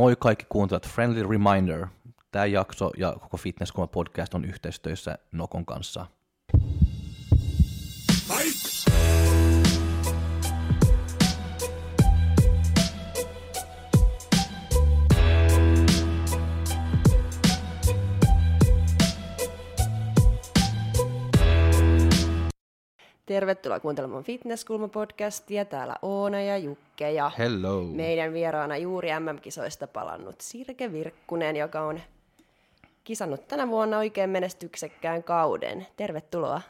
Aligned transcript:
Moi 0.00 0.16
kaikki 0.16 0.46
kuuntelijat, 0.48 0.88
friendly 0.88 1.22
reminder. 1.22 1.86
Tämä 2.30 2.46
jakso 2.46 2.90
ja 2.96 3.16
koko 3.20 3.36
Fitness 3.36 3.72
podcast 3.92 4.34
on 4.34 4.44
yhteistyössä 4.44 5.18
Nokon 5.32 5.66
kanssa. 5.66 6.06
Tervetuloa 23.30 23.80
kuuntelemaan 23.80 24.24
Fitnesskulma-podcastia. 24.24 25.64
Täällä 25.64 25.96
Oona 26.02 26.40
ja 26.40 26.58
Jukke 26.58 27.12
ja 27.12 27.30
Hello. 27.38 27.82
meidän 27.82 28.32
vieraana 28.32 28.76
juuri 28.76 29.08
MM-kisoista 29.20 29.86
palannut 29.86 30.40
Sirke 30.40 30.92
Virkkunen, 30.92 31.56
joka 31.56 31.80
on 31.80 32.00
kisannut 33.04 33.48
tänä 33.48 33.68
vuonna 33.68 33.98
oikein 33.98 34.30
menestyksekkään 34.30 35.22
kauden. 35.22 35.86
Tervetuloa. 35.96 36.60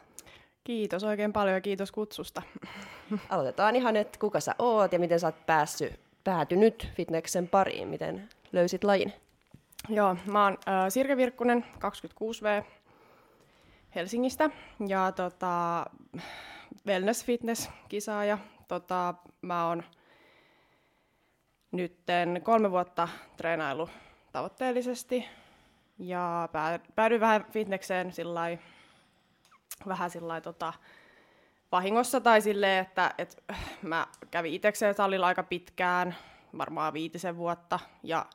Kiitos 0.63 1.03
oikein 1.03 1.33
paljon 1.33 1.55
ja 1.55 1.61
kiitos 1.61 1.91
kutsusta. 1.91 2.41
Aloitetaan 3.29 3.75
ihan, 3.75 3.95
että 3.95 4.19
kuka 4.19 4.39
sä 4.39 4.55
oot 4.59 4.93
ja 4.93 4.99
miten 4.99 5.19
sä 5.19 5.27
oot 5.27 5.45
päässyt, 5.45 5.99
päätynyt 6.23 6.87
fitneksen 6.95 7.47
pariin, 7.47 7.87
miten 7.87 8.29
löysit 8.51 8.83
lajin? 8.83 9.13
Joo, 9.89 10.15
mä 10.25 10.43
oon 10.43 10.53
äh, 10.67 10.89
Sirke 10.89 11.17
Virkkunen, 11.17 11.65
26V 11.75 12.63
Helsingistä 13.95 14.49
ja 14.87 15.11
tota, 15.11 15.85
wellness 16.87 17.25
fitness 17.25 17.69
kisaaja. 17.89 18.37
Tota, 18.67 19.13
mä 19.41 19.67
oon 19.67 19.83
nytten 21.71 22.41
kolme 22.43 22.71
vuotta 22.71 23.07
treenailu 23.37 23.89
tavoitteellisesti 24.31 25.25
ja 25.99 26.49
päädyin 26.95 27.21
vähän 27.21 27.45
fitnekseen 27.51 28.13
sillai, 28.13 28.59
vähän 29.87 30.09
sillai, 30.09 30.41
tota, 30.41 30.73
vahingossa 31.71 32.21
tai 32.21 32.41
silleen, 32.41 32.81
että 32.81 33.13
et, 33.17 33.43
mä 33.81 34.07
kävin 34.31 34.53
itsekseen 34.53 34.93
salilla 34.93 35.27
aika 35.27 35.43
pitkään, 35.43 36.15
varmaan 36.57 36.93
viitisen 36.93 37.37
vuotta 37.37 37.79
ja 38.03 38.25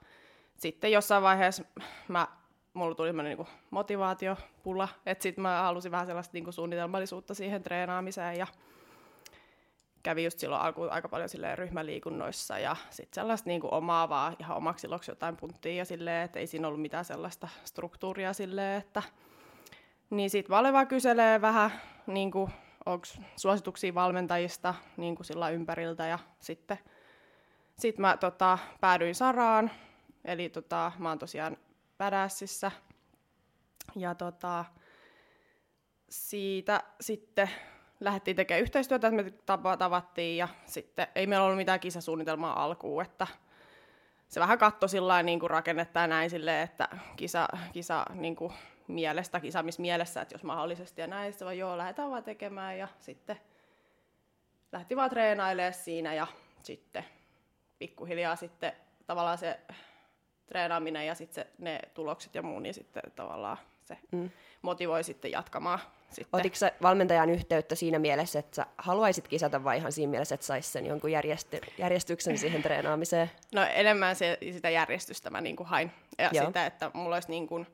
sitten 0.56 0.92
jossain 0.92 1.22
vaiheessa 1.22 1.64
mä 2.08 2.28
mulla 2.76 2.94
tuli 2.94 3.08
semmoinen 3.08 3.36
niin 3.36 3.48
motivaatiopula, 3.70 4.88
että 5.06 5.22
sitten 5.22 5.42
mä 5.42 5.62
halusin 5.62 5.92
vähän 5.92 6.06
sellaista 6.06 6.32
niin 6.32 6.44
kuin 6.44 6.54
suunnitelmallisuutta 6.54 7.34
siihen 7.34 7.62
treenaamiseen 7.62 8.38
ja 8.38 8.46
kävin 10.02 10.24
just 10.24 10.38
silloin 10.38 10.62
alkuun 10.62 10.90
aika 10.90 11.08
paljon 11.08 11.28
silleen 11.28 11.58
ryhmäliikunnoissa 11.58 12.58
ja 12.58 12.76
sitten 12.90 13.14
sellaista 13.14 13.48
niin 13.48 13.60
kuin 13.60 13.74
omaa 13.74 14.08
vaan 14.08 14.36
ihan 14.40 14.56
omaksi 14.56 14.86
iloksi 14.86 15.10
jotain 15.10 15.36
punttia 15.36 15.74
ja 15.74 15.84
silleen, 15.84 16.24
että 16.24 16.38
ei 16.38 16.46
siinä 16.46 16.68
ollut 16.68 16.82
mitään 16.82 17.04
sellaista 17.04 17.48
struktuuria 17.64 18.32
silleen, 18.32 18.78
että 18.78 19.02
niin 20.10 20.30
sitten 20.30 20.50
Vale 20.50 20.72
vaan 20.72 20.86
kyselee 20.86 21.40
vähän, 21.40 21.70
niin 22.06 22.30
kuin, 22.30 22.50
onko 22.86 23.06
suosituksia 23.36 23.94
valmentajista 23.94 24.74
niin 24.96 25.16
kuin 25.16 25.26
sillä 25.26 25.50
ympäriltä 25.50 26.06
ja 26.06 26.18
sitten 26.40 26.78
sit 27.78 27.98
mä 27.98 28.16
tota, 28.16 28.58
päädyin 28.80 29.14
Saraan, 29.14 29.70
eli 30.24 30.48
tota, 30.48 30.92
mä 30.98 31.08
oon 31.08 31.18
tosiaan 31.18 31.56
Badassissa. 31.98 32.70
Ja 33.96 34.14
tota, 34.14 34.64
siitä 36.08 36.82
sitten 37.00 37.50
lähdettiin 38.00 38.36
tekemään 38.36 38.62
yhteistyötä, 38.62 39.08
että 39.08 39.22
me 39.56 39.76
tavattiin 39.78 40.36
ja 40.36 40.48
sitten 40.66 41.06
ei 41.14 41.26
meillä 41.26 41.44
ollut 41.44 41.56
mitään 41.56 41.80
kisasuunnitelmaa 41.80 42.64
alkuun, 42.64 43.02
että 43.02 43.26
se 44.28 44.40
vähän 44.40 44.58
katto 44.58 44.88
sillä 44.88 45.22
niin 45.22 45.40
kuin 45.40 45.50
rakennetta 45.50 46.00
ja 46.00 46.06
näin 46.06 46.30
silleen, 46.30 46.64
että 46.64 46.88
kisa, 47.16 47.48
kisa 47.72 48.06
niin 48.14 48.36
kuin 48.36 48.52
mielestä, 48.88 49.40
kisaamismielessä, 49.40 50.22
että 50.22 50.34
jos 50.34 50.44
mahdollisesti 50.44 51.00
ja 51.00 51.06
näin, 51.06 51.32
sitten 51.32 51.46
vaan 51.46 51.58
joo, 51.58 51.78
lähdetään 51.78 52.10
vaan 52.10 52.24
tekemään 52.24 52.78
ja 52.78 52.88
sitten 53.00 53.40
lähti 54.72 54.96
vaan 54.96 55.10
treenailemaan 55.10 55.74
siinä 55.74 56.14
ja 56.14 56.26
sitten 56.62 57.04
pikkuhiljaa 57.78 58.36
sitten 58.36 58.72
tavallaan 59.06 59.38
se 59.38 59.60
treenaaminen 60.46 61.06
ja 61.06 61.14
sitten 61.14 61.44
ne 61.58 61.80
tulokset 61.94 62.34
ja 62.34 62.42
muu, 62.42 62.58
niin 62.58 62.74
sitten 62.74 63.02
tavallaan 63.16 63.58
se 63.84 63.98
mm. 64.12 64.30
motivoi 64.62 65.04
sitten 65.04 65.30
jatkamaan. 65.30 65.78
Sitten. 66.10 66.40
Otitko 66.40 66.56
sä 66.56 66.72
valmentajan 66.82 67.30
yhteyttä 67.30 67.74
siinä 67.74 67.98
mielessä, 67.98 68.38
että 68.38 68.56
sä 68.56 68.66
haluaisit 68.78 69.28
kisata 69.28 69.64
vai 69.64 69.78
ihan 69.78 69.92
siinä 69.92 70.10
mielessä, 70.10 70.34
että 70.34 70.46
saisi 70.46 70.70
sen 70.70 70.86
jonkun 70.86 71.10
järjesty- 71.10 71.60
järjestyksen 71.78 72.38
siihen 72.38 72.62
treenaamiseen? 72.62 73.30
No 73.54 73.62
enemmän 73.62 74.16
se, 74.16 74.38
sitä 74.52 74.70
järjestystä 74.70 75.30
mä 75.30 75.40
niin 75.40 75.56
kuin 75.56 75.66
hain. 75.66 75.92
Ja 76.18 76.30
Joo. 76.32 76.46
sitä, 76.46 76.66
että 76.66 76.90
mulla 76.94 77.16
olisi 77.16 77.30
niin 77.30 77.46
kuin 77.46 77.66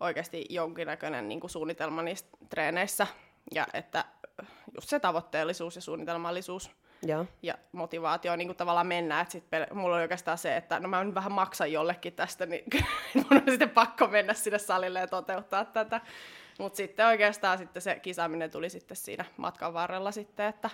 oikeasti 0.00 0.46
jonkinnäköinen 0.50 1.28
niin 1.28 1.40
kuin 1.40 1.50
suunnitelma 1.50 2.02
niissä 2.02 2.26
treeneissä. 2.48 3.06
Ja 3.54 3.66
että 3.74 4.04
just 4.74 4.88
se 4.88 5.00
tavoitteellisuus 5.00 5.76
ja 5.76 5.82
suunnitelmallisuus 5.82 6.70
Joo. 7.02 7.26
ja 7.42 7.54
motivaatio 7.72 8.36
niin 8.36 8.48
kuin 8.48 8.56
tavallaan 8.56 8.86
mennä. 8.86 9.20
Että 9.20 9.32
sit 9.32 9.44
pel- 9.44 9.74
mulla 9.74 9.94
oli 9.94 10.02
oikeastaan 10.02 10.38
se, 10.38 10.56
että 10.56 10.80
no 10.80 10.88
mä 10.88 11.04
nyt 11.04 11.14
vähän 11.14 11.32
maksan 11.32 11.72
jollekin 11.72 12.12
tästä, 12.12 12.46
niin 12.46 12.64
mun 13.14 13.26
on 13.30 13.42
sitten 13.50 13.70
pakko 13.70 14.06
mennä 14.06 14.34
sinne 14.34 14.58
salille 14.58 15.00
ja 15.00 15.06
toteuttaa 15.06 15.64
tätä. 15.64 16.00
Mutta 16.58 16.76
sitten 16.76 17.06
oikeastaan 17.06 17.58
sitten 17.58 17.82
se 17.82 18.00
kisaaminen 18.02 18.50
tuli 18.50 18.70
sitten 18.70 18.96
siinä 18.96 19.24
matkan 19.36 19.74
varrella 19.74 20.12
sitten, 20.12 20.46
että 20.46 20.70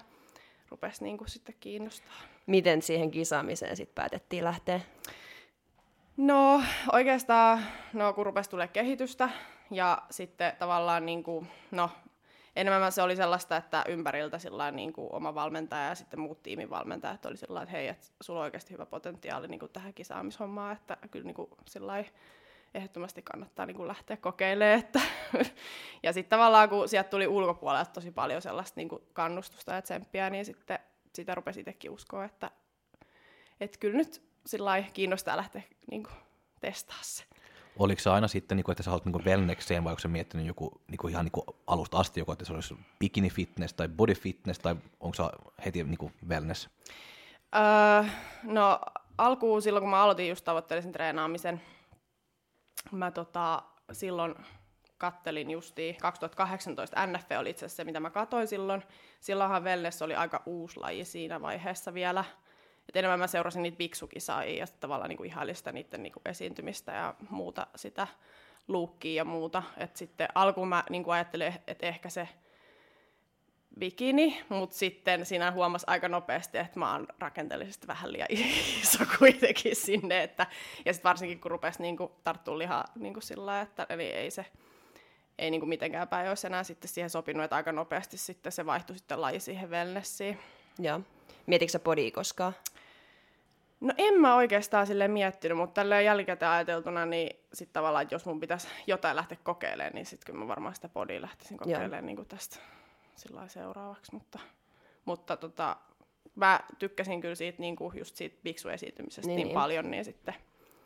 rupesi 0.69 1.05
niin 1.05 1.19
kuin 1.19 1.29
sitten 1.29 1.55
kiinnostaa. 1.61 2.17
Miten 2.47 2.83
siihen 2.83 3.11
kisaamiseen 3.11 3.77
sitten 3.77 3.95
päätettiin 3.95 4.45
lähteä? 4.45 4.81
No 6.17 6.63
oikeastaan, 6.93 7.61
no 7.93 8.13
kun 8.13 8.27
rupesi 8.27 8.51
tulee 8.51 8.69
kehitystä 8.69 9.29
ja 9.71 10.03
sitten 10.11 10.53
tavallaan 10.59 11.07
niin 11.07 11.23
kuin, 11.23 11.49
no 11.71 11.91
enemmän 12.57 12.93
se 12.93 13.03
oli 13.03 13.17
sellaista, 13.17 13.57
että 13.57 13.85
ympäriltä 13.89 14.39
niin 14.73 14.93
kuin 14.93 15.09
oma 15.13 15.35
valmentaja 15.35 15.89
ja 15.89 15.95
sitten 15.95 16.21
muut 16.21 16.43
tiimin 16.43 16.71
valmentajat 16.71 17.27
oli 17.27 17.37
sillä 17.37 17.63
että 17.63 17.73
hei, 17.73 17.89
että 17.89 18.07
sulla 18.21 18.41
on 18.41 18.45
oikeasti 18.45 18.73
hyvä 18.73 18.87
potentiaali 18.87 19.49
niin 19.49 19.61
kuin 19.61 19.73
tähän 19.73 19.95
kisaamishommaan, 19.95 20.73
että 20.73 20.97
kyllä 21.11 21.27
niin 21.27 21.35
kuin 21.35 21.51
sillä 21.67 22.05
ehdottomasti 22.75 23.23
kannattaa 23.23 23.67
niin 23.67 23.77
kuin 23.77 23.89
lähteä 23.89 24.17
kokeilemaan. 24.17 24.79
Että 24.79 25.01
ja 26.03 26.13
sitten 26.13 26.39
tavallaan, 26.39 26.69
kun 26.69 26.89
sieltä 26.89 27.11
tuli 27.11 27.27
ulkopuolelta 27.27 27.91
tosi 27.93 28.11
paljon 28.11 28.43
sellaista 28.43 28.81
niin 28.81 28.89
kuin 28.89 29.03
kannustusta 29.13 29.75
ja 29.75 29.83
tsemppiä, 29.83 30.31
niin 30.31 30.45
sitten 30.45 30.79
sitä 31.15 31.35
rupesi 31.35 31.61
itsekin 31.61 31.91
uskoa, 31.91 32.25
että, 32.25 32.51
että 33.61 33.79
kyllä 33.79 33.97
nyt 33.97 34.23
sillä 34.47 34.83
kiinnostaa 34.93 35.37
lähteä 35.37 35.63
niin 35.91 36.03
kuin, 36.03 36.15
testaa 36.61 36.99
se. 37.03 37.25
Oliko 37.79 38.01
se 38.01 38.11
aina 38.11 38.29
sitten, 38.29 38.57
niin 38.57 38.71
että 38.71 38.83
sä 38.83 38.91
haluat 38.91 39.05
niin 39.05 39.85
vai 39.85 39.91
onko 39.91 40.01
se 40.01 40.09
miettinyt 40.09 40.47
joku 40.47 40.81
niin 40.89 41.11
ihan 41.11 41.25
niin 41.25 41.57
alusta 41.67 41.99
asti, 41.99 42.21
joku, 42.21 42.33
että 42.33 42.45
se 42.45 42.53
olisi 42.53 42.77
bikini 42.99 43.31
fitness 43.31 43.75
tai 43.75 43.89
body 43.89 44.15
fitness, 44.15 44.59
tai 44.61 44.77
onko 45.01 45.15
se 45.15 45.23
heti 45.65 45.85
niin 45.85 46.13
wellness? 46.29 46.69
Öö, 47.57 48.11
no 48.43 48.81
alkuun 49.19 49.63
silloin, 49.63 49.83
kun 49.83 49.91
mä 49.91 50.03
aloitin 50.03 50.29
just 50.29 50.45
tavoitteellisen 50.45 50.93
treenaamisen, 50.93 51.63
mä 52.93 53.11
tota, 53.11 53.63
silloin 53.93 54.35
kattelin 54.99 55.51
justiin, 55.51 55.97
2018 55.97 57.07
NF 57.07 57.25
oli 57.39 57.51
itse 57.51 57.67
asiassa 57.67 57.77
se, 57.77 57.85
mitä 57.85 58.01
mä 58.01 58.11
katoin 58.11 58.49
silloin. 58.49 58.83
Silloinhan 59.21 59.65
wellness 59.65 60.03
oli 60.03 60.15
aika 60.15 60.43
uusi 60.47 60.81
laji 60.81 61.05
siinä 61.05 61.41
vaiheessa 61.41 61.95
vielä. 61.95 62.25
Et 62.89 62.97
enemmän 62.97 63.19
mä 63.19 63.27
seurasin 63.27 63.63
niitä 63.63 63.77
biksukisaajia 63.77 64.59
ja 64.59 64.67
tavallaan 64.81 65.09
niinku 65.09 65.25
ihailin 65.25 65.57
sitä 65.57 65.73
niiden 65.73 66.03
niinku 66.03 66.21
esiintymistä 66.25 66.93
ja 66.93 67.15
muuta 67.31 67.67
sitä 67.77 68.07
luukkia 68.69 69.15
ja 69.15 69.25
muuta. 69.25 69.63
Et 69.77 69.97
sitten 69.97 70.29
alkuun 70.35 70.69
mä 70.69 70.85
niinku 70.91 71.11
ajattelin, 71.11 71.55
että 71.67 71.87
ehkä 71.87 72.09
se 72.09 72.29
bikini, 73.79 74.45
mutta 74.49 74.77
sitten 74.77 75.27
siinä 75.27 75.51
huomasi 75.51 75.87
aika 75.89 76.09
nopeasti, 76.09 76.59
että 76.59 76.79
mä 76.79 76.93
oon 76.93 77.07
rakenteellisesti 77.19 77.87
vähän 77.87 78.13
liian 78.13 78.29
iso 78.83 79.05
kuitenkin 79.19 79.77
sinne. 79.77 80.23
Että, 80.23 80.47
ja 80.85 80.93
sitten 80.93 81.09
varsinkin 81.09 81.41
kun 81.41 81.51
rupesi 81.51 81.83
niinku 81.83 82.13
tarttua 82.25 82.59
lihaa 82.59 82.85
niinku 82.95 83.21
sillä 83.21 83.61
että 83.61 83.87
eli 83.89 84.05
ei 84.05 84.31
se 84.31 84.47
ei 85.39 85.51
niinku 85.51 85.67
mitenkään 85.67 86.09
päin 86.09 86.29
olisi 86.29 86.47
enää 86.47 86.65
sitten 86.65 86.89
siihen 86.89 87.11
sopinut, 87.11 87.45
että 87.45 87.57
aika 87.57 87.73
nopeasti 87.73 88.19
sitten 88.19 88.53
se 88.53 88.67
vaihtui 88.67 88.97
sitten 88.97 89.21
laji 89.21 89.41
siihen 89.41 89.71
wellnessiin. 89.71 90.39
Joo. 90.79 91.01
Mietitkö 91.47 91.73
sä 91.73 91.79
podia 91.79 92.11
koskaan? 92.11 92.55
No 93.81 93.95
en 93.99 94.21
mä 94.21 94.35
oikeastaan 94.35 94.87
sille 94.87 95.09
miettinyt, 95.09 95.59
mutta 95.59 95.75
tällä 95.75 96.01
jälkikäteen 96.01 96.53
ajateltuna, 96.53 97.07
niin 97.07 97.37
sitten 97.53 97.73
tavallaan, 97.73 98.03
että 98.03 98.15
jos 98.15 98.27
mun 98.27 98.41
pitäisi 98.41 98.69
jotain 98.87 99.17
lähteä 99.17 99.39
kokeilemaan, 99.43 99.95
niin 99.95 100.07
sitten 100.07 100.27
kyllä 100.27 100.39
mä 100.39 100.49
varmaan 100.49 100.75
sitä 100.75 100.89
podia 100.89 101.23
lähtisin 101.23 101.57
kokeilemaan 101.57 102.07
niin 102.07 102.17
kuin 102.17 102.29
tästä 102.29 102.57
sillä 103.17 103.49
seuraavaksi. 103.49 104.15
Mutta, 104.15 104.39
mutta 105.05 105.37
tota, 105.37 105.77
mä 106.35 106.61
tykkäsin 106.79 107.21
kyllä 107.21 107.35
siitä, 107.35 107.61
niin 107.61 107.77
kuin 107.77 107.99
just 107.99 108.17
siitä 108.17 108.37
biksu-esiintymisestä 108.45 109.27
niin, 109.27 109.37
niin, 109.37 109.47
niin, 109.47 109.55
paljon, 109.55 109.91
niin 109.91 110.05
sitten... 110.05 110.35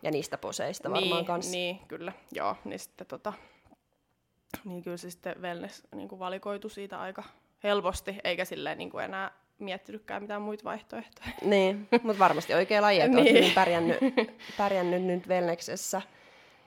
Ja 0.03 0.11
niistä 0.11 0.39
poseista 0.39 0.91
varmaan 0.91 1.17
niin, 1.17 1.25
kanssa. 1.25 1.53
Niin, 1.53 1.79
kyllä, 1.89 2.13
joo. 2.33 2.57
Niin 2.65 2.79
sitten 2.79 3.07
tota, 3.07 3.33
niin 4.65 4.83
kyllä 4.83 4.97
se 4.97 5.11
sitten 5.11 5.43
wellness 5.43 5.83
niin 5.95 6.09
kuin 6.09 6.19
valikoitu 6.19 6.69
siitä 6.69 7.01
aika 7.01 7.23
helposti, 7.65 8.17
eikä 8.25 8.45
silleen 8.45 8.79
niin 8.79 8.91
kuin 8.91 9.05
enää 9.05 9.31
miettinytkään 9.61 10.23
mitään 10.23 10.43
muita 10.43 10.65
vaihtoehtoja. 10.65 11.29
Niin, 11.43 11.89
mutta 12.03 12.19
varmasti 12.19 12.55
oikea 12.55 12.83
laji, 12.83 13.01
että 13.01 13.17
niin. 13.17 13.37
Hyvin 13.37 13.53
pärjännyt, 13.55 13.99
pärjännyt 14.59 15.03
nyt 15.03 15.29
Velneksessä. 15.29 16.03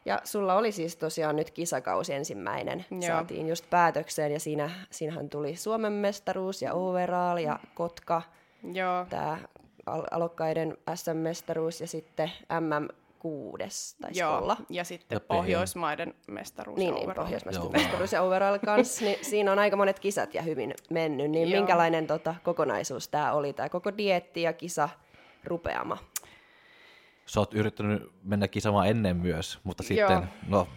Ja 0.06 0.22
sulla 0.24 0.56
oli 0.56 0.72
siis 0.72 0.96
tosiaan 0.96 1.36
nyt 1.36 1.52
kisakausi 1.52 2.14
ensimmäinen, 2.14 2.86
Joo. 2.92 3.02
saatiin 3.02 3.48
just 3.48 3.70
päätökseen 3.70 4.32
ja 4.32 4.40
siinä, 4.40 4.70
siinähän 4.92 5.30
tuli 5.30 5.56
Suomen 5.56 5.94
mestaruus 5.94 6.62
ja 6.62 6.74
overall 6.74 7.38
ja 7.38 7.60
Kotka, 7.74 8.22
Joo, 8.74 9.06
tämä 9.10 9.38
al- 9.86 10.08
alokkaiden 10.12 10.78
SM-mestaruus 10.96 11.82
ja 11.82 11.88
sitten 11.88 12.32
MM6 13.24 13.96
taisi 14.02 14.20
joo. 14.20 14.38
olla. 14.38 14.58
ja 14.70 14.84
sitten 14.84 15.16
Ja. 15.16 15.20
Pohjoismaiden 15.20 16.14
mestaruus 16.28 16.78
Niin, 16.78 16.96
ja 16.96 17.24
niin 17.24 17.54
Joo. 17.54 17.70
mestaruus 17.70 18.12
ja 18.12 18.22
overall 18.22 18.58
kanssa, 18.66 19.06
niin 19.06 19.18
siinä 19.22 19.52
on 19.52 19.60
aika 19.60 19.76
monet 19.76 20.00
kisat 20.00 20.34
ja 20.34 20.42
hyvin 20.42 20.74
mennyt. 20.90 21.32
Niin 21.32 21.50
Joo. 21.50 21.60
minkälainen 21.62 22.08
tota, 22.08 22.36
kokonaisuus 22.44 23.08
tämä 23.08 23.34
oli, 23.34 23.54
tämä 23.54 23.70
koko 23.70 23.98
dietti 23.98 24.42
ja 24.42 24.54
kisa 24.54 24.90
rupeama? 25.44 25.98
Sä 27.26 27.40
oot 27.40 27.54
yrittänyt 27.54 28.12
mennä 28.24 28.48
kisamaan 28.48 28.88
ennen 28.88 29.18
myös, 29.18 29.60
mutta 29.64 29.84
sitten, 29.84 30.12
Joo. 30.12 30.24
no 30.48 30.68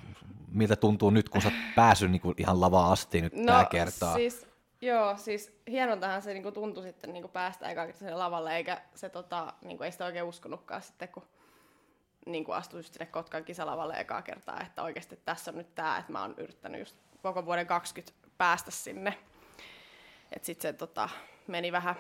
miltä 0.53 0.77
tuntuu 0.77 1.11
nyt, 1.11 1.29
kun 1.29 1.43
sä 1.43 1.49
oot 1.49 1.75
päässyt 1.77 2.11
niin 2.11 2.35
ihan 2.37 2.61
lavaa 2.61 2.93
asti 2.93 3.21
nyt 3.21 3.33
no, 3.33 3.47
tällä 3.47 3.65
kertaa? 3.65 4.15
Siis, 4.15 4.47
joo, 4.81 5.17
siis 5.17 5.53
hienoltahan 5.71 6.23
se 6.23 6.33
niinku 6.33 6.53
tuntui 6.53 6.83
sitten 6.83 7.13
niinku 7.13 7.29
päästä 7.29 7.69
eka 7.69 7.87
lavalle, 8.15 8.57
eikä 8.57 8.83
se 8.95 9.09
tota, 9.09 9.53
niinku, 9.65 9.85
ei 9.85 9.93
sitä 9.93 10.05
oikein 10.05 10.25
uskonutkaan 10.25 10.83
sitten, 10.83 11.09
kun 11.09 11.23
niinku 12.27 12.53
astui 12.53 12.79
just 12.79 12.95
sinne 12.95 13.07
Kotkan 13.07 13.45
kisalavalle 13.45 13.95
ekaa 14.01 14.23
kertaa, 14.23 14.61
että 14.61 14.83
oikeasti 14.83 15.19
tässä 15.25 15.51
on 15.51 15.59
nyt 15.59 15.75
tämä, 15.75 15.99
että 15.99 16.13
mä 16.13 16.23
oon 16.23 16.35
yrittänyt 16.37 16.81
just 16.81 16.97
koko 17.23 17.45
vuoden 17.45 17.67
20 17.67 18.29
päästä 18.39 18.71
sinne. 18.71 19.19
Että 20.33 20.47
sitten 20.47 20.63
se 20.63 20.73
tota, 20.73 21.09
meni 21.47 21.73
vähän 21.73 21.95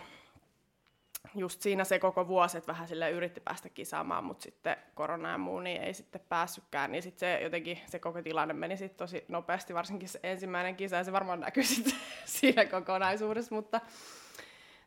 just 1.34 1.62
siinä 1.62 1.84
se 1.84 1.98
koko 1.98 2.28
vuosi, 2.28 2.58
että 2.58 2.72
vähän 2.72 2.88
sille 2.88 3.10
yritti 3.10 3.40
päästä 3.40 3.68
kisaamaan, 3.68 4.24
mutta 4.24 4.42
sitten 4.42 4.76
korona 4.94 5.30
ja 5.30 5.38
muu, 5.38 5.60
niin 5.60 5.82
ei 5.82 5.94
sitten 5.94 6.20
päässytkään, 6.28 6.92
niin 6.92 7.02
sitten 7.02 7.20
se 7.20 7.42
jotenkin 7.42 7.80
se 7.86 7.98
koko 7.98 8.22
tilanne 8.22 8.54
meni 8.54 8.76
sitten 8.76 8.98
tosi 8.98 9.24
nopeasti, 9.28 9.74
varsinkin 9.74 10.08
se 10.08 10.20
ensimmäinen 10.22 10.76
kisa, 10.76 10.96
ja 10.96 11.04
se 11.04 11.12
varmaan 11.12 11.40
näkyy 11.40 11.62
sitten 11.74 11.94
siinä 12.24 12.64
kokonaisuudessa, 12.64 13.54
mutta 13.54 13.80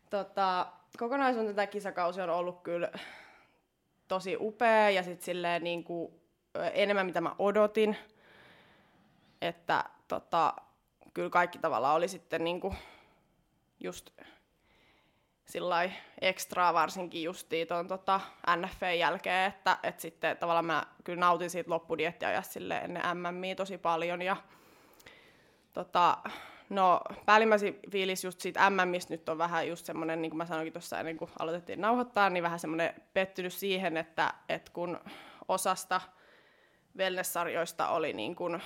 tota, 0.10 0.68
kokonaisuuden 0.98 1.56
tämä 1.56 1.68
kisakausi 1.68 2.22
on 2.22 2.30
ollut 2.30 2.62
kyllä 2.62 2.92
tosi 4.10 4.38
upea, 4.40 4.90
ja 4.90 5.04
sitten 5.04 5.26
silleen 5.26 5.64
niin 5.64 5.84
kuin, 5.84 6.14
enemmän 6.74 7.06
mitä 7.06 7.22
mä 7.22 7.36
odotin, 7.40 7.98
että 9.42 9.84
tota, 10.08 10.54
kyllä 11.14 11.30
kaikki 11.30 11.60
tavallaan 11.60 11.96
oli 11.96 12.08
sitten 12.08 12.44
niin 12.44 12.62
kuin, 12.62 12.76
just 13.80 14.10
sillai 15.46 15.92
ekstraa 16.22 16.74
varsinkin 16.74 17.24
justiin 17.24 17.68
tuon 17.68 17.88
tota 17.88 18.22
NFN 18.56 19.00
jälkeen, 19.00 19.48
että 19.48 19.78
et 19.84 20.00
sitten 20.00 20.38
tavallaan 20.38 20.66
mä 20.66 20.84
kyllä 21.04 21.20
nautin 21.20 21.50
siitä 21.50 21.70
loppudiettiajasta 21.70 22.54
sille 22.54 22.78
ennen 22.78 23.04
MMI 23.18 23.56
tosi 23.56 23.78
paljon 23.78 24.22
ja 24.22 24.38
tota, 25.74 26.18
no 26.70 27.02
päällimmäisin 27.26 27.80
fiilis 27.92 28.24
just 28.24 28.40
siitä 28.40 28.70
MMistä 28.70 29.14
nyt 29.14 29.30
on 29.30 29.38
vähän 29.38 29.68
just 29.68 29.86
semmoinen, 29.86 30.22
niin 30.22 30.30
kuin 30.30 30.38
mä 30.38 30.46
sanoinkin 30.46 30.74
tuossa 30.74 31.00
ennen 31.00 31.18
kuin 31.18 31.32
aloitettiin 31.40 31.82
nauhoittaa, 31.82 32.30
niin 32.30 32.44
vähän 32.44 32.60
semmoinen 32.60 32.94
pettynyt 33.14 33.54
siihen, 33.54 33.98
että, 33.98 34.34
että 34.50 34.72
kun 34.72 35.00
osasta 35.48 36.02
wellness-sarjoista 36.98 37.88
oli 37.88 38.14
niin 38.14 38.36
kuin 38.36 38.62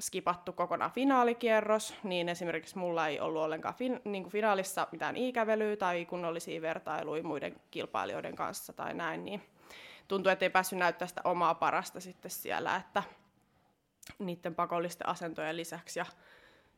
skipattu 0.00 0.52
kokonaan 0.52 0.90
finaalikierros, 0.90 1.94
niin 2.02 2.28
esimerkiksi 2.28 2.78
mulla 2.78 3.08
ei 3.08 3.20
ollut 3.20 3.42
ollenkaan 3.42 3.74
fin, 3.74 4.00
niin 4.04 4.22
kuin 4.22 4.32
finaalissa 4.32 4.88
mitään 4.92 5.16
ikävelyä 5.16 5.76
tai 5.76 6.04
kunnollisia 6.04 6.62
vertailuja 6.62 7.22
muiden 7.22 7.60
kilpailijoiden 7.70 8.36
kanssa 8.36 8.72
tai 8.72 8.94
näin, 8.94 9.24
niin 9.24 9.42
tuntuu, 10.08 10.32
että 10.32 10.44
ei 10.44 10.50
päässyt 10.50 10.78
näyttää 10.78 11.08
sitä 11.08 11.20
omaa 11.24 11.54
parasta 11.54 12.00
sitten 12.00 12.30
siellä, 12.30 12.76
että 12.76 13.02
niiden 14.18 14.54
pakollisten 14.54 15.08
asentojen 15.08 15.56
lisäksi 15.56 15.98
ja 15.98 16.06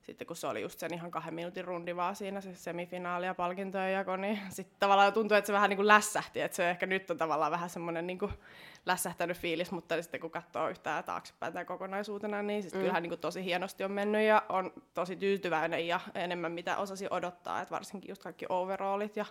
sitten 0.02 0.26
kun 0.26 0.36
se 0.36 0.46
oli 0.46 0.62
just 0.62 0.78
sen 0.78 0.94
ihan 0.94 1.10
kahden 1.10 1.34
minuutin 1.34 1.64
rundi 1.64 1.96
vaan 1.96 2.16
siinä 2.16 2.40
se 2.40 2.54
semifinaali 2.54 3.26
ja 3.26 3.34
palkintojen 3.34 3.92
jako, 3.92 4.16
niin 4.16 4.38
sitten 4.50 4.76
tavallaan 4.78 5.12
tuntuu, 5.12 5.36
että 5.36 5.46
se 5.46 5.52
vähän 5.52 5.70
niin 5.70 5.76
kuin 5.76 5.88
lässähti, 5.88 6.40
että 6.40 6.56
se 6.56 6.70
ehkä 6.70 6.86
nyt 6.86 7.10
on 7.10 7.16
tavallaan 7.16 7.52
vähän 7.52 7.70
semmoinen 7.70 8.06
niin 8.06 8.18
kuin 8.18 8.32
lässähtänyt 8.86 9.36
fiilis, 9.36 9.70
mutta 9.70 10.02
sitten 10.02 10.20
kun 10.20 10.30
katsoo 10.30 10.68
yhtään 10.68 11.04
taaksepäin 11.04 11.52
tämän 11.52 11.66
kokonaisuutena, 11.66 12.42
niin 12.42 12.62
sitten 12.62 12.78
mm. 12.78 12.82
kyllähän 12.82 13.02
niin 13.02 13.10
kuin 13.10 13.20
tosi 13.20 13.44
hienosti 13.44 13.84
on 13.84 13.92
mennyt 13.92 14.22
ja 14.22 14.42
on 14.48 14.72
tosi 14.94 15.16
tyytyväinen 15.16 15.88
ja 15.88 16.00
enemmän 16.14 16.52
mitä 16.52 16.76
osasi 16.76 17.06
odottaa, 17.10 17.60
että 17.60 17.74
varsinkin 17.74 18.08
just 18.08 18.22
kaikki 18.22 18.46
overallit 18.48 19.16
ja 19.16 19.24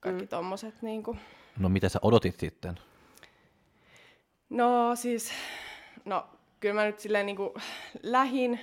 kaikki 0.00 0.24
mm. 0.24 0.28
tommoset 0.28 0.82
niin 0.82 1.02
kuin. 1.02 1.20
No 1.58 1.68
mitä 1.68 1.88
sä 1.88 1.98
odotit 2.02 2.40
sitten? 2.40 2.78
No 4.50 4.96
siis, 4.96 5.32
no 6.04 6.26
kyllä 6.60 6.74
mä 6.74 6.84
nyt 6.84 7.00
silleen 7.00 7.26
niin 7.26 7.36
kuin 7.36 7.50
lähin 8.02 8.60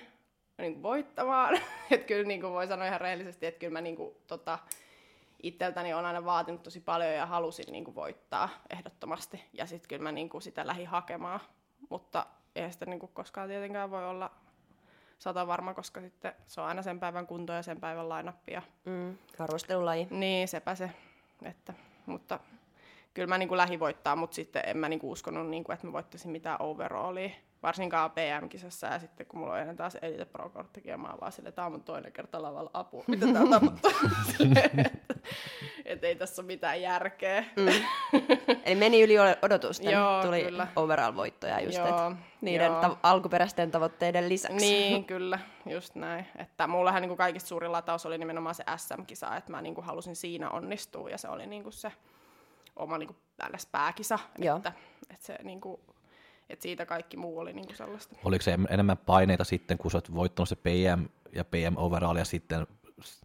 niin 0.60 0.84
voittamaan. 0.84 1.56
että 1.92 2.08
kyllä 2.08 2.28
niin 2.28 2.42
kuin 2.42 2.54
voi 2.54 2.68
sanoa 2.68 2.88
ihan 2.88 3.02
rehellisesti, 3.02 3.46
että 3.46 3.60
kyllä 3.60 3.74
mä 3.74 3.82
niin 3.82 3.96
kuin, 3.96 4.16
tota, 4.28 4.60
itseltäni 5.44 5.94
on 5.94 6.06
aina 6.06 6.26
vaatinut 6.26 6.64
tosi 6.64 6.80
paljon 6.80 7.14
ja 7.14 7.26
halusin 7.26 7.72
niin 7.72 7.84
kuin, 7.84 7.96
voittaa 7.96 8.50
ehdottomasti. 8.70 9.44
Ja 9.54 9.66
sitten 9.66 9.90
kyllä 9.90 10.04
mä 10.04 10.12
niin 10.12 10.30
kuin, 10.30 10.42
sitä 10.42 10.68
lähi 10.68 10.84
hakemaan. 10.84 11.40
Mutta 11.90 12.26
eihän 12.56 12.74
sitä 12.74 12.86
niin 12.86 13.00
kuin, 13.00 13.12
koskaan 13.14 13.48
tietenkään 13.48 13.92
voi 13.92 14.06
olla 14.08 14.32
sata 15.20 15.48
varma, 15.48 15.74
koska 15.74 16.02
sitten 16.02 16.34
se 16.48 16.62
on 16.62 16.68
aina 16.68 16.82
sen 16.82 17.00
päivän 17.00 17.28
kunto 17.28 17.54
ja 17.54 17.62
sen 17.62 17.80
päivän 17.80 18.10
lainappi. 18.10 18.54
Ja... 18.54 18.62
Mm, 18.86 19.18
arvostelulaji. 19.40 20.08
Niin, 20.10 20.48
sepä 20.48 20.76
se. 20.76 20.92
Että, 21.46 21.74
mutta 22.06 22.40
kyllä 23.14 23.28
mä 23.28 23.38
niin 23.38 23.50
kuin 23.50 23.58
lähi 23.58 23.80
voittaa, 23.80 24.16
mutta 24.16 24.36
sitten 24.36 24.64
en 24.66 24.78
mä 24.78 24.90
niin 24.90 25.00
kuin 25.00 25.12
uskonut, 25.12 25.48
niin 25.48 25.64
kuin, 25.64 25.74
että 25.74 25.88
mä 25.88 25.94
voittaisin 25.94 26.32
mitään 26.32 26.62
overallia. 26.62 27.30
Varsinkaan 27.64 28.12
PM-kisassa 28.12 28.88
ja 28.88 29.00
sitten 29.00 29.26
kun 29.26 29.40
mulla 29.40 29.54
on 29.54 29.60
ennen 29.60 29.78
taas 29.78 29.98
Elite 30.02 30.26
pro 30.26 30.52
ja 30.86 30.98
mä 30.98 31.08
oon 31.08 31.20
vaan 31.22 31.32
silleen, 31.32 31.54
tää 31.54 31.66
on 31.66 31.72
mun 31.72 31.84
toinen 31.84 32.12
kerta 32.12 32.42
lavalla 32.42 32.70
apua. 32.74 33.04
Mitä 33.08 33.26
tää 33.34 33.42
on 33.42 33.50
tapahtunut? 33.50 34.58
että 35.86 36.08
ei 36.08 36.16
tässä 36.16 36.42
ole 36.42 36.48
mitään 36.48 36.82
järkeä. 36.82 37.46
Mm. 37.56 37.68
Eli 38.66 38.76
meni 38.76 39.02
yli 39.02 39.16
odotusten, 39.42 39.92
Joo, 39.92 40.24
tuli 40.24 40.44
kyllä. 40.44 40.68
overall-voittoja 40.76 41.60
just, 41.60 41.78
Joo, 41.78 41.88
et 42.12 42.18
niiden 42.42 42.72
joo. 42.72 42.82
ta- 42.82 42.98
alkuperäisten 43.04 43.72
tavoitteiden 43.72 44.30
lisäksi. 44.30 44.58
Niin, 44.58 45.06
kyllä, 45.06 45.40
just 45.66 45.96
näin. 45.96 46.26
Että 46.38 46.68
mullahan 46.68 47.02
niin 47.02 47.10
kuin 47.10 47.18
kaikista 47.18 47.48
suurin 47.48 47.72
lataus 47.72 48.06
oli 48.06 48.18
nimenomaan 48.18 48.56
se 48.56 48.64
SM-kisa, 48.78 49.36
että 49.36 49.52
mä 49.52 49.62
niin 49.62 49.76
kuin 49.76 49.86
halusin 49.86 50.16
siinä 50.16 50.50
onnistua 50.50 51.10
ja 51.10 51.18
se 51.18 51.30
oli 51.30 51.48
niin 51.48 51.64
kuin 51.64 51.74
se 51.74 51.92
oma 52.76 52.98
niin 52.98 53.08
kuin 53.08 53.18
pääkisa, 53.72 54.20
Joo. 54.38 54.58
että, 54.58 54.74
että, 55.10 55.26
se, 55.26 55.38
niin 55.44 55.62
kuin, 55.62 55.82
että 56.50 56.64
siitä 56.64 56.86
kaikki 56.86 57.18
muu 57.18 57.40
oli 57.40 57.54
niin 57.54 57.66
kuin 57.66 57.78
sellaista. 57.78 58.16
Oliko 58.24 58.44
se 58.44 58.58
enemmän 58.70 58.98
paineita 58.98 59.44
sitten, 59.44 59.78
kun 59.78 59.92
sä 59.92 59.98
oot 59.98 60.14
voittanut 60.16 60.50
se 60.50 60.56
PM 60.56 61.06
ja 61.34 61.46
PM 61.46 61.74
overall 61.76 62.16
ja 62.16 62.26
sitten 62.26 62.68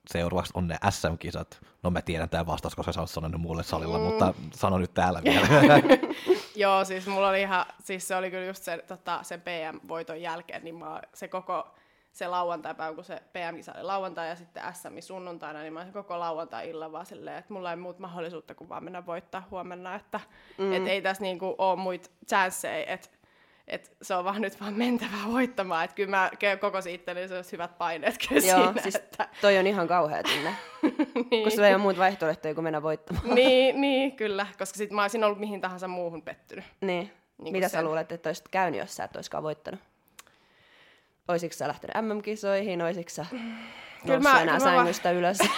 seuraavaksi 0.07 0.53
on 0.57 0.69
ne 0.69 0.79
SM-kisat? 0.91 1.61
No 1.83 1.91
mä 1.91 2.03
tiedän 2.03 2.29
tämä 2.29 2.47
vastaus, 2.47 2.75
koska 2.75 2.93
sä 2.93 3.01
oot 3.01 3.11
sanonut 3.11 3.41
mulle 3.41 3.63
salilla, 3.63 3.99
mm. 3.99 4.05
mutta 4.05 4.35
sano 4.55 4.79
nyt 4.79 4.95
täällä 4.95 5.23
vielä. 5.25 5.47
Joo, 6.57 6.85
siis 6.85 7.07
mulla 7.07 7.29
oli 7.29 7.41
ihan, 7.41 7.67
siis 7.81 8.09
se 8.09 8.17
oli 8.17 8.31
kyllä 8.31 8.45
just 8.47 8.63
se, 8.63 8.85
tota, 8.87 9.23
sen 9.23 9.41
PM-voiton 9.41 10.21
jälkeen, 10.21 10.65
niin 10.65 10.75
mä, 10.75 11.01
se 11.15 11.29
koko 11.29 11.75
se 12.15 12.29
lauantai-päivä, 12.29 12.95
kun 12.95 13.05
se 13.05 13.23
PM-kisa 13.33 13.73
oli 13.73 13.83
lauantai 13.83 14.29
ja 14.29 14.37
sitten 14.37 14.63
SM 14.75 15.01
sunnuntaina, 15.01 15.61
niin 15.61 15.73
mä 15.73 15.81
olin 15.81 15.93
koko 15.93 16.19
lauantai-illan 16.19 16.93
vaan 16.93 17.07
silleen, 17.07 17.37
että 17.37 17.53
mulla 17.53 17.71
ei 17.71 17.77
muut 17.77 17.99
mahdollisuutta 17.99 18.55
kuin 18.55 18.69
vaan 18.69 18.85
mennä 18.85 19.07
voittaa 19.07 19.49
huomenna, 19.51 19.95
että 19.95 20.21
mm. 20.59 20.73
et 20.73 20.87
ei 20.87 21.03
tässä 21.03 21.23
niinku 21.23 21.55
ole 21.59 21.77
muita 21.77 22.11
chanceja, 22.29 22.87
että 22.87 23.09
et 23.69 23.97
se 24.03 24.15
on 24.15 24.25
vaan 24.25 24.43
nyt 24.43 24.61
vaan 24.61 24.75
mentävä 24.75 25.17
voittamaan, 25.33 25.85
että 25.85 25.95
kyllä 25.95 26.11
mä 26.11 26.31
kokosin 26.61 26.95
itselleni 26.95 27.29
se 27.29 27.43
hyvät 27.53 27.79
paineet 27.79 28.17
kyllä 28.29 28.47
Joo, 28.47 28.65
siinä, 28.65 28.83
siis 28.83 28.95
että... 28.95 29.29
toi 29.41 29.59
on 29.59 29.67
ihan 29.67 29.89
kauhea 29.89 30.23
tunne, 30.23 30.55
niin. 31.31 31.43
kun 31.43 31.51
sulla 31.53 31.69
ei 31.69 31.75
ole 31.75 31.83
muut 31.83 31.99
vaihtoehtoja 31.99 32.55
kuin 32.55 32.65
mennä 32.65 32.83
voittamaan. 32.83 33.35
niin, 33.35 33.81
niin, 33.81 34.17
kyllä, 34.17 34.47
koska 34.59 34.77
sit 34.77 34.91
mä 34.91 35.03
olisin 35.03 35.25
ollut 35.25 35.39
mihin 35.39 35.61
tahansa 35.61 35.89
muuhun 35.89 36.23
pettynyt. 36.23 36.65
Niin. 36.81 37.13
Niin 37.39 37.53
Mitä 37.53 37.65
kuin 37.65 37.71
sä 37.71 37.79
sen. 37.79 37.85
luulet, 37.85 38.13
että 38.13 38.29
olisit 38.29 38.49
käynyt, 38.49 38.81
jos 38.81 38.97
sä 38.97 39.05
et 39.05 39.17
olisikaan 39.17 39.43
voittanut? 39.43 39.81
Oisitko 41.29 41.57
sä 41.57 41.69
lähtenyt 41.69 42.09
MM-kisoihin, 42.09 42.83
oisitko 42.83 43.11
sä 43.11 43.27
Kyllä 44.07 44.21
mä- 44.21 44.43
enää 44.43 44.59
kyllä 44.59 44.71
mä 44.71 44.77
sängystä 44.77 45.11
ylös? 45.11 45.39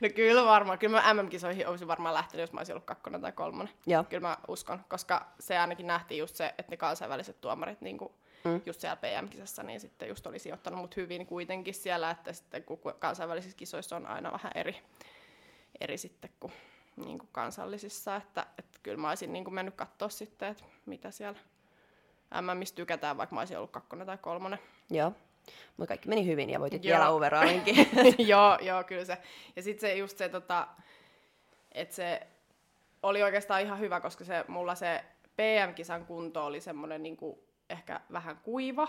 No 0.00 0.08
kyllä 0.14 0.44
varmaan, 0.44 0.78
kyllä 0.78 1.00
mä 1.00 1.14
MM-kisoihin 1.14 1.68
olisin 1.68 1.88
varmaan 1.88 2.14
lähtenyt, 2.14 2.40
jos 2.42 2.52
mä 2.52 2.60
olisin 2.60 2.72
ollut 2.72 2.84
kakkonen 2.84 3.20
tai 3.20 3.32
kolmonen. 3.32 3.74
Joo. 3.86 4.04
Kyllä 4.04 4.28
mä 4.28 4.36
uskon, 4.48 4.84
koska 4.88 5.26
se 5.40 5.58
ainakin 5.58 5.86
nähtiin 5.86 6.18
just 6.18 6.36
se, 6.36 6.54
että 6.58 6.70
ne 6.70 6.76
kansainväliset 6.76 7.40
tuomarit 7.40 7.80
niin 7.80 7.98
kuin 7.98 8.12
mm. 8.44 8.60
just 8.66 8.80
siellä 8.80 8.96
PM-kisassa, 8.96 9.62
niin 9.62 9.80
sitten 9.80 10.08
just 10.08 10.26
olisi 10.26 10.52
ottanut 10.52 10.80
mut 10.80 10.96
hyvin 10.96 11.26
kuitenkin 11.26 11.74
siellä, 11.74 12.10
että 12.10 12.32
sitten 12.32 12.64
kun 12.64 12.80
kansainvälisissä 12.98 13.56
kisoissa 13.56 13.96
on 13.96 14.06
aina 14.06 14.32
vähän 14.32 14.52
eri, 14.54 14.76
eri 15.80 15.98
sitten 15.98 16.30
kuin, 16.40 16.52
niin 16.96 17.18
kuin 17.18 17.28
kansallisissa, 17.32 18.16
että, 18.16 18.46
että 18.58 18.78
kyllä 18.82 18.98
mä 18.98 19.08
olisin 19.08 19.32
niin 19.32 19.44
kuin 19.44 19.54
mennyt 19.54 19.74
katsoa 19.74 20.08
sitten, 20.08 20.48
että 20.48 20.64
mitä 20.86 21.10
siellä 21.10 21.38
MMissä 22.40 22.74
tykätään, 22.74 23.16
vaikka 23.16 23.34
mä 23.34 23.40
olisin 23.40 23.58
ollut 23.58 23.70
kakkonen 23.70 24.06
tai 24.06 24.18
kolmonen. 24.18 24.58
Joo. 24.90 25.12
Mutta 25.76 25.88
kaikki 25.88 26.08
meni 26.08 26.26
hyvin 26.26 26.50
ja 26.50 26.60
voitit 26.60 26.84
Joo. 26.84 26.92
vielä 26.92 27.10
overallinkin. 27.10 27.88
joo, 28.28 28.58
joo, 28.62 28.84
kyllä 28.84 29.04
se. 29.04 29.18
Ja 29.56 29.62
sitten 29.62 29.80
se 29.90 29.96
just 29.96 30.18
se, 30.18 30.28
tota, 30.28 30.68
että 31.72 31.94
se 31.94 32.26
oli 33.02 33.22
oikeastaan 33.22 33.62
ihan 33.62 33.80
hyvä, 33.80 34.00
koska 34.00 34.24
se, 34.24 34.44
mulla 34.48 34.74
se 34.74 35.04
PM-kisan 35.36 36.06
kunto 36.06 36.44
oli 36.44 36.60
semmoinen 36.60 37.02
niinku 37.02 37.44
ehkä 37.70 38.00
vähän 38.12 38.36
kuiva, 38.36 38.88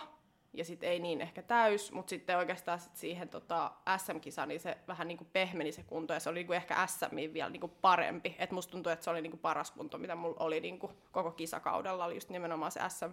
ja 0.53 0.65
sitten 0.65 0.89
ei 0.89 0.99
niin 0.99 1.21
ehkä 1.21 1.41
täys, 1.41 1.91
mutta 1.91 2.09
sitten 2.09 2.37
oikeastaan 2.37 2.79
sit 2.79 2.95
siihen 2.95 3.29
tota, 3.29 3.71
SM-kisaan 3.97 4.47
niin 4.47 4.59
se 4.59 4.77
vähän 4.87 5.07
niinku 5.07 5.27
pehmeni 5.33 5.71
se 5.71 5.83
kunto, 5.83 6.13
ja 6.13 6.19
se 6.19 6.29
oli 6.29 6.39
niinku 6.39 6.53
ehkä 6.53 6.87
SM 6.87 7.15
vielä 7.33 7.49
niinku 7.49 7.67
parempi. 7.67 8.35
Et 8.39 8.51
musta 8.51 8.71
tuntui, 8.71 8.93
että 8.93 9.03
se 9.03 9.09
oli 9.09 9.21
niinku 9.21 9.37
paras 9.37 9.71
kunto, 9.71 9.97
mitä 9.97 10.15
mulla 10.15 10.35
oli 10.39 10.59
niinku 10.59 10.91
koko 11.11 11.31
kisakaudella, 11.31 12.05
oli 12.05 12.15
just 12.15 12.29
nimenomaan 12.29 12.71
se 12.71 12.79
SM 12.87 13.11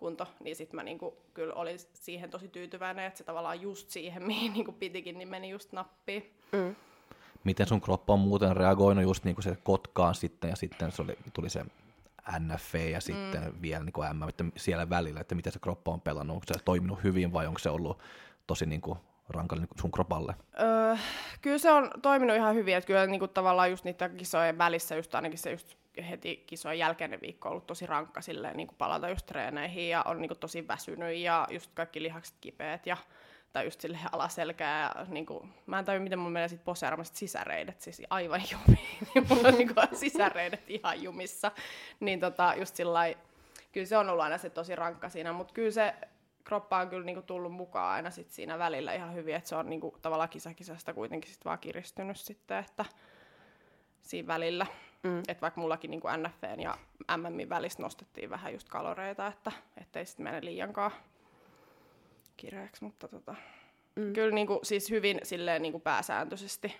kunto, 0.00 0.26
niin 0.44 0.56
sitten 0.56 0.76
mä 0.76 0.82
niinku, 0.82 1.16
kyllä 1.34 1.54
olin 1.54 1.78
siihen 1.94 2.30
tosi 2.30 2.48
tyytyväinen, 2.48 3.04
että 3.04 3.18
se 3.18 3.24
tavallaan 3.24 3.60
just 3.60 3.90
siihen, 3.90 4.26
mihin 4.32 4.52
niinku 4.52 4.72
pitikin, 4.72 5.18
niin 5.18 5.28
meni 5.28 5.50
just 5.50 5.72
nappiin. 5.72 6.34
Mm. 6.52 6.74
Miten 7.44 7.66
sun 7.66 7.80
kroppa 7.80 8.12
on 8.12 8.18
muuten 8.18 8.56
reagoinut 8.56 9.04
just 9.04 9.24
niin 9.24 9.36
kuin 9.36 9.44
se 9.44 9.58
Kotkaan 9.62 10.14
sitten 10.14 10.50
ja 10.50 10.56
sitten 10.56 10.92
se 10.92 11.02
oli, 11.02 11.18
tuli 11.32 11.50
se 11.50 11.64
NFV 12.38 12.74
ja 12.74 13.00
sitten 13.00 13.44
mm. 13.44 13.62
vielä 13.62 13.84
niin 13.84 13.92
kuin 13.92 14.16
M 14.16 14.28
että 14.28 14.44
siellä 14.56 14.90
välillä, 14.90 15.20
että 15.20 15.34
miten 15.34 15.52
se 15.52 15.58
kroppa 15.58 15.90
on 15.90 16.00
pelannut, 16.00 16.34
onko 16.34 16.44
se 16.46 16.64
toiminut 16.64 17.04
hyvin 17.04 17.32
vai 17.32 17.46
onko 17.46 17.58
se 17.58 17.70
ollut 17.70 17.98
tosi 18.46 18.66
niin 18.66 18.80
kuin 18.80 18.98
rankalla 19.28 19.62
niin 19.62 19.80
sun 19.80 19.92
kropalle? 19.92 20.34
Öö, 20.60 20.96
kyllä 21.40 21.58
se 21.58 21.70
on 21.70 21.90
toiminut 22.02 22.36
ihan 22.36 22.54
hyvin, 22.54 22.76
että 22.76 22.86
kyllä 22.86 23.06
niinku 23.06 23.28
tavallaan 23.28 23.70
just 23.70 23.84
niiden 23.84 24.16
kisojen 24.16 24.58
välissä, 24.58 24.96
just 24.96 25.14
ainakin 25.14 25.38
se 25.38 25.50
just 25.52 25.79
heti 26.08 26.44
kisojen 26.46 26.78
jälkeinen 26.78 27.20
viikko 27.20 27.48
on 27.48 27.50
ollut 27.50 27.66
tosi 27.66 27.86
rankka 27.86 28.20
silleen, 28.20 28.56
niin 28.56 28.68
palata 28.78 29.08
just 29.08 29.26
treeneihin 29.26 29.88
ja 29.88 30.02
on 30.02 30.20
niinku 30.20 30.34
tosi 30.34 30.68
väsynyt 30.68 31.16
ja 31.16 31.46
just 31.50 31.70
kaikki 31.74 32.02
lihakset 32.02 32.36
kipeät 32.40 32.86
ja 32.86 32.96
tai 33.52 33.64
just 33.64 33.80
sille 33.80 33.98
alaselkää 34.12 34.80
ja 34.80 35.06
niinku, 35.08 35.48
mä 35.66 35.78
en 35.78 35.84
tajua, 35.84 36.02
miten 36.02 36.18
mun 36.18 36.32
menee 36.32 36.48
sit 36.48 36.64
poseeraamassa 36.64 37.14
sisäreidet, 37.14 37.80
siis 37.80 38.02
aivan 38.10 38.42
jumiin, 38.52 39.08
niin 39.14 39.26
mulla 39.28 39.48
on 39.48 39.54
niinku 39.54 39.74
sisäreidet 39.92 40.70
ihan 40.70 41.02
jumissa, 41.02 41.52
niin 42.00 42.20
tota, 42.20 42.54
just 42.58 42.76
sillä 42.76 43.14
kyllä 43.72 43.86
se 43.86 43.96
on 43.96 44.08
ollut 44.08 44.24
aina 44.24 44.38
se 44.38 44.50
tosi 44.50 44.76
rankka 44.76 45.08
siinä, 45.08 45.32
mutta 45.32 45.54
kyllä 45.54 45.70
se 45.70 45.94
kroppa 46.44 46.78
on 46.78 46.88
kyllä 46.88 47.04
niinku 47.04 47.22
tullut 47.22 47.52
mukaan 47.52 47.94
aina 47.94 48.10
sit 48.10 48.30
siinä 48.30 48.58
välillä 48.58 48.94
ihan 48.94 49.14
hyvin, 49.14 49.34
että 49.34 49.48
se 49.48 49.56
on 49.56 49.70
niinku 49.70 49.96
tavallaan 50.02 50.28
kisakisasta 50.28 50.94
kuitenkin 50.94 51.30
sit 51.30 51.44
vaan 51.44 51.58
kiristynyt 51.58 52.16
sitten, 52.16 52.58
että 52.58 52.84
siinä 54.02 54.26
välillä. 54.26 54.66
Mm. 55.02 55.18
Että 55.28 55.40
vaikka 55.40 55.60
mullakin 55.60 55.90
niinku 55.90 56.08
NFVn 56.16 56.60
ja 56.60 56.78
MMin 57.16 57.48
välissä 57.48 57.82
nostettiin 57.82 58.30
vähän 58.30 58.52
just 58.52 58.68
kaloreita, 58.68 59.26
että 59.26 59.52
ettei 59.76 60.06
sitten 60.06 60.24
mene 60.24 60.44
liiankaan 60.44 60.90
kireäksi, 62.36 62.84
mutta 62.84 63.08
tota, 63.08 63.34
mm. 63.96 64.12
kyllä 64.12 64.34
niinku, 64.34 64.60
siis 64.62 64.90
hyvin 64.90 65.20
silleen 65.22 65.62
niinku 65.62 65.80
pääsääntöisesti 65.80 66.76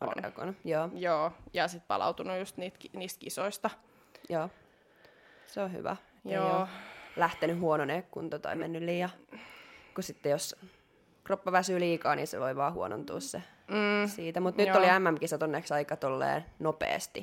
On 0.00 0.12
reagoinut. 0.22 0.56
Joo, 0.64 0.88
Joo, 0.94 1.32
ja 1.52 1.68
sitten 1.68 1.88
palautunut 1.88 2.38
just 2.38 2.56
niit, 2.56 2.74
niistä 2.92 3.20
kisoista. 3.20 3.70
joo. 4.28 4.50
Se 5.46 5.60
on 5.60 5.72
hyvä. 5.72 5.96
Ei 6.26 6.32
Joo. 6.34 6.58
oo 6.58 6.68
lähtenyt 7.16 7.60
huononeen 7.60 8.02
kunto 8.10 8.38
tai 8.38 8.56
mennyt 8.56 8.82
liian. 8.82 9.10
Kun 9.94 10.04
sitten 10.04 10.30
jos 10.30 10.56
kroppa 11.30 11.52
väsyy 11.52 11.80
liikaa, 11.80 12.14
niin 12.16 12.26
se 12.26 12.40
voi 12.40 12.56
vaan 12.56 12.72
huonontua 12.72 13.20
se 13.20 13.42
Mm. 13.68 14.08
siitä. 14.08 14.40
Mutta 14.40 14.62
nyt 14.62 14.76
oli 14.76 14.86
MM-kisat 14.86 15.42
onneksi 15.42 15.74
aika 15.74 15.96
tolleen 15.96 16.44
nopeasti. 16.58 17.20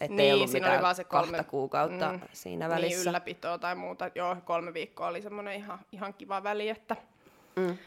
Että 0.00 0.12
ei 0.12 0.16
Niin, 0.16 0.34
ollut 0.34 0.50
siinä 0.50 0.64
mitään 0.66 0.78
oli 0.78 0.82
vaan 0.82 0.94
se 0.94 1.04
kolme- 1.04 1.30
kahta 1.36 1.50
kuukautta 1.50 2.12
Mm. 2.12 2.20
siinä 2.32 2.68
Niin, 2.68 2.74
välissä. 2.76 3.10
ylläpitoa 3.10 3.58
tai 3.58 3.74
muuta. 3.74 4.10
Joo, 4.14 4.36
kolme 4.44 4.74
viikkoa 4.74 5.06
oli 5.06 5.22
semmoinen 5.22 5.54
ihan, 5.54 5.78
ihan 5.92 6.14
kiva 6.14 6.42
väli, 6.42 6.68
että 6.68 6.96
Mm. 7.56 7.78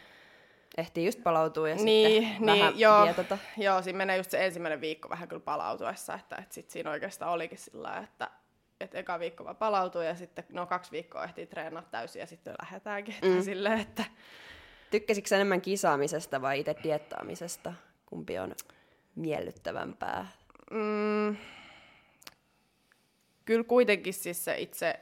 Ehtii 0.77 1.05
just 1.05 1.23
palautua 1.23 1.69
ja 1.69 1.75
niin, 1.75 2.21
sitten 2.23 2.45
niin, 2.45 2.59
vähän 2.59 2.79
joo, 2.79 3.03
dietata. 3.05 3.37
joo, 3.57 3.81
siinä 3.81 3.97
menee 3.97 4.17
just 4.17 4.31
se 4.31 4.45
ensimmäinen 4.45 4.81
viikko 4.81 5.09
vähän 5.09 5.27
kyllä 5.27 5.41
palautuessa, 5.41 6.13
että, 6.13 6.35
että 6.35 6.53
sit 6.55 6.69
siinä 6.69 6.91
oikeastaan 6.91 7.31
olikin 7.31 7.57
sillä 7.57 7.97
että 7.97 8.29
että 8.81 8.97
eka 8.97 9.19
viikko 9.19 9.43
vaan 9.43 9.55
palautuu 9.55 10.01
ja 10.01 10.15
sitten 10.15 10.45
no 10.53 10.65
kaksi 10.65 10.91
viikkoa 10.91 11.23
ehtii 11.23 11.45
treenaa 11.47 11.83
täysin 11.91 12.19
ja 12.19 12.25
sitten 12.27 12.53
lähdetäänkin. 12.61 13.15
Mm. 13.21 13.41
silleen, 13.41 13.79
että 13.79 14.03
Tykkäsitkö 14.91 15.35
enemmän 15.35 15.61
kisaamisesta 15.61 16.41
vai 16.41 16.59
itse 16.59 16.75
diettaamisesta? 16.83 17.73
Kumpi 18.05 18.39
on 18.39 18.55
miellyttävämpää? 19.15 20.27
mm, 20.71 21.37
kyllä 23.45 23.63
kuitenkin 23.63 24.13
siis 24.13 24.45
se 24.45 24.55
itse 24.57 24.99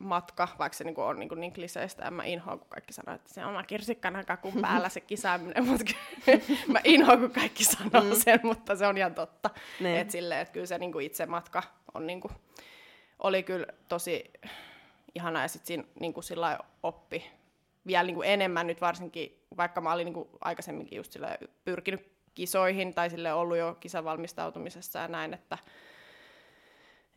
matka, 0.00 0.48
vaikka 0.58 0.78
se 0.78 0.84
niinku 0.84 1.02
on 1.02 1.18
niinku 1.18 1.34
niin 1.34 1.52
kliseistä, 1.52 2.04
en 2.04 2.14
mä 2.14 2.24
inhoa, 2.24 2.56
kun 2.56 2.68
kaikki 2.68 2.92
sanoo, 2.92 3.14
että 3.14 3.34
se 3.34 3.44
on 3.44 3.50
oma 3.50 3.62
kirsikkana 3.62 4.24
kakun 4.24 4.60
päällä 4.60 4.88
se 4.88 5.00
kisaaminen, 5.00 5.66
mutta 5.66 5.84
mä 6.72 6.80
inhoa, 6.84 7.16
kun 7.16 7.30
kaikki 7.30 7.64
sanoo 7.64 8.02
mm. 8.02 8.20
sen, 8.20 8.40
mutta 8.42 8.76
se 8.76 8.86
on 8.86 8.98
ihan 8.98 9.14
totta. 9.14 9.50
Niin. 9.80 9.96
Että 9.96 10.12
silleen, 10.12 10.40
että 10.40 10.52
kyllä 10.52 10.66
se 10.66 10.78
niinku 10.78 10.98
itse 10.98 11.26
matka 11.26 11.62
on 11.94 12.06
niinku, 12.06 12.30
oli 13.18 13.42
kyllä 13.42 13.66
tosi 13.88 14.30
ihana 15.14 15.42
ja 15.42 15.48
sitten 15.48 15.66
siinä 15.66 15.84
niinku 16.00 16.22
sillä 16.22 16.58
oppi 16.82 17.30
vielä 17.90 18.06
niinku 18.06 18.22
enemmän 18.22 18.66
nyt 18.66 18.80
varsinkin, 18.80 19.44
vaikka 19.56 19.80
mä 19.80 19.92
olin 19.92 20.04
niinku 20.04 20.30
aikaisemminkin 20.40 20.96
just 20.96 21.12
sillä 21.12 21.38
pyrkinyt 21.64 22.12
kisoihin 22.34 22.94
tai 22.94 23.10
sille 23.10 23.32
ollut 23.32 23.56
jo 23.56 23.76
kisavalmistautumisessa 23.80 24.98
ja 24.98 25.08
näin, 25.08 25.34
että 25.34 25.58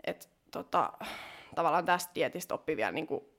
et, 0.04 0.30
tota, 0.52 0.94
tavallaan 1.56 1.86
tästä 1.86 2.12
dietistä 2.16 2.54
oppi 2.54 2.78
vielä, 2.78 2.92
niinku, 2.92 3.30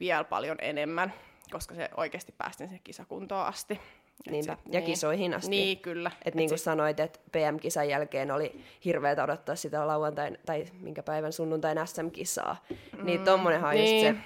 vielä 0.00 0.24
paljon 0.24 0.56
enemmän, 0.60 1.12
koska 1.50 1.74
se 1.74 1.88
oikeasti 1.96 2.34
päästin 2.38 2.66
sinne 2.68 2.80
kisakuntoon 2.84 3.46
asti. 3.46 3.80
Et 4.26 4.32
Niinpä. 4.32 4.56
sit- 4.64 4.74
Ja 4.74 4.80
kisoihin 4.80 5.34
asti. 5.34 5.50
Niin, 5.50 5.78
kyllä. 5.78 6.10
Et 6.24 6.34
niin 6.34 6.48
kuin 6.48 6.58
sanoit, 6.58 7.00
että 7.00 7.20
PM-kisan 7.32 7.88
jälkeen 7.88 8.30
oli 8.30 8.64
hirveätä 8.84 9.24
odottaa 9.24 9.56
sitä 9.56 9.86
lauantain, 9.86 10.38
tai 10.46 10.64
minkä 10.80 11.02
päivän 11.02 11.32
sunnuntain 11.32 11.78
SM-kisaa. 11.86 12.64
Mm, 12.98 13.04
niin 13.06 13.24
tommonenhan 13.24 13.70
on 13.70 13.76
niin. 13.76 14.06
just 14.06 14.18
se, 14.20 14.24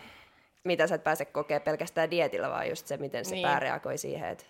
mitä 0.65 0.87
sä 0.87 0.95
et 0.95 1.05
pääse 1.05 1.25
kokea 1.25 1.61
pelkästään 1.61 2.11
dietillä, 2.11 2.50
vaan 2.50 2.69
just 2.69 2.87
se, 2.87 2.97
miten 2.97 3.25
se 3.25 3.35
Niin. 3.35 3.49
pää 3.49 3.61
reagoi 3.61 3.99
siihen, 3.99 4.29
että 4.29 4.45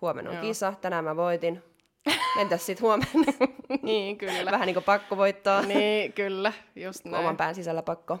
huomenna 0.00 0.30
on 0.30 0.36
Joo. 0.36 0.44
kisa, 0.46 0.72
tänään 0.80 1.04
mä 1.04 1.16
voitin. 1.16 1.62
Entäs 2.40 2.66
sitten 2.66 2.82
huomenna? 2.82 3.32
niin, 3.82 4.18
kyllä. 4.18 4.50
Vähän 4.50 4.66
niin 4.66 4.74
kuin 4.74 4.84
pakko 4.84 5.16
voittaa. 5.16 5.62
niin, 5.62 6.12
kyllä, 6.12 6.52
just 6.76 7.04
näin. 7.04 7.16
Oman 7.24 7.36
pään 7.36 7.54
sisällä 7.54 7.82
pakko. 7.82 8.18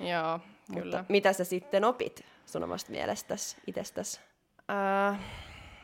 Joo, 0.00 0.38
kyllä. 0.74 0.84
Mutta 0.98 1.04
mitä 1.08 1.32
sä 1.32 1.44
sitten 1.44 1.84
opit 1.84 2.24
sun 2.46 2.64
omasta 2.64 2.90
mielestäsi, 2.92 3.56
itsestäsi? 3.66 4.20
Äh, 5.10 5.20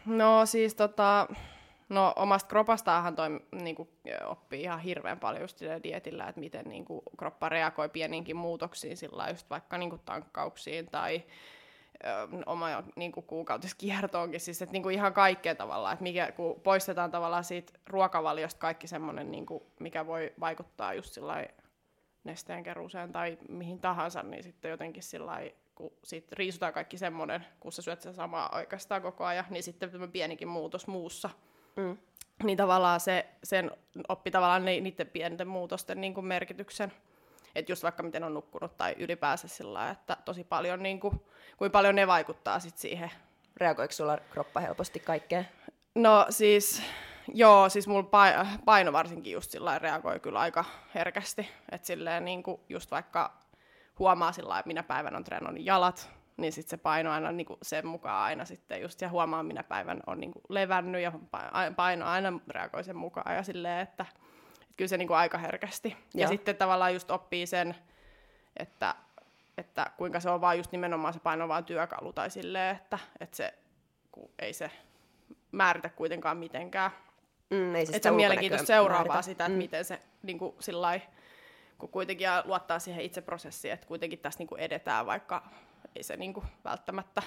no 0.06 0.46
siis 0.46 0.74
tota, 0.74 1.26
no 1.88 2.12
omasta 2.16 2.48
kropastaahan 2.48 3.16
toi 3.16 3.28
niinku, 3.52 3.88
oppii 4.24 4.62
ihan 4.62 4.80
hirveän 4.80 5.20
paljon 5.20 5.42
just 5.42 5.60
dietillä, 5.82 6.28
että 6.28 6.40
miten 6.40 6.64
niinku, 6.68 7.02
kroppa 7.18 7.48
reagoi 7.48 7.88
pieniinkin 7.88 8.36
muutoksiin, 8.36 8.96
sillä 8.96 9.28
just 9.28 9.50
vaikka 9.50 9.78
niinku, 9.78 9.98
tankkauksiin 9.98 10.86
tai 10.86 11.22
ö, 12.04 12.28
oma 12.46 12.68
niinku, 12.96 13.22
kuukautiskiertoonkin, 13.22 14.40
siis 14.40 14.62
että 14.62 14.72
niinku, 14.72 14.88
ihan 14.88 15.12
kaikkea 15.12 15.54
tavallaan, 15.54 15.92
että 15.92 16.02
mikä, 16.02 16.32
kun 16.32 16.60
poistetaan 16.60 17.10
tavallaan 17.10 17.44
siitä 17.44 17.72
ruokavaliosta 17.86 18.60
kaikki 18.60 18.86
semmoinen, 18.86 19.30
niinku, 19.30 19.66
mikä 19.80 20.06
voi 20.06 20.32
vaikuttaa 20.40 20.94
just 20.94 21.12
sillä 21.12 21.46
nesteenkeruuseen 22.24 23.12
tai 23.12 23.38
mihin 23.48 23.80
tahansa, 23.80 24.22
niin 24.22 24.42
sitten 24.42 24.70
jotenkin 24.70 25.02
sillä 25.02 25.40
kun 25.74 25.92
sit 26.04 26.32
riisutaan 26.32 26.72
kaikki 26.72 26.98
semmoinen, 26.98 27.46
kun 27.60 27.72
sä 27.72 27.82
syöt 27.82 28.02
sen 28.02 28.14
samaa 28.14 28.50
oikeastaan 28.54 29.02
koko 29.02 29.24
ajan, 29.24 29.44
niin 29.50 29.62
sitten 29.62 29.90
pienikin 30.12 30.48
muutos 30.48 30.86
muussa. 30.86 31.30
Mm. 31.76 31.96
Niin 32.42 32.56
tavallaan 32.58 33.00
se, 33.00 33.26
sen 33.44 33.70
oppi 34.08 34.30
tavallaan 34.30 34.64
ni, 34.64 34.80
niiden 34.80 35.06
pienten 35.06 35.48
muutosten 35.48 36.00
niin 36.00 36.14
kuin 36.14 36.26
merkityksen. 36.26 36.92
Että 37.54 37.72
just 37.72 37.82
vaikka 37.82 38.02
miten 38.02 38.24
on 38.24 38.34
nukkunut 38.34 38.76
tai 38.76 38.94
ylipäänsä 38.98 39.48
sillä 39.48 39.72
lailla, 39.72 39.92
että 39.92 40.16
tosi 40.24 40.44
paljon, 40.44 40.82
niin 40.82 41.00
kuin, 41.00 41.20
kuinka 41.56 41.72
paljon 41.72 41.94
ne 41.94 42.06
vaikuttaa 42.06 42.60
sit 42.60 42.78
siihen 42.78 43.10
Reagoiko 43.56 43.92
sulla 43.92 44.18
kroppa 44.30 44.60
helposti 44.60 45.00
kaikkeen? 45.00 45.48
No 45.94 46.26
siis, 46.30 46.82
joo, 47.34 47.68
siis 47.68 47.88
mulla 47.88 48.02
pai- 48.02 48.58
paino 48.64 48.92
varsinkin 48.92 49.32
just 49.32 49.50
sillä 49.50 49.78
reagoi 49.78 50.20
kyllä 50.20 50.38
aika 50.38 50.64
herkästi. 50.94 51.48
Että 51.72 51.86
silleen 51.86 52.24
niin 52.24 52.42
kuin 52.42 52.60
just 52.68 52.90
vaikka 52.90 53.32
huomaa 53.98 54.32
sillä 54.32 54.62
minä 54.66 54.82
päivänä 54.82 55.16
on 55.16 55.24
treenannut 55.24 55.64
jalat, 55.64 56.10
niin 56.36 56.52
sitten 56.52 56.70
se 56.70 56.76
paino 56.82 57.12
aina 57.12 57.32
niin 57.32 57.46
kuin 57.46 57.58
sen 57.62 57.86
mukaan 57.86 58.22
aina 58.24 58.44
sitten 58.44 58.82
just, 58.82 59.00
ja 59.00 59.08
huomaa 59.08 59.42
minä 59.42 59.62
päivän 59.62 60.00
on 60.06 60.20
niin 60.20 60.32
kuin 60.32 60.42
levännyt 60.48 61.02
ja 61.02 61.12
pa- 61.36 61.74
paino 61.76 62.06
aina 62.06 62.40
reagoi 62.48 62.84
sen 62.84 62.96
mukaan 62.96 63.36
ja 63.36 63.42
silleen, 63.42 63.80
että, 63.80 64.06
että 64.62 64.74
kyllä 64.76 64.88
se 64.88 64.96
niin 64.96 65.08
kuin 65.08 65.18
aika 65.18 65.38
herkästi. 65.38 65.96
Ja 66.14 66.20
Joo. 66.20 66.28
sitten 66.28 66.56
tavallaan 66.56 66.94
just 66.94 67.10
oppii 67.10 67.46
sen, 67.46 67.74
että, 68.56 68.94
että 69.58 69.90
kuinka 69.96 70.20
se 70.20 70.30
on 70.30 70.40
vaan 70.40 70.58
just 70.58 70.72
nimenomaan 70.72 71.14
se 71.14 71.20
paino 71.20 71.48
vaan 71.48 71.64
työkalu 71.64 72.12
tai 72.12 72.30
silleen, 72.30 72.76
että, 72.76 72.98
että 73.20 73.36
se, 73.36 73.54
kun 74.12 74.30
ei 74.38 74.52
se 74.52 74.70
määritä 75.52 75.88
kuitenkaan 75.88 76.36
mitenkään. 76.36 76.90
Mm, 77.50 77.74
ei 77.74 77.86
siis 77.86 77.96
Että 77.96 78.06
se 78.06 78.10
on 78.10 78.16
mielenkiintoista 78.16 78.66
seuraavaa 78.66 79.06
määritä. 79.06 79.22
sitä, 79.22 79.44
että 79.44 79.52
mm. 79.56 79.58
miten 79.58 79.84
se 79.84 80.00
niin 80.22 80.38
kuin, 80.38 80.54
sillai, 80.60 81.02
kun 81.78 81.88
kuitenkin 81.88 82.28
luottaa 82.44 82.78
siihen 82.78 83.04
itse 83.04 83.20
prosessiin, 83.20 83.74
että 83.74 83.86
kuitenkin 83.86 84.18
tässä 84.18 84.38
niin 84.38 84.46
kuin 84.46 84.60
edetään, 84.60 85.06
vaikka 85.06 85.42
ei 85.96 86.02
se 86.02 86.16
niin 86.16 86.34
kuin, 86.34 86.46
välttämättä 86.64 87.22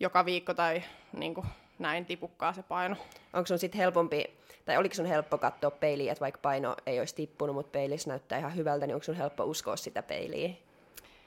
joka 0.00 0.24
viikko 0.24 0.54
tai 0.54 0.82
niin 1.12 1.34
kuin, 1.34 1.46
näin 1.78 2.06
tipukkaa 2.06 2.52
se 2.52 2.62
paino. 2.62 2.96
Onko 3.32 3.46
sun 3.46 3.58
sitten 3.58 3.78
helpompi, 3.78 4.24
tai 4.64 4.76
oliko 4.76 4.94
sun 4.94 5.06
helppo 5.06 5.38
katsoa 5.38 5.70
peiliä, 5.70 6.12
että 6.12 6.20
vaikka 6.20 6.40
paino 6.42 6.76
ei 6.86 6.98
olisi 6.98 7.14
tippunut, 7.14 7.56
mutta 7.56 7.70
peilissä 7.70 8.10
näyttää 8.10 8.38
ihan 8.38 8.56
hyvältä, 8.56 8.86
niin 8.86 8.94
onko 8.94 9.04
sun 9.04 9.14
helppo 9.14 9.44
uskoa 9.44 9.76
sitä 9.76 10.02
peiliä? 10.02 10.50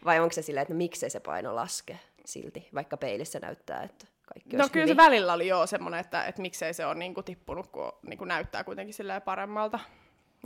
Vai 0.05 0.19
onko 0.19 0.33
se 0.33 0.41
silleen, 0.41 0.61
että 0.61 0.73
no, 0.73 0.77
miksei 0.77 1.09
se 1.09 1.19
paino 1.19 1.55
laske 1.55 1.99
silti, 2.25 2.69
vaikka 2.73 2.97
peilissä 2.97 3.39
näyttää, 3.39 3.83
että 3.83 4.07
kaikki 4.25 4.57
No 4.57 4.69
kyllä 4.69 4.83
hyvin? 4.83 4.95
se 4.95 4.97
välillä 4.97 5.33
oli 5.33 5.47
joo 5.47 5.67
semmoinen, 5.67 5.99
että, 5.99 6.25
että 6.25 6.41
miksei 6.41 6.73
se 6.73 6.85
ole 6.85 6.95
niin 6.95 7.13
kuin, 7.13 7.23
tippunut, 7.23 7.67
kun 7.67 7.91
niin 8.07 8.17
kuin, 8.17 8.27
näyttää 8.27 8.63
kuitenkin 8.63 8.93
silleen 8.93 9.21
paremmalta. 9.21 9.79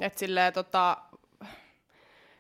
Et 0.02 0.18
silleen, 0.18 0.54
tota, 0.54 0.98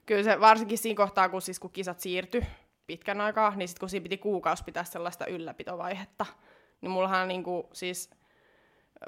kyllä 0.05 0.23
se 0.23 0.39
varsinkin 0.39 0.77
siinä 0.77 0.97
kohtaa, 0.97 1.29
kun, 1.29 1.41
siis, 1.41 1.59
kun 1.59 1.71
kisat 1.71 1.99
siirtyi 1.99 2.45
pitkän 2.87 3.21
aikaa, 3.21 3.55
niin 3.55 3.67
sitten 3.67 3.79
kun 3.79 3.89
siinä 3.89 4.03
piti 4.03 4.17
kuukausi 4.17 4.63
pitää 4.63 4.83
sellaista 4.83 5.25
ylläpitovaihetta, 5.25 6.25
niin 6.81 6.91
mullahan 6.91 7.27
niin 7.27 7.43
kuin, 7.43 7.63
siis 7.73 8.09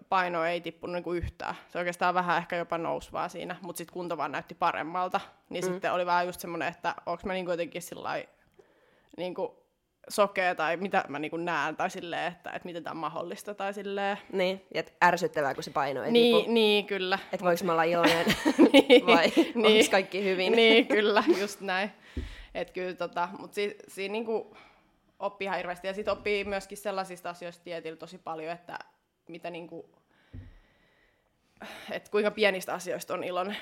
paino 0.10 0.46
ei 0.46 0.62
tippunut 0.62 0.94
niin 0.94 1.04
kuin 1.04 1.18
yhtään. 1.18 1.56
Se 1.70 1.78
oikeastaan 1.78 2.14
vähän 2.14 2.38
ehkä 2.38 2.56
jopa 2.56 2.78
nousi 2.78 3.12
vaan 3.12 3.30
siinä, 3.30 3.56
mutta 3.62 3.78
sitten 3.78 3.94
kunto 3.94 4.18
vaan 4.18 4.32
näytti 4.32 4.56
paremmalta. 4.56 5.20
Niin 5.50 5.66
mm. 5.66 5.72
sitten 5.72 5.94
oli 5.94 6.06
vähän 6.06 6.26
just 6.26 6.40
semmoinen, 6.40 6.68
että 6.68 6.96
onko 7.06 7.22
mä 7.26 7.34
niin 7.34 7.46
kuin 7.46 7.54
jotenkin 7.54 7.82
sillä 7.82 8.10
niin 9.18 9.36
kuin 9.36 9.52
sokea 10.10 10.56
tai 10.56 10.78
mitä 10.78 11.04
mä 11.08 11.20
niin 11.20 11.46
näen 11.46 11.76
tai 11.76 11.90
silleen, 11.90 12.32
että, 12.32 12.50
että 12.52 12.66
miten 12.66 12.84
tämä 12.84 12.92
on 12.92 12.98
mahdollista 12.98 13.54
tai 13.54 13.74
silleen. 13.74 14.18
Niin, 14.32 14.66
että 14.72 14.92
ärsyttävää, 15.04 15.54
kun 15.54 15.64
se 15.64 15.72
paino 15.72 16.04
ei 16.04 16.12
Niin, 16.12 16.38
tipu. 16.38 16.52
niin, 16.54 16.86
kyllä. 16.86 17.20
Että 17.32 17.46
voiko 17.46 17.64
mä 17.64 17.72
olla 17.72 17.84
iloinen 17.84 18.26
Niin, 18.74 19.06
vai 19.08 19.32
niin. 19.56 19.80
onko 19.80 19.92
kaikki 19.92 20.24
hyvin? 20.24 20.52
Niin, 20.54 20.88
kyllä, 20.88 21.24
just 21.40 21.62
näin. 21.62 21.92
Et 22.56 22.72
kyllä, 22.72 22.94
tota, 22.94 23.30
mutta 23.40 23.56
si, 23.56 23.78
siinä 23.88 24.12
niinku 24.12 24.58
oppii 25.20 25.46
ihan 25.46 25.58
hirveästi. 25.58 25.88
Ja 25.88 25.94
sitten 25.94 26.12
oppii 26.12 26.44
myöskin 26.44 26.78
sellaisista 26.78 27.30
asioista 27.30 27.64
tietillä 27.64 27.98
tosi 27.98 28.18
paljon, 28.18 28.54
että 28.54 28.80
mitä 29.28 29.50
niinku, 29.50 29.90
et 31.92 32.10
kuinka 32.10 32.32
pienistä 32.32 32.74
asioista 32.74 33.14
on 33.14 33.24
iloinen. 33.24 33.58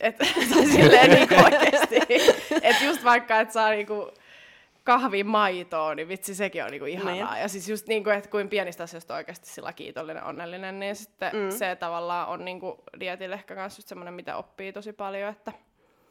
Et, 0.00 0.18
tai 0.54 0.66
silleen 0.66 1.10
niinku 1.10 1.34
oikeasti. 1.44 1.96
Et 2.62 2.80
just 2.82 3.04
vaikka, 3.04 3.40
että 3.40 3.54
saa 3.54 3.70
niinku 3.70 4.10
kahvin 4.90 5.26
maitoa, 5.26 5.94
niin 5.94 6.08
vitsi 6.08 6.34
sekin 6.34 6.64
on 6.64 6.70
niinku 6.70 6.86
ihanaa. 6.86 7.32
Niin. 7.32 7.42
Ja 7.42 7.48
siis 7.48 7.68
just 7.68 7.86
niinku, 7.86 8.10
että 8.10 8.30
kuin 8.30 8.48
pienistä 8.48 8.82
asioista 8.82 9.14
oikeasti 9.14 9.48
sillä 9.48 9.72
kiitollinen, 9.72 10.24
onnellinen, 10.24 10.80
niin 10.80 10.96
sitten 10.96 11.36
mm. 11.36 11.50
se 11.50 11.76
tavallaan 11.76 12.28
on 12.28 12.44
niinku 12.44 12.84
dietille 13.00 13.34
ehkä 13.34 13.54
kans 13.54 13.78
just 13.78 13.88
semmoinen, 13.88 14.14
mitä 14.14 14.36
oppii 14.36 14.72
tosi 14.72 14.92
paljon, 14.92 15.30
että 15.30 15.52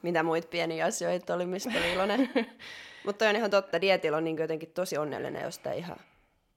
Mitä 0.01 0.23
muita 0.23 0.47
pieniä 0.47 0.85
asioita 0.85 1.33
oli, 1.33 1.45
mistä 1.45 1.69
oli 1.69 1.93
iloinen. 1.93 2.29
Mutta 3.05 3.29
on 3.29 3.35
ihan 3.35 3.51
totta, 3.51 3.81
dietillä 3.81 4.17
on 4.17 4.23
niin 4.23 4.37
jotenkin 4.37 4.71
tosi 4.73 4.97
onnellinen 4.97 5.43
jostain 5.43 5.77
ihan 5.77 5.97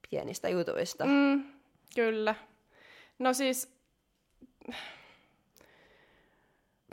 pienistä 0.09 0.49
jutuista. 0.49 1.05
Mm, 1.05 1.43
kyllä. 1.95 2.35
No 3.19 3.33
siis, 3.33 3.75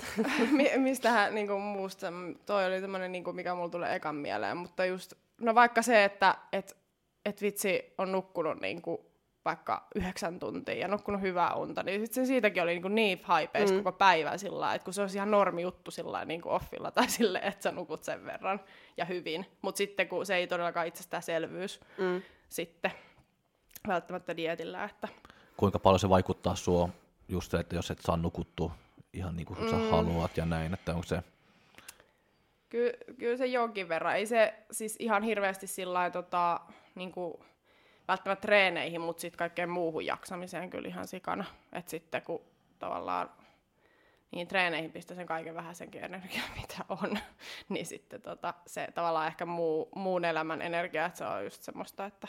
Mi- 0.57 0.79
mistähän 0.79 1.35
niinku 1.35 1.59
muusta, 1.59 2.07
toi 2.47 2.67
oli 2.67 2.81
tämmönen, 2.81 3.13
niinku, 3.13 3.33
mikä 3.33 3.55
mulla 3.55 3.69
tulee 3.69 3.95
ekan 3.95 4.15
mieleen, 4.17 4.57
mutta 4.57 4.85
just, 4.85 5.13
no 5.41 5.55
vaikka 5.55 5.83
se, 5.83 6.05
että 6.05 6.35
et, 6.53 6.77
et 7.25 7.43
vitsi 7.43 7.95
on 7.99 8.13
nukkunut 8.13 8.61
niinku 8.61 9.11
vaikka 9.45 9.87
yhdeksän 9.95 10.39
tuntia 10.39 10.75
ja 10.75 10.89
nukkunut 10.89 11.21
hyvää 11.21 11.55
unta, 11.55 11.83
niin 11.83 12.01
sit 12.01 12.13
se 12.13 12.25
siitäkin 12.27 12.63
oli 12.63 12.71
niinku 12.73 12.89
niin 12.89 13.21
haipeis 13.25 13.71
mm. 13.71 13.77
koko 13.77 13.93
päivän 13.93 14.39
sillä 14.39 14.61
lailla, 14.61 14.75
että 14.75 14.85
kun 14.85 14.95
se 14.95 15.01
olisi 15.01 15.19
ihan 15.19 15.31
normi 15.31 15.63
juttu 15.63 15.91
sillä 15.91 16.13
lailla 16.13 16.27
niinku 16.29 16.51
offilla 16.51 16.91
tai 16.91 17.09
silleen, 17.19 17.45
että 17.45 17.63
sä 17.63 17.73
nukut 17.73 18.05
sen 18.05 18.25
verran 18.27 18.61
ja 18.97 19.05
hyvin. 19.05 19.47
Mutta 19.63 19.79
sitten 19.79 20.09
kun 20.09 20.27
se 20.27 20.35
ei 20.37 20.47
todellakaan 20.47 20.87
itsestäänselvyys 20.87 21.81
Mm. 21.99 22.23
sitten 22.49 22.91
välttämättä 23.89 24.37
dietillä, 24.37 24.85
että 24.85 25.09
Kuinka 25.57 25.79
paljon 25.79 25.99
se 26.01 26.09
vaikuttaa 26.09 26.55
sua 26.55 26.89
just 27.29 27.51
se, 27.51 27.57
että 27.59 27.75
jos 27.77 27.91
et 27.91 27.99
saa 28.01 28.17
nukuttua 28.17 28.73
ihan 29.13 29.37
niin 29.37 29.47
kuin 29.47 29.71
sä 29.71 29.77
Mm. 29.77 29.91
haluat 29.91 30.37
ja 30.37 30.47
näin, 30.47 30.75
että 30.75 30.93
onko 30.93 31.07
se, 31.07 31.23
Ky- 32.69 32.99
kyllä 33.19 33.37
se 33.37 33.47
jonkin 33.47 33.89
verran. 33.89 34.17
Ei 34.17 34.27
se 34.27 34.55
siis 34.71 34.97
ihan 34.99 35.23
hirveästi 35.23 35.67
sillä 35.67 36.11
tota, 36.11 36.61
niinku, 36.95 37.45
välttämättä 38.09 38.43
treeneihin, 38.43 39.01
mutta 39.01 39.21
sitten 39.21 39.39
kaikkeen 39.39 39.71
muuhun 39.71 40.07
jaksamiseen 40.07 40.71
kyllä 40.71 40.89
ihan 40.89 41.07
sikana. 41.07 41.45
Et 41.73 41.89
sitten 41.89 42.23
kun 42.23 42.41
tavallaan 42.79 43.31
niin 44.31 44.49
treeneihin 44.49 44.93
pistää 44.93 45.17
sen 45.17 45.27
kaiken 45.27 45.55
vähän 45.55 45.75
senkin 45.75 46.05
energiaa, 46.05 46.45
mitä 46.61 46.85
on, 46.89 47.19
niin 47.69 47.87
sitten 47.87 48.23
tota, 48.23 48.55
se 48.67 48.89
tavallaan 48.95 49.27
ehkä 49.27 49.47
muu, 49.47 49.89
muun 49.95 50.25
elämän 50.25 50.63
energia, 50.63 51.07
että 51.07 51.19
se 51.19 51.25
on 51.25 51.45
just 51.45 51.63
semmoista, 51.63 52.07
että, 52.07 52.29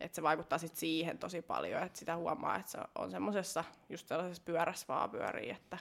että 0.00 0.16
se 0.16 0.22
vaikuttaa 0.22 0.58
sit 0.58 0.76
siihen 0.76 1.18
tosi 1.18 1.42
paljon, 1.42 1.82
että 1.82 1.98
sitä 1.98 2.16
huomaa, 2.16 2.56
että 2.56 2.70
se 2.70 2.78
on 2.98 3.10
semmoisessa 3.10 3.64
just 3.88 4.08
sellaisessa 4.08 4.42
pyörässä 4.46 4.84
vaan 4.88 5.10
pyörii, 5.10 5.50
että 5.50 5.78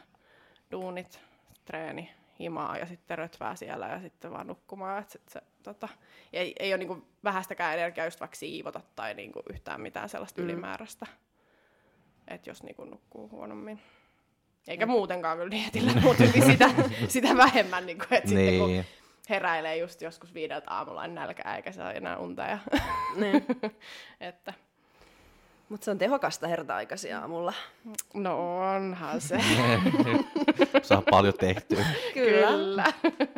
duunit, 0.71 1.19
treeni, 1.65 2.10
himaa 2.39 2.77
ja 2.77 2.86
sitten 2.86 3.17
rötvää 3.17 3.55
siellä 3.55 3.88
ja 3.88 3.99
sitten 4.01 4.32
vaan 4.32 4.47
nukkumaan. 4.47 5.01
Et 5.01 5.10
sit 5.10 5.29
se, 5.29 5.41
tota, 5.63 5.89
ei, 6.34 6.55
ei 6.60 6.71
ole 6.73 6.77
niinku 6.77 7.08
vähästäkään 7.23 7.73
energiaa 7.79 8.05
just 8.08 8.19
vaikka 8.19 8.36
siivota 8.36 8.82
tai 8.95 9.13
niinku 9.13 9.41
yhtään 9.49 9.82
mitään 9.82 10.10
sellaista 10.10 10.41
Mm. 10.41 10.45
ylimääräistä. 10.45 11.05
Että 12.27 12.49
jos 12.49 12.63
niinku 12.63 12.86
nukkuu 12.86 13.29
huonommin. 13.29 13.82
Eikä 14.67 14.86
muutenkaan 14.86 15.38
kyllä 15.38 15.51
dietillä, 15.51 15.91
mutta 16.03 16.23
sitä, 16.51 16.69
sitä 17.08 17.38
vähemmän, 17.38 17.86
niinku, 17.86 18.05
että 18.12 18.29
sitten 18.29 18.60
kun 18.60 18.69
niin, 18.69 18.86
heräilee 19.30 19.78
just 19.78 20.02
joskus 20.02 20.34
viideltä 20.34 20.72
aamulla 20.72 21.08
niin 21.08 21.15
nälkää 21.15 21.56
eikä 21.56 21.72
saa 21.72 21.92
enää 21.92 22.18
unta. 22.18 22.42
Ja, 22.42 22.58
Niin. 23.15 23.46
että, 24.30 24.54
Mutta 25.70 25.86
se 25.86 25.92
on 25.92 25.98
tehokasta 25.98 26.48
herta-aikaisia 26.48 27.20
aamulla. 27.20 27.54
no 28.13 28.60
onhan 28.60 29.22
se. 29.22 29.39
saa 30.82 31.04
paljon 31.12 31.34
tehtyä. 31.34 31.86
Kyllä. 32.13 32.48
Kyllä. 32.48 32.86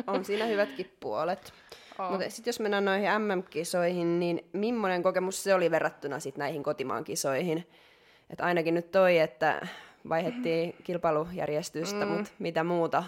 On 0.06 0.24
siinä 0.24 0.44
hyvätkin 0.44 0.92
puolet. 1.00 1.52
Mutta 2.10 2.30
sitten 2.30 2.48
jos 2.48 2.60
mennään 2.60 2.84
noihin 2.84 3.08
MM-kisoihin, 3.18 4.20
niin 4.20 4.44
millainen 4.52 5.02
kokemus 5.02 5.42
se 5.44 5.54
oli 5.54 5.70
verrattuna 5.70 6.20
sit 6.20 6.36
näihin 6.36 6.62
kotimaan 6.62 7.04
kisoihin? 7.04 7.68
Et 8.30 8.40
ainakin 8.40 8.74
nyt 8.74 8.90
toi, 8.90 9.18
että 9.18 9.66
vaihettiin 10.08 10.74
kilpailujärjestystä, 10.84 12.04
mm. 12.06 12.12
mutta 12.12 12.30
mitä 12.38 12.64
muuta? 12.64 13.04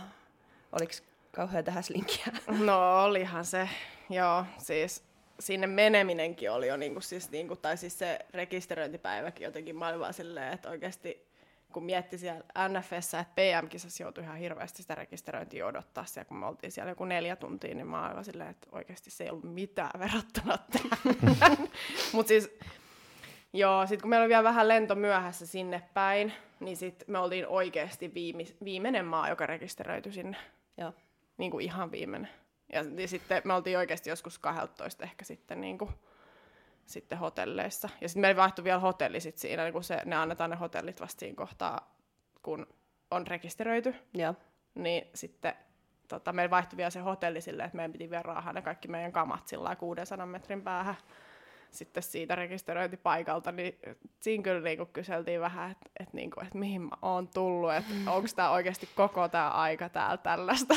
Oliko 0.73 0.93
kauhean 1.35 1.65
häslinkiä? 1.69 2.27
No 2.67 3.05
olihan 3.05 3.45
se, 3.45 3.69
joo, 4.11 4.45
siis 4.59 5.05
sinne 5.41 5.67
meneminenkin 5.67 6.51
oli 6.51 6.69
jo, 6.69 6.77
niinku, 6.77 7.01
siis, 7.01 7.31
niinku, 7.31 7.57
tai 7.57 7.77
siis 7.77 7.99
se 7.99 8.19
rekisteröintipäiväkin 8.35 9.45
jotenkin, 9.45 9.81
vaan 9.81 10.15
silleen, 10.15 10.53
että 10.53 10.71
oikeasti 10.71 11.27
kun 11.73 11.85
mietti 11.85 12.19
siellä 12.19 12.45
NFS, 12.69 13.15
että 13.15 13.35
PM-kisassa 13.35 14.03
joutui 14.03 14.25
ihan 14.25 14.37
hirveästi 14.37 14.83
sitä 14.83 14.95
rekisteröintiä 14.95 15.67
odottaa 15.67 16.05
siellä, 16.05 16.29
kun 16.29 16.37
me 16.37 16.47
oltiin 16.47 16.73
siellä 16.73 16.91
joku 16.91 17.05
neljä 17.05 17.37
tuntia, 17.37 17.75
niin 17.75 17.87
mä 17.87 18.03
olin 18.03 18.13
vaan 18.13 18.25
silleen, 18.25 18.51
että 18.51 18.67
oikeasti 18.73 19.11
se 19.11 19.25
ei 19.25 19.31
ollut 19.31 19.55
mitään 19.55 20.01
verrattuna 20.01 20.59
tähän. 20.59 21.59
Mutta 22.13 22.29
siis, 22.29 22.59
joo, 23.53 23.87
sit 23.87 24.03
kun 24.03 24.11
meillä 24.11 24.25
oli 24.25 24.29
vielä 24.29 24.45
vähän 24.45 24.69
lento 24.69 24.95
myöhässä 24.95 25.47
sinne 25.47 25.83
päin, 25.95 26.33
niin 26.61 26.77
sit 26.77 27.05
me 27.07 27.19
oltiin 27.19 27.47
oikeasti 27.47 28.15
viime, 28.15 28.45
viimeinen 28.65 29.05
maa, 29.05 29.29
joka 29.29 29.47
rekisteröityi 29.47 30.13
sinne 30.13 30.37
Joo. 30.79 30.93
Niin 31.37 31.51
kuin 31.51 31.65
ihan 31.65 31.93
viimeinen. 31.93 32.31
Ja, 32.73 32.85
ja 32.97 33.09
sitten 33.09 33.43
me 33.45 33.55
oltiin 33.55 33.79
oikeasti 33.79 34.11
joskus 34.11 34.39
12 34.39 35.05
ehkä 35.05 35.25
sitten, 35.25 35.61
niin 35.61 35.79
kuin, 35.79 35.91
sitten 36.87 37.19
hotelleissa. 37.19 37.89
Ja 38.01 38.09
sitten 38.09 38.21
meillä 38.21 38.41
vaihtui 38.41 38.65
vielä 38.65 38.79
hotelli 38.79 39.21
sit 39.21 39.39
siinä, 39.39 39.65
niin 39.65 39.73
kun 39.73 39.85
se, 39.85 40.01
ne 40.05 40.17
annetaan 40.17 40.51
ne 40.51 40.57
hotellit 40.57 41.01
vasta 41.01 41.21
siinä 41.21 41.37
kohtaa, 41.37 41.97
kun 42.43 42.67
on 43.11 43.27
rekisteröity. 43.27 43.95
Joo. 44.15 44.35
Niin 44.75 45.11
sitten 45.15 45.55
tota, 46.09 46.33
meillä 46.33 46.51
vaihtui 46.51 46.77
vielä 46.77 46.91
se 46.91 47.01
hotelli 47.01 47.41
silleen, 47.41 47.67
että 47.67 47.77
meidän 47.77 47.93
piti 47.93 48.11
vielä 48.11 48.23
raahaa 48.23 48.53
ne 48.53 48.63
kaikki 48.63 48.89
meidän 48.89 49.13
kamat 49.13 49.49
sillä 49.49 49.65
lailla 49.65 49.77
600 49.77 50.27
metrin 50.27 50.63
päähän 50.63 50.97
sitten 51.75 52.03
siitä 52.03 52.35
rekisteröintipaikalta, 52.35 53.53
niin 53.53 53.79
siinä 54.21 54.43
kyllä 54.43 54.61
niinku 54.61 54.87
kyseltiin 54.87 55.41
vähän, 55.41 55.71
että 55.71 55.91
et 56.01 56.13
niinku, 56.13 56.41
et 56.41 56.55
mihin 56.55 56.83
mä 56.83 56.97
oon 57.03 57.29
tullut, 57.29 57.75
että 57.75 57.93
onko 58.07 58.29
tämä 58.37 58.51
oikeasti 58.51 58.89
koko 58.95 59.29
tämä 59.29 59.51
aika 59.51 59.89
täällä 59.89 60.17
tällaista. 60.17 60.75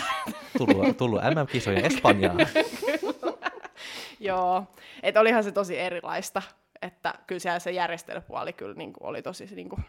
Tullut, 0.57 0.97
tullut 0.97 1.21
MM-kisojen 1.21 1.85
Espanjaan. 1.85 2.37
Joo, 4.19 4.63
että 5.03 5.19
olihan 5.19 5.43
se 5.43 5.51
tosi 5.51 5.79
erilaista, 5.79 6.41
että 6.81 7.13
kyllä 7.27 7.39
siellä 7.39 7.59
se 7.59 7.71
järjestelypuoli 7.71 8.53
kyllä 8.53 8.73
niinku 8.75 8.99
oli 9.07 9.21
tosi 9.21 9.45
niinku, 9.55 9.79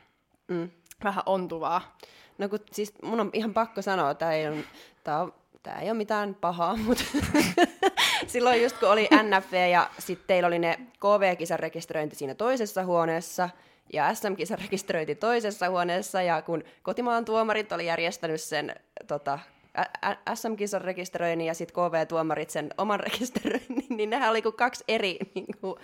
Mm. 0.49 0.71
vähän 1.05 1.23
ontuvaa. 1.27 1.97
No 2.39 2.49
kun 2.49 2.59
siis 2.73 2.95
mun 3.03 3.21
on 3.21 3.31
ihan 3.33 3.55
pakko 3.55 3.83
sanoa, 3.83 4.11
että 4.11 4.33
ei, 4.33 4.47
on, 4.49 4.65
tää 5.05 5.23
on, 5.23 5.33
tää 5.63 5.81
ei 5.81 5.91
ole 5.91 5.97
mitään 5.99 6.35
pahaa, 6.35 6.77
mutta 6.77 7.05
silloin 8.33 8.63
just 8.63 8.79
kun 8.79 8.91
oli 8.91 9.09
NFV 9.23 9.53
ja 9.71 9.91
sitten 9.99 10.27
teillä 10.27 10.47
oli 10.47 10.59
ne 10.59 10.79
KV-kisan 11.01 11.59
rekisteröinti 11.59 12.17
siinä 12.17 12.35
toisessa 12.35 12.85
huoneessa 12.85 13.51
ja 13.93 14.15
SM-kisan 14.15 14.59
rekisteröinti 14.59 15.15
toisessa 15.15 15.71
huoneessa 15.71 16.23
ja 16.23 16.43
kun 16.43 16.65
kotimaan 16.83 17.25
tuomarit 17.25 17.73
oli 17.73 17.87
järjestänyt 17.87 18.41
sen 18.41 18.75
tota, 19.07 19.39
SM-kisan 20.35 20.81
rekisteröinnin 20.81 21.47
ja 21.47 21.55
sitten 21.55 21.75
KV-tuomarit 21.75 22.51
sen 22.51 22.71
oman 22.79 23.01
rekisteröinnin, 23.11 23.87
niin 23.89 24.11
nehän 24.11 24.31
oli 24.31 24.43
kuin 24.43 24.57
kaksi 24.57 24.85
eri 24.89 25.19
niin 25.35 25.47
kuin, 25.61 25.81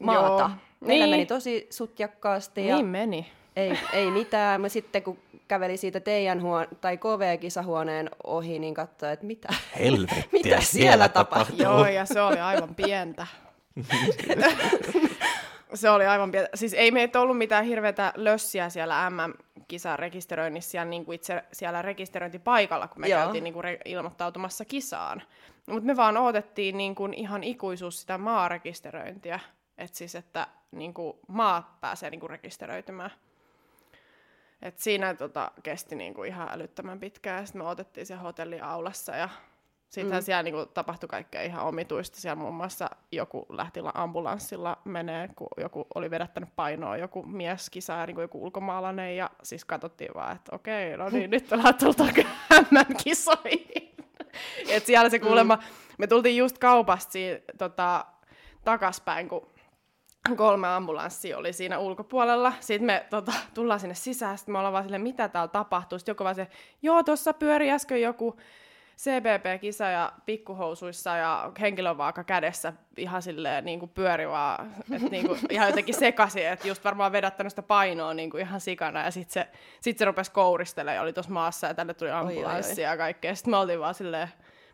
maata. 0.00 0.42
Joo. 0.42 0.50
Meillä 0.80 1.04
Niin. 1.06 1.10
meni 1.10 1.26
tosi 1.26 1.66
sutjakkaasti 1.70 2.66
ja 2.66 2.76
Niin 2.76 2.86
meni. 2.86 3.26
Ei, 3.56 3.78
ei 3.92 4.10
mitään. 4.10 4.60
Mä 4.60 4.68
sitten 4.68 5.02
kun 5.02 5.18
käveli 5.48 5.76
siitä 5.76 6.00
teidän 6.00 6.42
huone- 6.42 6.68
tai 6.80 6.96
KV-kisahuoneen 6.96 8.10
ohi, 8.24 8.58
niin 8.58 8.74
katsoin, 8.74 9.12
että 9.12 9.26
mitä, 9.26 9.48
Helvettiä, 9.78 10.24
mitä 10.44 10.60
siellä 10.60 11.08
tapahtuu. 11.08 11.58
Joo, 11.62 11.86
ja 11.86 12.04
se 12.04 12.20
oli 12.20 12.40
aivan 12.40 12.74
pientä. 12.74 13.26
se 15.74 15.90
oli 15.90 16.06
aivan 16.06 16.30
pientä. 16.30 16.50
Siis 16.54 16.74
ei 16.74 16.90
meitä 16.90 17.20
ollut 17.20 17.38
mitään 17.38 17.64
hirveätä 17.64 18.12
lössiä 18.16 18.68
siellä 18.68 19.10
MM-kisan 19.10 19.98
rekisteröinnissä 19.98 20.70
siellä, 20.70 20.90
niin 20.90 21.04
kuin 21.04 21.14
itse 21.16 21.44
siellä 21.52 21.82
rekisteröintipaikalla, 21.82 22.88
kun 22.88 23.00
me 23.00 23.08
Joo. 23.08 23.20
käytiin 23.22 23.44
niin 23.44 23.54
kuin 23.54 23.64
re- 23.64 23.80
ilmoittautumassa 23.84 24.64
kisaan. 24.64 25.22
Mutta 25.66 25.86
me 25.86 25.96
vaan 25.96 26.16
odotettiin 26.16 26.76
niin 26.76 26.94
kuin 26.94 27.14
ihan 27.14 27.44
ikuisuus 27.44 28.00
sitä 28.00 28.18
maarekisteröintiä. 28.18 29.40
Että 29.78 29.98
siis, 29.98 30.14
että 30.14 30.46
niin 30.72 30.94
kuin 30.94 31.16
maa 31.28 31.78
pääsee 31.80 32.10
niin 32.10 32.20
kuin 32.20 32.30
rekisteröitymään. 32.30 33.10
Et 34.62 34.78
siinä 34.78 35.14
tota, 35.14 35.50
kesti 35.62 35.96
niinku 35.96 36.24
ihan 36.24 36.48
älyttömän 36.52 37.00
pitkään, 37.00 37.46
sitten 37.46 37.62
me 37.62 37.68
otettiin 37.68 38.06
siellä 38.06 38.22
hotelliaulassa, 38.22 39.16
ja 39.16 39.28
sittenhän 39.88 40.22
mm. 40.22 40.24
siellä 40.24 40.42
niinku 40.42 40.66
tapahtui 40.66 41.08
kaikkea 41.08 41.42
ihan 41.42 41.64
omituista. 41.64 42.20
Siellä 42.20 42.42
muun 42.42 42.54
muassa 42.54 42.90
joku 43.12 43.46
lähti 43.48 43.80
la- 43.80 43.92
ambulanssilla 43.94 44.78
menee, 44.84 45.28
kun 45.36 45.48
joku 45.56 45.86
oli 45.94 46.10
vedättänyt 46.10 46.56
painoa, 46.56 46.96
joku 46.96 47.22
mies 47.22 47.70
kisaa, 47.70 48.06
niinku 48.06 48.20
joku 48.20 48.44
ulkomaalainen, 48.44 49.16
ja 49.16 49.30
siis 49.42 49.64
katsottiin 49.64 50.14
vaan, 50.14 50.36
että 50.36 50.56
okei, 50.56 50.96
no 50.96 51.08
niin, 51.08 51.30
nyt 51.36 51.52
ollaan 51.52 51.74
tultu 51.74 52.04
kisoihin. 53.04 53.94
Et 54.74 54.86
siellä 54.86 55.10
se 55.10 55.18
kuulemma, 55.18 55.58
me 55.98 56.06
tultiin 56.06 56.36
just 56.36 56.58
kaupasta 56.58 57.12
siinä, 57.12 57.40
tota, 57.58 58.04
takaspäin, 58.64 59.28
kun 59.28 59.48
kolme 60.36 60.68
ambulanssia 60.68 61.38
oli 61.38 61.52
siinä 61.52 61.78
ulkopuolella. 61.78 62.52
Sitten 62.60 62.86
me 62.86 63.06
tota, 63.10 63.32
tullaan 63.54 63.80
sinne 63.80 63.94
sisään, 63.94 64.38
sitten 64.38 64.52
me 64.52 64.58
ollaan 64.58 64.72
vaan 64.72 64.84
silleen, 64.84 65.02
mitä 65.02 65.28
täällä 65.28 65.48
tapahtuu. 65.48 65.98
Sitten 65.98 66.12
joku 66.12 66.24
vaan 66.24 66.34
se, 66.34 66.48
joo, 66.82 67.02
tuossa 67.02 67.32
pyöri 67.32 67.70
äsken 67.70 68.02
joku 68.02 68.36
CBP-kisa 68.98 69.84
ja 69.84 70.12
pikkuhousuissa 70.26 71.16
ja 71.16 71.52
henkilövaaka 71.60 72.24
kädessä 72.24 72.72
ihan 72.96 73.22
silleen 73.22 73.64
niin 73.64 73.78
kuin 73.78 73.88
pyöri 73.88 74.28
vaan, 74.28 74.74
että 74.92 75.08
niin 75.08 75.26
kuin, 75.26 75.40
ihan 75.50 75.68
jotenkin 75.68 75.94
sekaisin, 75.94 76.46
että 76.46 76.68
just 76.68 76.84
varmaan 76.84 77.12
vedättänyt 77.12 77.52
sitä 77.52 77.62
painoa 77.62 78.14
niin 78.14 78.30
kuin 78.30 78.40
ihan 78.40 78.60
sikana 78.60 79.04
ja 79.04 79.10
sitten 79.10 79.32
se, 79.32 79.48
sit 79.80 79.98
se 79.98 80.04
rupesi 80.04 80.32
kouristelemaan 80.32 80.96
ja 80.96 81.02
oli 81.02 81.12
tuossa 81.12 81.32
maassa 81.32 81.66
ja 81.66 81.74
tänne 81.74 81.94
tuli 81.94 82.10
ambulanssi 82.10 82.82
ja 82.82 82.96
kaikkea. 82.96 83.34
Sitten 83.34 83.50
me 83.50 83.56
oltiin 83.56 83.80
vaan 83.80 83.94
silleen, 83.94 84.28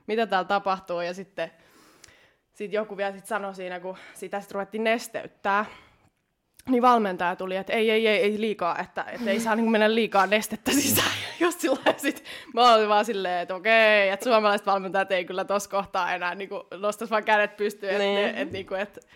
mitä 0.06 0.26
täällä 0.26 0.48
tapahtuu 0.48 1.00
ja 1.00 1.14
sitten 1.14 1.50
sitten 2.52 2.76
joku 2.78 2.96
vielä 2.96 3.12
sit 3.12 3.26
sanoi 3.26 3.54
siinä, 3.54 3.80
kun 3.80 3.96
sitä 4.14 4.40
sitten 4.40 4.54
ruvettiin 4.54 4.84
nesteyttää, 4.84 5.64
niin 6.68 6.82
valmentaja 6.82 7.36
tuli, 7.36 7.56
että 7.56 7.72
ei, 7.72 7.90
ei, 7.90 8.08
ei, 8.08 8.22
ei 8.22 8.40
liikaa, 8.40 8.78
että, 8.78 9.04
että 9.12 9.30
ei 9.30 9.40
saa 9.40 9.56
niin 9.56 9.70
mennä 9.70 9.94
liikaa 9.94 10.26
nestettä 10.26 10.70
sisään. 10.72 11.10
Just 11.40 11.60
sillä 11.60 11.94
sit 11.96 12.24
mä 12.54 12.74
olin 12.74 12.88
vaan 12.88 13.04
silleen, 13.04 13.40
että 13.42 13.54
okei, 13.54 14.08
että 14.08 14.24
suomalaiset 14.24 14.66
valmentajat 14.66 15.12
ei 15.12 15.24
kyllä 15.24 15.44
tossa 15.44 15.70
kohtaa 15.70 16.14
enää 16.14 16.34
niin 16.34 16.50
nostaisi 16.80 17.10
vaan 17.10 17.24
kädet 17.24 17.56
pystyyn, 17.56 17.90
että 17.92 18.02
Niin. 18.04 18.28
et, 18.28 18.38
et, 18.38 18.52
niinku, 18.52 18.74
et, 18.74 19.06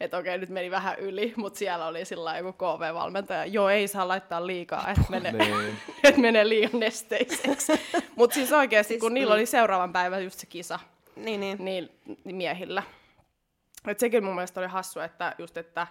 et 0.00 0.14
okei, 0.14 0.38
nyt 0.38 0.48
meni 0.48 0.70
vähän 0.70 0.98
yli, 0.98 1.32
mutta 1.36 1.58
siellä 1.58 1.86
oli 1.86 2.04
sillä 2.04 2.38
joku 2.38 2.52
KV-valmentaja, 2.52 3.44
joo, 3.44 3.68
ei 3.68 3.88
saa 3.88 4.08
laittaa 4.08 4.46
liikaa, 4.46 4.90
että 4.90 5.04
menee, 5.20 5.32
Niin. 5.32 5.76
et 6.04 6.16
menee 6.16 6.48
liian 6.48 6.70
nesteiseksi. 6.72 7.72
mutta 8.16 8.34
siis 8.34 8.52
oikeasti, 8.52 8.98
kun 8.98 9.14
niillä 9.14 9.34
oli 9.34 9.46
seuraavan 9.46 9.92
päivän 9.92 10.24
just 10.24 10.38
se 10.38 10.46
kisa, 10.46 10.78
Niin, 11.16 11.40
niin. 11.40 11.64
niillä 11.64 11.92
miehillä. 12.24 12.82
Et 13.86 13.98
sekin 13.98 14.24
mun 14.24 14.34
mielestä 14.34 14.60
oli 14.60 14.68
hassu, 14.68 15.00
että 15.00 15.34
just, 15.38 15.56
että 15.56 15.86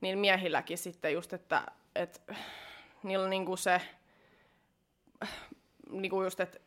niillä 0.00 0.20
miehilläkin 0.20 0.78
sitten 0.78 1.12
just, 1.12 1.32
että 1.32 1.62
et, 1.94 2.22
niillä 3.02 3.24
on 3.24 3.30
niinku 3.30 3.56
se, 3.56 3.80
niinku 5.90 6.22
just, 6.22 6.40
että 6.40 6.58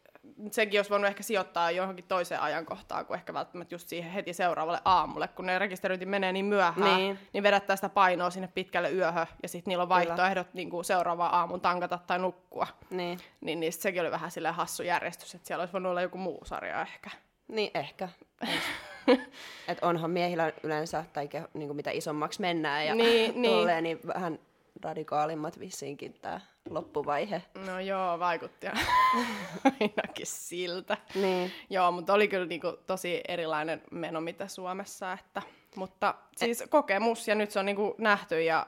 sekin 0.52 0.80
olisi 0.80 0.90
voinut 0.90 1.08
ehkä 1.08 1.24
sijoittaa 1.24 1.72
johonkin 1.72 2.06
toiseen 2.08 2.42
ajankohtaan, 2.42 3.06
kuin 3.06 3.16
ehkä 3.18 3.34
välttämättä 3.34 3.76
just 3.76 3.88
siihen 3.88 4.12
heti 4.12 4.34
seuraavalle 4.34 4.82
aamulle, 4.86 5.28
kun 5.28 5.46
ne 5.46 5.60
rekisteröinti 5.60 6.06
menee 6.06 6.32
niin 6.32 6.46
myöhään, 6.46 6.82
Niin. 6.82 6.98
niin, 6.98 7.20
niin 7.34 7.44
vedättää 7.44 7.76
sitä 7.76 7.90
painoa 7.90 8.30
sinne 8.30 8.48
pitkälle 8.48 8.92
yöhön, 8.92 9.28
ja 9.44 9.50
sitten 9.50 9.72
niillä 9.72 9.82
on 9.82 9.88
Kyllä. 9.88 9.96
vaihtoehdot 9.96 10.54
niin 10.54 10.70
kuin 10.70 10.86
seuraavaan 10.86 11.34
aamun 11.34 11.62
tankata 11.62 12.00
tai 12.08 12.20
nukkua. 12.20 12.68
Niin. 12.90 13.20
Niin, 13.42 13.60
niin 13.60 13.74
sekin 13.74 14.02
oli 14.02 14.12
vähän 14.12 14.32
silleen 14.32 14.56
hassu 14.56 14.84
järjestys, 14.84 15.36
että 15.36 15.48
siellä 15.48 15.62
olisi 15.62 15.74
voinut 15.74 15.90
olla 15.90 16.02
joku 16.02 16.18
muu 16.18 16.46
sarja 16.46 16.82
ehkä. 16.82 17.10
Niin, 17.52 17.72
ehkä. 17.74 18.10
Et 19.68 19.78
onhan 19.82 20.12
miehillä 20.12 20.54
yleensä, 20.64 21.06
tai 21.14 21.28
ke, 21.28 21.44
niin 21.54 21.68
kuin 21.68 21.76
mitä 21.76 21.92
isommaksi 21.92 22.42
mennään 22.42 22.86
ja 22.86 22.96
Niin, 22.96 23.34
niin. 23.42 23.56
tolleen, 23.56 23.84
niin 23.84 24.00
vähän 24.08 24.40
radikaalimmat 24.84 25.60
vissiinkin 25.60 26.14
tämä 26.22 26.42
loppuvaihe. 26.70 27.42
No 27.66 27.80
joo, 27.80 28.20
vaikutti 28.20 28.68
ainakin 29.64 30.26
siltä. 30.26 30.98
Niin. 31.16 31.52
Joo, 31.70 31.92
mutta 31.92 32.14
oli 32.14 32.28
kyllä 32.28 32.46
niinku 32.46 32.78
tosi 32.88 33.22
erilainen 33.28 33.82
meno 33.92 34.22
mitä 34.22 34.48
Suomessa. 34.48 35.14
Että, 35.14 35.42
mutta 35.76 36.16
siis 36.38 36.64
kokemus 36.70 37.28
ja 37.28 37.36
nyt 37.36 37.52
se 37.52 37.60
on 37.60 37.66
niinku 37.66 37.96
nähty 37.98 38.44
ja 38.44 38.68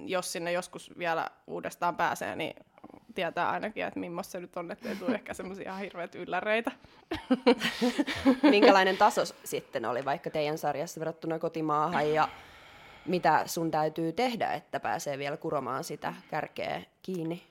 jos 0.00 0.32
sinne 0.32 0.52
joskus 0.52 0.98
vielä 0.98 1.30
uudestaan 1.46 1.96
pääsee, 1.96 2.36
niin 2.36 2.54
tietää 3.14 3.50
ainakin, 3.50 3.84
että 3.84 4.00
millaista 4.00 4.32
se 4.32 4.40
nyt 4.40 4.56
on, 4.56 4.70
että 4.70 4.88
ei 4.88 4.96
tule 4.96 5.14
ehkä 5.14 5.34
semmoisia 5.34 5.70
ihan 5.70 5.80
hirveät 5.80 6.14
ylläreitä. 6.14 6.70
Minkälainen 8.42 8.96
taso 8.96 9.22
sitten 9.44 9.84
oli 9.84 10.04
vaikka 10.04 10.30
teidän 10.30 10.58
sarjassa 10.58 11.00
verrattuna 11.00 11.38
kotimaahan 11.38 12.12
ja 12.14 12.28
mitä 13.06 13.42
sun 13.46 13.70
täytyy 13.70 14.12
tehdä, 14.12 14.52
että 14.52 14.80
pääsee 14.80 15.18
vielä 15.18 15.36
kuromaan 15.36 15.84
sitä 15.84 16.14
kärkeä 16.30 16.82
kiinni? 17.02 17.42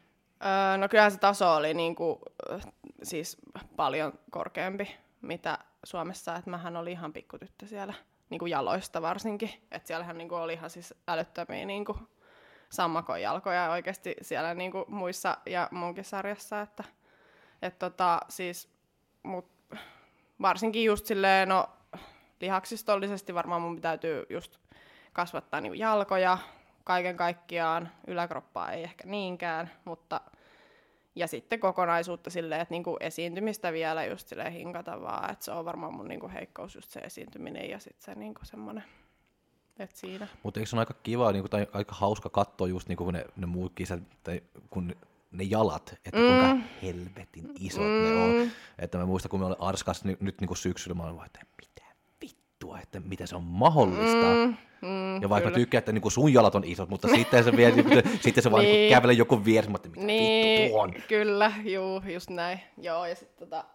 Öö, 0.46 0.78
no 0.78 0.90
kyllähän 0.90 1.12
se 1.12 1.18
taso 1.18 1.56
oli 1.56 1.74
niinku, 1.74 2.20
ö, 2.50 2.60
siis 3.04 3.38
paljon 3.76 4.14
korkeampi, 4.32 4.96
mitä 5.22 5.58
Suomessa, 5.84 6.36
että 6.36 6.50
mähän 6.50 6.78
oli 6.78 6.92
ihan 6.92 7.14
pikkutyttö 7.14 7.68
siellä, 7.68 7.94
niinku 8.30 8.46
jaloista 8.46 9.02
varsinkin, 9.02 9.50
että 9.72 9.88
siellähän 9.88 10.18
niinku 10.18 10.36
oli 10.36 10.54
ihan 10.54 10.70
siis 10.70 10.94
älyttömiä 11.08 11.66
niinku 11.66 11.98
sammakon 12.74 13.22
jalkoja 13.22 13.72
oikeasti 13.72 14.16
siellä 14.22 14.54
niinku 14.54 14.86
muissa 14.88 15.38
ja 15.46 15.68
munkin 15.72 16.04
sarjassa, 16.04 16.62
että 16.62 16.84
et 17.62 17.80
tota, 17.80 18.20
siis, 18.30 18.70
mut 19.24 19.46
varsinkin 20.42 20.86
just 20.86 21.06
silleen, 21.06 21.50
no 21.50 21.70
lihaksistollisesti 22.42 23.34
varmaan 23.34 23.62
mun 23.62 23.82
täytyy 23.82 24.26
just 24.30 24.58
kasvattaa 25.14 25.62
niinku 25.62 25.74
jalkoja 25.74 26.38
kaiken 26.84 27.18
kaikkiaan, 27.18 27.92
yläkroppaa 28.08 28.72
ei 28.72 28.84
ehkä 28.84 29.08
niinkään, 29.08 29.72
mutta 29.86 30.22
ja 31.16 31.28
sitten 31.28 31.60
kokonaisuutta 31.60 32.30
silleen, 32.30 32.62
että 32.62 32.74
niinku 32.74 32.98
esiintymistä 33.00 33.74
vielä 33.74 34.06
just 34.06 34.28
silleen 34.28 34.54
hinkata 34.54 35.02
vaan, 35.02 35.32
että 35.32 35.46
se 35.46 35.52
on 35.52 35.66
varmaan 35.66 35.94
mun 35.94 36.08
niinku 36.08 36.30
heikkous 36.30 36.76
just 36.76 36.92
se 36.92 37.00
esiintyminen 37.00 37.70
ja 37.70 37.80
sitten 37.80 38.04
se 38.04 38.16
niinku 38.16 38.46
semmoinen, 38.46 38.84
että 39.80 40.00
siinä. 40.00 40.28
Mutta 40.44 40.60
eikö 40.60 40.70
se 40.70 40.76
ole 40.76 40.82
aika 40.82 40.94
kiva 41.04 41.32
niin 41.32 41.44
kuin, 41.44 41.50
tai 41.52 41.68
aika 41.74 41.96
hauska 41.96 42.30
katsoa 42.30 42.68
just 42.68 42.88
niin 42.88 42.98
kuin 42.98 43.14
ne, 43.14 43.26
ne 43.36 43.46
muut 43.46 43.72
kisat, 43.76 44.00
tai 44.24 44.42
kun 44.70 44.96
ne, 45.32 45.44
jalat, 45.44 45.96
että 46.06 46.20
mm. 46.20 46.28
kuinka 46.28 46.68
helvetin 46.82 47.50
isot 47.60 47.84
mm. 47.84 48.04
ne 48.04 48.16
on. 48.16 48.52
Että 48.80 48.98
mä 48.98 49.06
muistan, 49.06 49.30
kun 49.30 49.40
me 49.40 49.46
olin 49.46 49.56
Arskas 49.60 50.04
nyt, 50.04 50.22
nyt 50.22 50.42
niin 50.42 50.48
kuin 50.48 50.58
syksyllä, 50.58 50.96
mä 50.96 51.04
olin 51.04 51.16
vaan, 51.16 51.26
että 51.26 51.40
mitä 51.62 51.84
vittua, 52.22 52.80
että 52.80 53.00
miten 53.00 53.28
se 53.28 53.36
on 53.36 53.44
mahdollista. 53.44 54.46
Mm. 54.48 54.56
Mm, 54.82 55.22
Ja 55.22 55.30
vaikka 55.30 55.50
mä 55.50 55.56
tykkään, 55.56 55.80
että 55.80 55.92
niin 55.92 56.02
kuin 56.02 56.12
sun 56.12 56.34
jalat 56.34 56.56
on 56.56 56.64
isot, 56.64 56.90
mutta 56.90 57.08
sitten 57.08 57.44
se, 57.44 57.58
vielä, 57.58 57.76
niin 57.76 57.86
kuin, 57.86 58.04
sitten 58.22 58.44
se 58.44 58.52
vaan 58.52 58.64
niin. 58.64 58.74
Niin. 58.74 58.90
kävelee 58.90 59.16
joku 59.16 59.46
vieressä, 59.46 59.72
ajattelin, 59.72 59.96
mitä 59.96 60.06
niin, 60.06 60.62
vittu 60.62 60.74
tuo 60.74 60.84
on. 60.84 60.94
kyllä, 61.08 61.52
juu, 61.64 62.02
just 62.14 62.30
näin. 62.30 62.60
Joo, 62.78 63.06
ja 63.06 63.16
sitten 63.16 63.48
tota, 63.50 63.66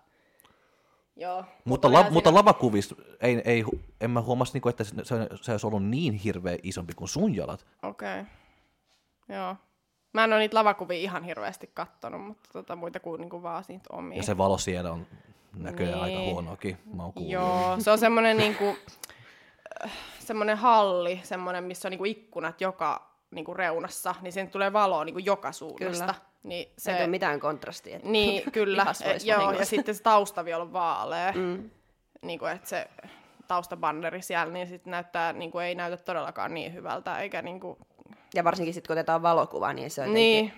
joo. 1.18 1.44
Mutta, 1.64 1.92
la, 1.92 2.10
mutta 2.10 2.34
lavakuvissa 2.34 2.96
ei, 3.20 3.42
ei, 3.44 3.64
en 4.00 4.10
mä 4.10 4.20
huomasi, 4.20 4.52
niinku, 4.52 4.68
että 4.68 4.84
se, 4.84 4.94
se, 5.02 5.28
se 5.40 5.52
olisi 5.52 5.66
ollut 5.66 5.84
niin 5.84 6.14
hirveä 6.14 6.58
isompi 6.62 6.94
kuin 6.94 7.08
sun 7.08 7.36
jalat. 7.36 7.66
Okei, 7.82 8.20
okay. 8.20 9.36
joo. 9.36 9.56
Mä 10.12 10.24
en 10.24 10.32
ole 10.32 10.38
niitä 10.40 10.56
lavakuvia 10.56 10.98
ihan 10.98 11.24
hirveästi 11.24 11.70
kattonut, 11.74 12.26
mutta 12.26 12.50
tota, 12.52 12.76
muita 12.76 13.00
kuin 13.00 13.20
niinku 13.20 13.42
vaan 13.42 13.64
siitä 13.64 13.84
omia. 13.92 14.16
Ja 14.16 14.22
se 14.22 14.38
valo 14.38 14.58
siellä 14.58 14.92
on 14.92 15.06
näköjään 15.56 16.02
Niin. 16.02 16.18
aika 16.18 16.32
huonoakin. 16.32 16.78
Mä 16.94 17.02
oon 17.02 17.12
kuullut. 17.12 17.32
Joo, 17.32 17.76
se 17.78 17.90
on 17.90 17.98
semmoinen 17.98 18.36
niinku, 18.46 18.76
semmoinen 20.18 20.56
halli, 20.56 21.20
semmoinen, 21.22 21.64
missä 21.64 21.88
on 21.88 21.90
niinku 21.90 22.04
ikkunat 22.04 22.60
joka 22.60 23.08
niinku 23.30 23.54
reunassa, 23.54 24.14
niin 24.22 24.32
sen 24.32 24.50
tulee 24.50 24.72
valoa 24.72 25.04
niinku 25.04 25.18
joka 25.18 25.52
suunnasta. 25.52 26.14
Kyllä. 26.14 26.27
Niin 26.42 26.72
Se 26.78 26.92
ei 26.92 26.98
ole 27.00 27.06
mitään 27.06 27.40
kontrastia. 27.40 27.96
että 27.96 28.08
Niin, 28.08 28.42
kyllä. 28.52 28.86
joo, 29.24 29.52
ja 29.52 29.64
sitten 29.64 29.94
se 29.94 30.02
tausta 30.02 30.44
vielä 30.44 30.62
on 30.62 30.72
vaalea. 30.72 31.32
Mm. 31.32 31.70
Niin 32.22 32.38
kuin, 32.38 32.52
että 32.52 32.68
se 32.68 32.86
taustabanneri 33.48 34.22
siellä, 34.22 34.52
niin 34.52 34.66
sitten 34.66 34.90
näyttää, 34.90 35.32
niin 35.32 35.50
kuin, 35.50 35.64
ei 35.64 35.74
näytä 35.74 35.96
todellakaan 35.96 36.54
niin 36.54 36.74
hyvältä, 36.74 37.18
eikä 37.18 37.42
niin 37.42 37.60
kuin, 37.60 37.78
Ja 38.34 38.44
varsinkin 38.44 38.74
sitten, 38.74 38.88
kun 38.88 38.94
otetaan 38.98 39.22
valokuva, 39.22 39.72
niin 39.72 39.90
se 39.90 40.00
jotenkin 40.02 40.14
niin. 40.14 40.44
niin, 40.44 40.52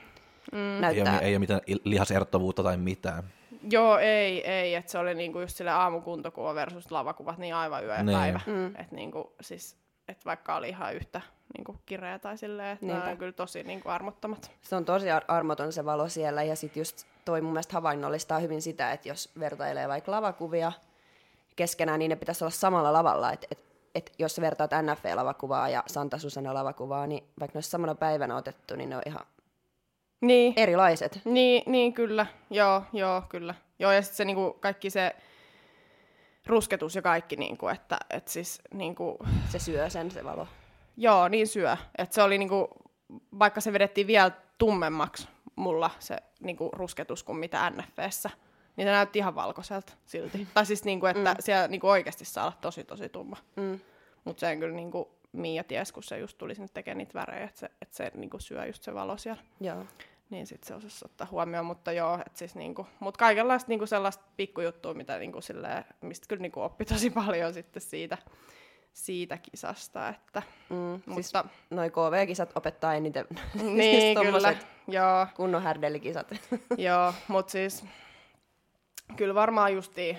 mm. 0.52 0.74
Ei, 0.74 0.80
näyttää... 0.80 1.12
ole, 1.12 1.22
ei 1.22 1.32
ole 1.32 1.38
mitään 1.38 1.60
lihasertovuutta 1.84 2.62
tai 2.62 2.76
mitään. 2.76 3.22
Joo, 3.70 3.98
ei, 3.98 4.50
ei, 4.50 4.74
että 4.74 4.92
se 4.92 4.98
oli 4.98 5.14
niinku 5.14 5.40
just 5.40 5.56
sille 5.56 5.70
aamukuntokuva 5.70 6.54
versus 6.54 6.90
lavakuvat 6.90 7.38
niin 7.38 7.54
aivan 7.54 7.84
yö 7.84 7.94
ja 7.94 8.02
Niin. 8.02 8.18
päivä. 8.18 8.40
Mm. 8.46 8.66
Että 8.66 8.94
niinku, 8.94 9.32
siis 9.40 9.76
et 10.10 10.24
vaikka 10.24 10.56
oli 10.56 10.68
ihan 10.68 10.94
yhtä 10.94 11.20
niin 11.56 11.64
kuin 11.64 11.78
kireä 11.86 12.18
tai 12.18 12.38
silleen, 12.38 12.68
että 12.68 12.86
nämä 12.86 13.04
on 13.04 13.16
kyllä 13.16 13.32
tosi 13.32 13.62
niin 13.62 13.82
kuin 13.82 13.92
armottomat. 13.92 14.50
Se 14.62 14.76
on 14.76 14.84
tosi 14.84 15.10
ar- 15.10 15.24
armoton 15.28 15.72
se 15.72 15.84
valo 15.84 16.08
siellä 16.08 16.42
ja 16.42 16.56
sitten 16.56 16.80
just 16.80 17.06
toi 17.24 17.40
mun 17.40 17.52
mielestä 17.52 17.74
havainnollistaa 17.74 18.38
hyvin 18.38 18.62
sitä, 18.62 18.92
että 18.92 19.08
jos 19.08 19.30
vertailee 19.40 19.88
vaikka 19.88 20.12
lavakuvia 20.12 20.72
keskenään, 21.56 21.98
niin 21.98 22.08
ne 22.08 22.16
pitäisi 22.16 22.44
olla 22.44 22.50
samalla 22.50 22.92
lavalla, 22.92 23.32
että 23.32 23.46
et, 23.50 23.58
et 23.94 24.12
jos 24.18 24.34
sä 24.34 24.42
vertaat 24.42 24.70
NFV-lavakuvaa 24.70 25.68
ja 25.68 25.82
Santa 25.86 26.18
Susana 26.18 26.54
lavakuvaa, 26.54 27.06
niin 27.06 27.24
vaikka 27.40 27.54
ne 27.54 27.58
olisi 27.58 27.70
samana 27.70 27.94
päivänä 27.94 28.36
otettu, 28.36 28.76
niin 28.76 28.90
ne 28.90 28.96
on 28.96 29.02
ihan 29.06 29.26
niin. 30.20 30.52
erilaiset. 30.56 31.20
Niin, 31.24 31.62
niin 31.66 31.92
kyllä. 31.92 32.26
Joo, 32.50 32.82
joo, 32.92 33.22
kyllä. 33.28 33.54
Joo, 33.78 33.92
ja 33.92 34.02
sitten 34.02 34.16
se 34.16 34.24
niinku, 34.24 34.56
kaikki 34.60 34.90
se 34.90 35.16
rusketus 36.50 36.94
ja 36.94 37.02
kaikki, 37.02 37.36
niinku, 37.36 37.68
että 37.68 37.98
et 38.10 38.28
siis 38.28 38.62
niinku... 38.74 39.18
Se 39.48 39.58
syö 39.58 39.90
sen, 39.90 40.10
se 40.10 40.24
valo. 40.24 40.46
Joo, 40.96 41.28
niin 41.28 41.46
syö. 41.46 41.76
Että 41.98 42.14
se 42.14 42.22
oli 42.22 42.38
niinku, 42.38 42.68
vaikka 43.38 43.60
se 43.60 43.72
vedettiin 43.72 44.06
vielä 44.06 44.30
tummemmaksi 44.58 45.28
mulla 45.56 45.90
se 45.98 46.16
niinku, 46.40 46.70
rusketus 46.72 47.22
kuin 47.22 47.38
mitä 47.38 47.70
NFVssä, 47.70 48.30
niin 48.76 48.88
se 48.88 48.92
näytti 48.92 49.18
ihan 49.18 49.34
valkoiselta 49.34 49.92
silti. 50.06 50.48
tai 50.54 50.66
siis 50.66 50.84
niinku, 50.84 51.06
että 51.06 51.30
mm. 51.30 51.36
siellä 51.40 51.68
niinku, 51.68 51.88
oikeasti 51.88 52.24
saa 52.24 52.44
olla 52.44 52.56
tosi 52.60 52.84
tosi 52.84 53.08
tumma. 53.08 53.36
Mm. 53.56 53.80
Mutta 54.24 54.40
sen 54.40 54.60
kyllä 54.60 54.76
niinku, 54.76 55.08
Miia 55.32 55.64
ties, 55.64 55.92
kun 55.92 56.02
se 56.02 56.18
just 56.18 56.38
tuli 56.38 56.54
sinne 56.54 56.68
tekemään 56.74 56.98
niitä 56.98 57.14
värejä, 57.14 57.44
että 57.44 57.60
se, 57.60 57.70
että 57.82 57.96
se 57.96 58.10
niinku, 58.14 58.38
syö 58.38 58.66
just 58.66 58.82
se 58.82 58.94
valo 58.94 59.16
siellä. 59.16 59.42
Joo 59.60 59.84
niin 60.30 60.46
sitten 60.46 60.68
se 60.68 60.74
osasi 60.74 61.04
ottaa 61.04 61.26
huomioon, 61.30 61.66
mutta 61.66 61.92
joo, 61.92 62.14
että 62.14 62.38
siis 62.38 62.54
niinku, 62.54 62.86
mut 63.00 63.16
kaikenlaista 63.16 63.68
niinku 63.68 63.86
sellaista 63.86 64.24
pikkujuttua, 64.36 64.94
mitä 64.94 65.18
niinku 65.18 65.40
silleen, 65.40 65.84
mistä 66.00 66.26
kyllä 66.28 66.42
niinku 66.42 66.60
oppi 66.60 66.84
tosi 66.84 67.10
paljon 67.24 67.54
sitten 67.54 67.82
siitä, 67.82 68.18
siitä 68.92 69.38
kisasta, 69.38 70.08
että, 70.08 70.42
mm, 70.70 70.76
mutta... 71.06 71.14
Siis 71.14 71.32
noi 71.70 71.90
KV-kisat 71.90 72.52
opettaa 72.54 72.94
eniten 72.94 73.26
niin, 73.62 74.00
siis 74.00 74.32
kyllä, 74.32 74.54
joo. 74.88 75.26
kunnon 75.36 75.62
härdellikisat. 75.62 76.34
joo, 76.78 77.14
mutta 77.28 77.52
siis 77.52 77.84
kyllä 79.16 79.34
varmaan 79.34 79.74
justiin, 79.74 80.18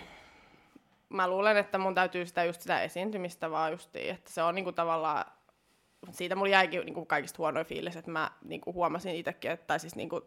mä 1.09 1.27
luulen, 1.27 1.57
että 1.57 1.77
mun 1.77 1.95
täytyy 1.95 2.25
sitä 2.25 2.43
just 2.43 2.61
sitä 2.61 2.81
esiintymistä 2.81 3.51
vaan 3.51 3.71
justiin, 3.71 4.15
että 4.15 4.31
se 4.31 4.43
on 4.43 4.55
niinku 4.55 4.71
tavallaan 4.71 5.25
siitä 6.11 6.35
mulla 6.35 6.51
jäikin 6.51 6.85
niin 6.85 6.93
kuin 6.93 7.07
kaikista 7.07 7.37
huonoin 7.37 7.65
fiilis, 7.65 7.95
että 7.95 8.11
mä 8.11 8.31
niin 8.45 8.61
kuin 8.61 8.73
huomasin 8.73 9.15
itsekin, 9.15 9.51
että, 9.51 9.67
tai 9.67 9.79
siis 9.79 9.95
niin 9.95 10.09
kuin 10.09 10.21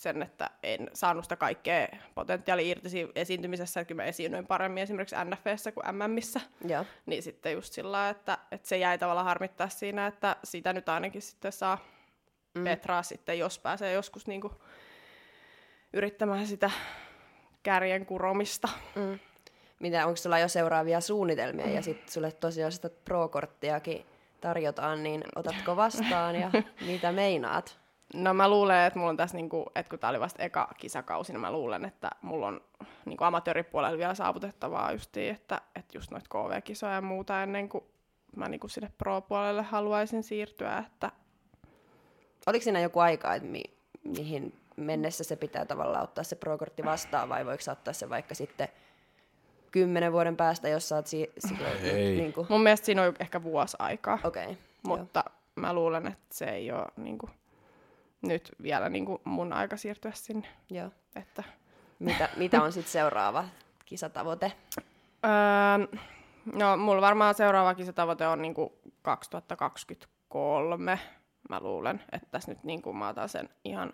sen, 0.00 0.22
että 0.22 0.50
en 0.62 0.90
saanut 0.92 1.24
sitä 1.24 1.36
kaikkea 1.36 1.88
potentiaalia 2.14 2.70
irti 2.70 3.08
esiintymisessä, 3.14 3.80
että 3.80 3.88
kyllä 3.88 4.02
mä 4.02 4.08
esiinnyin 4.08 4.46
paremmin 4.46 4.82
esimerkiksi 4.82 5.16
NFVssä 5.24 5.72
kuin 5.72 5.84
MMissä. 5.94 6.40
Ja. 6.66 6.84
Niin 7.06 7.22
sitten 7.22 7.52
just 7.52 7.72
sillä 7.72 8.08
että, 8.08 8.38
että 8.52 8.68
se 8.68 8.78
jäi 8.78 8.98
tavallaan 8.98 9.26
harmittaa 9.26 9.68
siinä, 9.68 10.06
että 10.06 10.36
sitä 10.44 10.72
nyt 10.72 10.88
ainakin 10.88 11.22
sitten 11.22 11.52
saa 11.52 11.78
mm. 12.54 12.64
Petraa 12.64 13.02
sitten, 13.02 13.38
jos 13.38 13.58
pääsee 13.58 13.92
joskus 13.92 14.26
niin 14.26 14.40
kuin 14.40 14.52
yrittämään 15.92 16.46
sitä 16.46 16.70
kärjen 17.62 18.06
kuromista. 18.06 18.68
Mm. 18.94 19.18
Mitä, 19.80 20.06
onko 20.06 20.16
sulla 20.16 20.38
jo 20.38 20.48
seuraavia 20.48 21.00
suunnitelmia 21.00 21.66
mm. 21.66 21.74
ja 21.74 21.82
sitten 21.82 22.12
sulle 22.12 22.32
tosiaan 22.32 22.72
sitä 22.72 22.90
pro-korttiakin 23.04 24.06
tarjotaan, 24.40 25.02
niin 25.02 25.24
otatko 25.36 25.76
vastaan 25.76 26.36
ja 26.36 26.50
mitä 26.86 27.12
meinaat? 27.12 27.78
No 28.14 28.34
mä 28.34 28.48
luulen, 28.48 28.86
että 28.86 28.98
mulla 28.98 29.10
on 29.10 29.16
tässä, 29.16 29.36
niinku, 29.36 29.66
että 29.74 29.90
kun 29.90 29.98
tää 29.98 30.10
oli 30.10 30.20
vasta 30.20 30.42
eka 30.42 30.68
kisakausi, 30.76 31.32
niin 31.32 31.40
mä 31.40 31.52
luulen, 31.52 31.84
että 31.84 32.10
mulla 32.22 32.46
on 32.46 32.60
niinku 33.04 33.24
amatööripuolella 33.24 33.98
vielä 33.98 34.14
saavutettavaa 34.14 34.92
justiin, 34.92 35.34
että, 35.34 35.60
että 35.76 35.98
just 35.98 36.10
noita 36.10 36.28
KV-kisoja 36.28 36.92
ja 36.92 37.00
muuta 37.00 37.42
ennen 37.42 37.68
kuin 37.68 37.84
mä 38.36 38.48
niinku 38.48 38.68
sinne 38.68 38.92
pro-puolelle 38.98 39.62
haluaisin 39.62 40.22
siirtyä. 40.22 40.78
Että... 40.78 41.10
Oliko 42.46 42.64
siinä 42.64 42.80
joku 42.80 43.00
aika, 43.00 43.34
että 43.34 43.48
mi- 43.48 43.76
mihin 44.04 44.54
mennessä 44.76 45.24
se 45.24 45.36
pitää 45.36 45.64
tavallaan 45.64 46.04
ottaa 46.04 46.24
se 46.24 46.36
pro-kortti 46.36 46.84
vastaan 46.84 47.28
vai 47.28 47.46
voiko 47.46 47.62
ottaa 47.72 47.94
se 47.94 48.08
vaikka 48.08 48.34
sitten 48.34 48.68
kymmenen 49.70 50.12
vuoden 50.12 50.36
päästä, 50.36 50.68
jos 50.68 50.88
sä 50.88 50.96
oot 50.96 51.06
si- 51.06 51.32
si- 51.38 51.54
niin 51.92 52.32
kuin... 52.32 52.46
Mun 52.50 52.62
mielestä 52.62 52.86
siinä 52.86 53.02
on 53.02 53.14
ehkä 53.20 53.42
vuosi 53.42 53.76
aikaa. 53.80 54.18
Okei. 54.24 54.44
Okay, 54.44 54.56
mutta 54.82 55.24
joo. 55.26 55.34
mä 55.56 55.72
luulen, 55.72 56.06
että 56.06 56.26
se 56.30 56.44
ei 56.44 56.72
ole 56.72 56.86
niin 56.96 57.18
kuin, 57.18 57.30
nyt 58.22 58.52
vielä 58.62 58.88
niin 58.88 59.06
kuin 59.06 59.20
mun 59.24 59.52
aika 59.52 59.76
siirtyä 59.76 60.12
sinne. 60.14 60.48
Joo. 60.70 60.90
Että... 61.16 61.44
Mitä, 61.98 62.28
mitä 62.36 62.62
on 62.62 62.72
sitten 62.72 62.92
seuraava 62.92 63.44
kisatavoite? 63.84 64.52
Öö, 65.24 65.98
no, 66.54 66.76
mulla 66.76 67.00
varmaan 67.00 67.34
seuraava 67.34 67.74
kisatavoite 67.74 68.26
on 68.26 68.42
niin 68.42 68.54
kuin 68.54 68.72
2023. 69.02 70.98
Mä 71.48 71.60
luulen, 71.60 72.02
että 72.12 72.28
tässä 72.30 72.52
nyt 72.52 72.64
niin 72.64 72.82
kuin 72.82 72.96
mä 72.96 73.08
otan 73.08 73.28
sen 73.28 73.48
ihan 73.64 73.92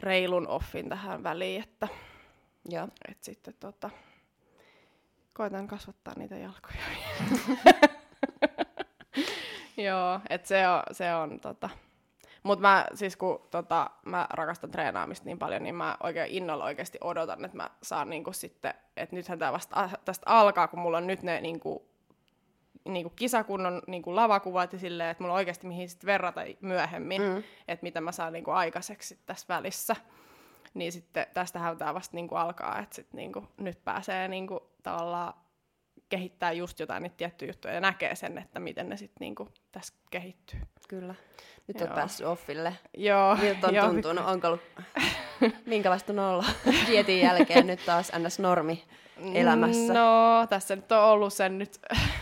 reilun 0.00 0.48
offin 0.48 0.88
tähän 0.88 1.22
väliin, 1.22 1.62
että, 1.62 1.88
Joo. 2.68 2.88
että 3.08 3.24
sitten 3.24 3.54
tota, 3.60 3.90
koitan 5.34 5.66
kasvattaa 5.66 6.14
niitä 6.16 6.36
jalkoja. 6.36 6.84
Joo, 9.86 10.20
että 10.30 10.48
se 10.48 10.68
on, 10.68 10.82
se 10.92 11.14
on 11.14 11.40
tota. 11.40 11.70
Mutta 12.42 12.62
mä 12.62 12.86
siis 12.94 13.16
kun 13.16 13.48
tota, 13.50 13.90
mä 14.04 14.26
rakastan 14.30 14.70
treenaamista 14.70 15.24
niin 15.24 15.38
paljon, 15.38 15.62
niin 15.62 15.74
mä 15.74 15.96
oikein 16.02 16.30
innolla 16.30 16.64
oikeasti 16.64 16.98
odotan, 17.00 17.44
että 17.44 17.56
mä 17.56 17.70
saan 17.82 18.10
niinku 18.10 18.32
sitten, 18.32 18.74
että 18.96 19.16
nythän 19.16 19.38
tämä 19.38 19.52
vasta 19.52 19.88
tästä 20.04 20.26
alkaa, 20.26 20.68
kun 20.68 20.78
mulla 20.78 20.96
on 20.96 21.06
nyt 21.06 21.22
ne 21.22 21.40
niinku, 21.40 21.88
niinku 22.84 23.10
kisakunnon 23.10 23.82
niinku 23.86 24.16
lavakuvat 24.16 24.72
ja 24.72 24.78
silleen, 24.78 25.10
että 25.10 25.22
mulla 25.22 25.34
on 25.34 25.38
oikeasti 25.38 25.66
mihin 25.66 25.88
sitten 25.88 26.06
verrata 26.06 26.40
myöhemmin, 26.60 27.22
mm. 27.22 27.42
että 27.68 27.82
mitä 27.82 28.00
mä 28.00 28.12
saan 28.12 28.32
niinku 28.32 28.50
aikaiseksi 28.50 29.18
tässä 29.26 29.46
välissä. 29.48 29.96
Niin 30.74 30.92
sitten 30.92 31.26
tästähän 31.34 31.78
tämä 31.78 31.94
vasta 31.94 32.16
niinku 32.16 32.34
alkaa, 32.34 32.78
että 32.78 32.96
sit 32.96 33.12
niinku, 33.12 33.48
nyt 33.56 33.84
pääsee 33.84 34.28
niinku 34.28 34.70
tavallaan 34.82 35.34
kehittää 36.08 36.52
just 36.52 36.80
jotain 36.80 37.02
niitä 37.02 37.16
tiettyjä 37.16 37.48
juttuja 37.48 37.74
ja 37.74 37.80
näkee 37.80 38.14
sen, 38.14 38.38
että 38.38 38.60
miten 38.60 38.88
ne 38.88 38.96
sitten 38.96 39.20
niinku 39.20 39.48
tässä 39.72 39.94
kehittyy. 40.10 40.60
Kyllä. 40.88 41.14
Nyt 41.68 41.80
Joo. 41.80 41.88
on 41.88 41.94
päässyt 41.94 42.26
offille. 42.26 42.76
Joo. 42.96 43.36
Miltä 43.36 43.66
on 43.66 43.90
tuntunut? 43.90 44.26
Onko 44.26 44.46
ollut, 44.46 44.60
minkälaista 45.66 46.12
on 46.12 46.18
olla 46.18 46.44
dietin 46.88 47.20
jälkeen 47.20 47.66
nyt 47.66 47.80
taas 47.86 48.12
ns. 48.18 48.38
normi 48.38 48.84
elämässä? 49.34 49.92
No, 49.92 50.46
tässä 50.50 50.76
nyt 50.76 50.92
on 50.92 51.04
ollut 51.04 51.32
sen 51.32 51.58
nyt... 51.58 51.80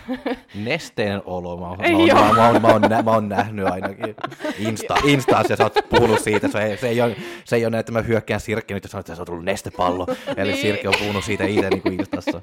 Nesteen 0.55 1.23
olo, 1.25 1.57
mä 1.57 1.69
oon, 1.69 1.79
mä 1.79 1.87
oon, 1.87 2.35
mä 2.37 2.47
oon, 2.47 2.63
mä 2.63 2.69
oon, 2.69 3.05
mä 3.05 3.11
oon 3.11 3.29
nähnyt 3.29 3.67
ainakin 3.67 4.17
Insta, 4.59 4.95
Instassa, 5.05 5.53
ja 5.53 5.57
sä 5.57 5.65
oot 5.65 5.79
puhunut 5.89 6.21
siitä, 6.21 6.49
se 6.49 6.63
ei, 6.63 6.77
se 6.77 6.89
ei 6.89 7.01
ole, 7.01 7.17
se 7.45 7.57
ei 7.57 7.65
ole 7.65 7.71
näin, 7.71 7.81
että 7.81 7.93
mä 7.93 8.03
hyökkään 8.03 8.41
Sirkki 8.41 8.75
nyt, 8.75 8.85
ja 8.85 8.89
sanoit, 8.89 9.05
että 9.05 9.15
se 9.15 9.23
on 9.23 9.27
tullut 9.27 9.45
nestepallo, 9.45 10.07
eli 10.37 10.53
niin. 10.53 10.63
Sirkki 10.63 10.89
on 10.89 10.95
puhunut 10.99 11.25
siitä 11.25 11.45
itse 11.45 11.71
niin 11.71 11.83
kuin 11.83 12.01
Instassa. 12.01 12.41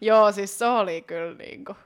Joo, 0.00 0.32
siis 0.32 0.58
se 0.58 0.66
oli 0.66 1.02
kyllä 1.02 1.34
niin 1.34 1.64
kuin, 1.64 1.76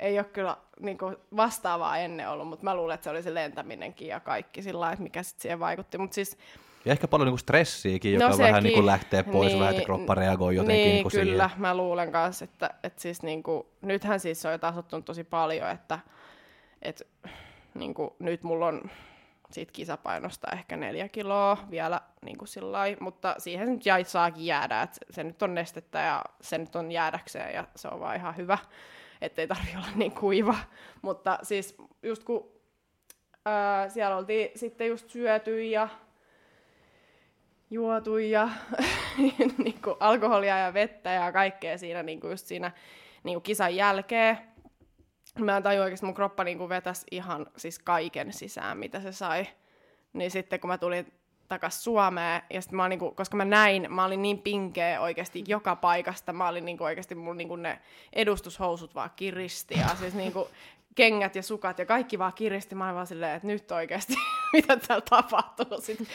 ei 0.00 0.18
ole 0.18 0.24
kyllä 0.24 0.56
niin 0.80 0.98
kuin 0.98 1.16
vastaavaa 1.36 1.98
ennen 1.98 2.28
ollut, 2.28 2.48
mutta 2.48 2.64
mä 2.64 2.74
luulen, 2.74 2.94
että 2.94 3.04
se 3.04 3.10
oli 3.10 3.22
se 3.22 3.34
lentäminenkin 3.34 4.08
ja 4.08 4.20
kaikki 4.20 4.62
sillä 4.62 4.80
lailla, 4.80 5.02
mikä 5.02 5.22
sitten 5.22 5.42
siihen 5.42 5.60
vaikutti, 5.60 5.98
mutta 5.98 6.14
siis 6.14 6.36
ja 6.84 6.92
ehkä 6.92 7.08
paljon 7.08 7.26
niinku 7.26 7.38
stressiäkin, 7.38 8.12
joka 8.12 8.28
no 8.28 8.38
vähän 8.38 8.62
niinku 8.62 8.86
lähtee 8.86 9.22
pois, 9.22 9.48
niin, 9.48 9.60
vähän, 9.60 9.74
että 9.74 9.86
kroppa 9.86 10.14
reagoi 10.14 10.56
jotenkin 10.56 10.84
niin, 10.84 10.94
niinku 10.94 11.10
kyllä, 11.10 11.50
mä 11.56 11.76
luulen 11.76 12.12
kanssa, 12.12 12.44
että, 12.44 12.70
että 12.82 13.02
siis 13.02 13.22
niinku, 13.22 13.66
nythän 13.82 14.20
siis 14.20 14.46
on 14.46 14.52
jo 14.52 14.58
tasottunut 14.58 15.04
tosi 15.04 15.24
paljon, 15.24 15.70
että, 15.70 15.98
että 16.82 17.04
niinku, 17.74 18.16
nyt 18.18 18.42
mulla 18.42 18.66
on 18.66 18.82
siitä 19.50 19.72
kisapainosta 19.72 20.48
ehkä 20.52 20.76
neljä 20.76 21.08
kiloa 21.08 21.58
vielä 21.70 22.00
niin 22.24 22.38
kuin 22.38 22.48
sillai, 22.48 22.96
mutta 23.00 23.34
siihen 23.38 23.72
nyt 23.72 23.86
jäi, 23.86 24.04
saakin 24.04 24.46
jäädä, 24.46 24.82
että 24.82 24.94
se, 24.94 25.12
se 25.14 25.24
nyt 25.24 25.42
on 25.42 25.54
nestettä 25.54 25.98
ja 25.98 26.24
se 26.40 26.58
nyt 26.58 26.76
on 26.76 26.92
jäädäkseen 26.92 27.54
ja 27.54 27.64
se 27.76 27.88
on 27.88 28.00
vaan 28.00 28.16
ihan 28.16 28.36
hyvä, 28.36 28.58
ettei 29.20 29.48
tarvi 29.48 29.70
olla 29.76 29.86
niin 29.94 30.12
kuiva. 30.12 30.54
Mutta 31.02 31.38
siis 31.42 31.76
just 32.02 32.24
kun 32.24 32.52
ää, 33.44 33.88
siellä 33.88 34.16
oltiin 34.16 34.50
sitten 34.54 34.88
just 34.88 35.10
syöty 35.10 35.64
ja 35.64 35.88
juotu 37.72 38.18
ja 38.18 38.48
niin 39.64 39.82
kuin 39.84 39.96
alkoholia 40.00 40.58
ja 40.58 40.74
vettä 40.74 41.10
ja 41.10 41.32
kaikkea 41.32 41.78
siinä, 41.78 42.02
niin 42.02 42.20
kuin 42.20 42.30
just 42.30 42.46
siinä 42.46 42.72
niin 43.24 43.34
kuin 43.34 43.42
kisan 43.42 43.76
jälkeen. 43.76 44.38
Mä 45.38 45.60
tajuin 45.60 45.84
oikeasti, 45.84 46.06
mun 46.06 46.14
kroppa 46.14 46.44
niin 46.44 46.58
kuin 46.58 46.68
vetäisi 46.68 47.06
ihan 47.10 47.46
siis 47.56 47.78
kaiken 47.78 48.32
sisään, 48.32 48.78
mitä 48.78 49.00
se 49.00 49.12
sai. 49.12 49.46
Niin 50.12 50.30
sitten 50.30 50.60
kun 50.60 50.68
mä 50.68 50.78
tulin 50.78 51.12
takas 51.48 51.84
Suomeen, 51.84 52.42
ja 52.50 52.62
sitten 52.62 52.76
mä 52.76 52.88
niinku, 52.88 53.10
koska 53.10 53.36
mä 53.36 53.44
näin, 53.44 53.86
mä 53.94 54.04
olin 54.04 54.22
niin 54.22 54.38
pinkeä 54.38 55.00
oikeasti 55.00 55.44
joka 55.48 55.76
paikasta, 55.76 56.32
mä 56.32 56.48
olin 56.48 56.64
niinku 56.64 56.84
oikeasti, 56.84 57.14
mun 57.14 57.36
niinku 57.36 57.56
ne 57.56 57.78
edustushousut 58.12 58.94
vaan 58.94 59.10
kiristi, 59.16 59.74
ja 59.74 59.88
siis 59.88 60.14
niinku 60.14 60.48
kengät 60.94 61.36
ja 61.36 61.42
sukat 61.42 61.78
ja 61.78 61.86
kaikki 61.86 62.18
vaan 62.18 62.32
kiristi, 62.32 62.74
mä 62.74 62.84
olin 62.84 62.94
vaan 62.94 63.06
silleen, 63.06 63.36
että 63.36 63.48
nyt 63.48 63.72
oikeasti 63.72 64.14
mitä 64.56 64.76
täällä 64.76 65.04
tapahtuu. 65.10 65.80
Sitten 65.80 66.06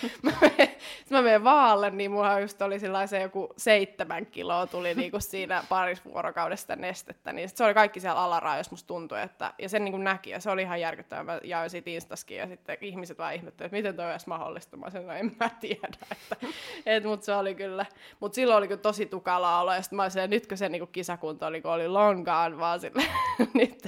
mä 1.09 1.21
menen, 1.21 1.43
vaalle, 1.43 1.89
niin 1.89 2.11
mulla 2.11 2.39
just 2.39 2.61
oli 2.61 2.79
se 2.79 3.21
joku 3.21 3.53
seitsemän 3.57 4.25
kiloa 4.25 4.67
tuli 4.67 4.95
niinku 4.95 5.19
siinä 5.19 5.63
parissa 5.69 6.03
vuorokaudesta 6.05 6.75
nestettä, 6.75 7.33
niin 7.33 7.49
sit 7.49 7.57
se 7.57 7.63
oli 7.63 7.73
kaikki 7.73 7.99
siellä 7.99 8.23
alaraajassa, 8.23 8.71
musta 8.71 8.87
tuntui, 8.87 9.21
että, 9.21 9.53
ja 9.59 9.69
sen 9.69 9.83
niinku 9.83 9.97
näki, 9.97 10.29
ja 10.29 10.39
se 10.39 10.49
oli 10.49 10.61
ihan 10.61 10.81
järkyttävää. 10.81 11.23
Mä 11.23 11.39
jaoin 11.43 11.69
siitä 11.69 11.89
Instaskin, 11.89 12.37
ja 12.37 12.47
sitten 12.47 12.77
ihmiset 12.81 13.17
vaan 13.17 13.33
ihmettelivät, 13.33 13.65
että 13.65 13.77
miten 13.77 13.95
toi 13.95 14.11
olisi 14.11 14.29
mahdollista. 14.29 14.77
Mä 14.77 14.89
sanoin, 14.89 15.07
no 15.07 15.13
en 15.13 15.35
mä 15.39 15.49
tiedä, 15.49 15.87
että, 16.11 16.47
et, 16.85 17.03
mutta 17.03 17.25
se 17.25 17.35
oli 17.35 17.55
kyllä, 17.55 17.85
mutta 18.19 18.35
silloin 18.35 18.57
oli 18.57 18.67
kyllä 18.67 18.81
tosi 18.81 19.05
tukalaa 19.05 19.61
olo, 19.61 19.73
ja 19.73 19.81
sitten 19.81 19.97
mä 19.97 20.03
olisin, 20.03 20.29
nytkö 20.29 20.57
se 20.57 20.69
niinku 20.69 20.87
kisakunto 20.87 21.45
oli, 21.45 21.61
kun 21.61 21.71
oli 21.71 21.87
longaan, 21.87 22.59
vaan 22.59 22.79
sille, 22.79 23.03
nyt 23.53 23.87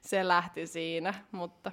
se 0.00 0.28
lähti 0.28 0.66
siinä, 0.66 1.14
mutta 1.32 1.72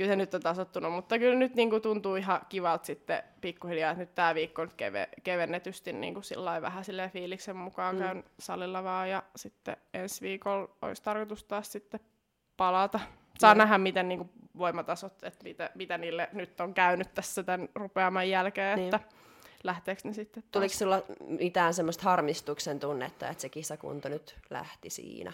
kyllä 0.00 0.12
se 0.12 0.16
nyt 0.16 0.34
on 0.34 0.40
tasottunut, 0.40 0.92
mutta 0.92 1.18
kyllä 1.18 1.38
nyt 1.38 1.54
niin 1.54 1.70
kuin, 1.70 1.82
tuntuu 1.82 2.16
ihan 2.16 2.40
kivalta 2.48 2.86
sitten 2.86 3.22
pikkuhiljaa, 3.40 3.90
että 3.90 4.02
nyt 4.02 4.14
tämä 4.14 4.34
viikko 4.34 4.64
nyt 4.64 4.74
keve, 4.74 5.08
kevennetysti 5.22 5.92
niin 5.92 6.14
kuin 6.14 6.24
sillä 6.24 6.62
vähän 6.62 6.84
sille 6.84 7.10
fiiliksen 7.12 7.56
mukaan 7.56 7.94
mm. 7.94 8.02
käyn 8.02 8.24
salilla 8.38 8.84
vaan 8.84 9.10
ja 9.10 9.22
sitten 9.36 9.76
ensi 9.94 10.20
viikolla 10.20 10.68
olisi 10.82 11.02
tarkoitus 11.02 11.44
taas 11.44 11.72
sitten 11.72 12.00
palata. 12.56 13.00
Saa 13.38 13.54
mm. 13.54 13.58
nähdä, 13.58 13.78
miten 13.78 14.08
niin 14.08 14.18
kuin, 14.18 14.30
voimatasot, 14.58 15.22
että 15.22 15.44
mitä, 15.44 15.70
mitä 15.74 15.98
niille 15.98 16.28
nyt 16.32 16.60
on 16.60 16.74
käynyt 16.74 17.14
tässä 17.14 17.42
tämän 17.42 17.68
rupeaman 17.74 18.28
jälkeen, 18.30 18.78
niin. 18.78 18.94
että 18.94 19.00
lähteekö 19.64 20.00
ne 20.04 20.12
sitten 20.12 20.42
taas. 20.42 20.52
Tuliko 20.52 20.74
sulla 20.74 21.02
mitään 21.20 21.74
semmoista 21.74 22.04
harmistuksen 22.04 22.80
tunnetta, 22.80 23.28
että 23.28 23.40
se 23.42 23.48
kisakunto 23.48 24.08
nyt 24.08 24.36
lähti 24.50 24.90
siinä? 24.90 25.32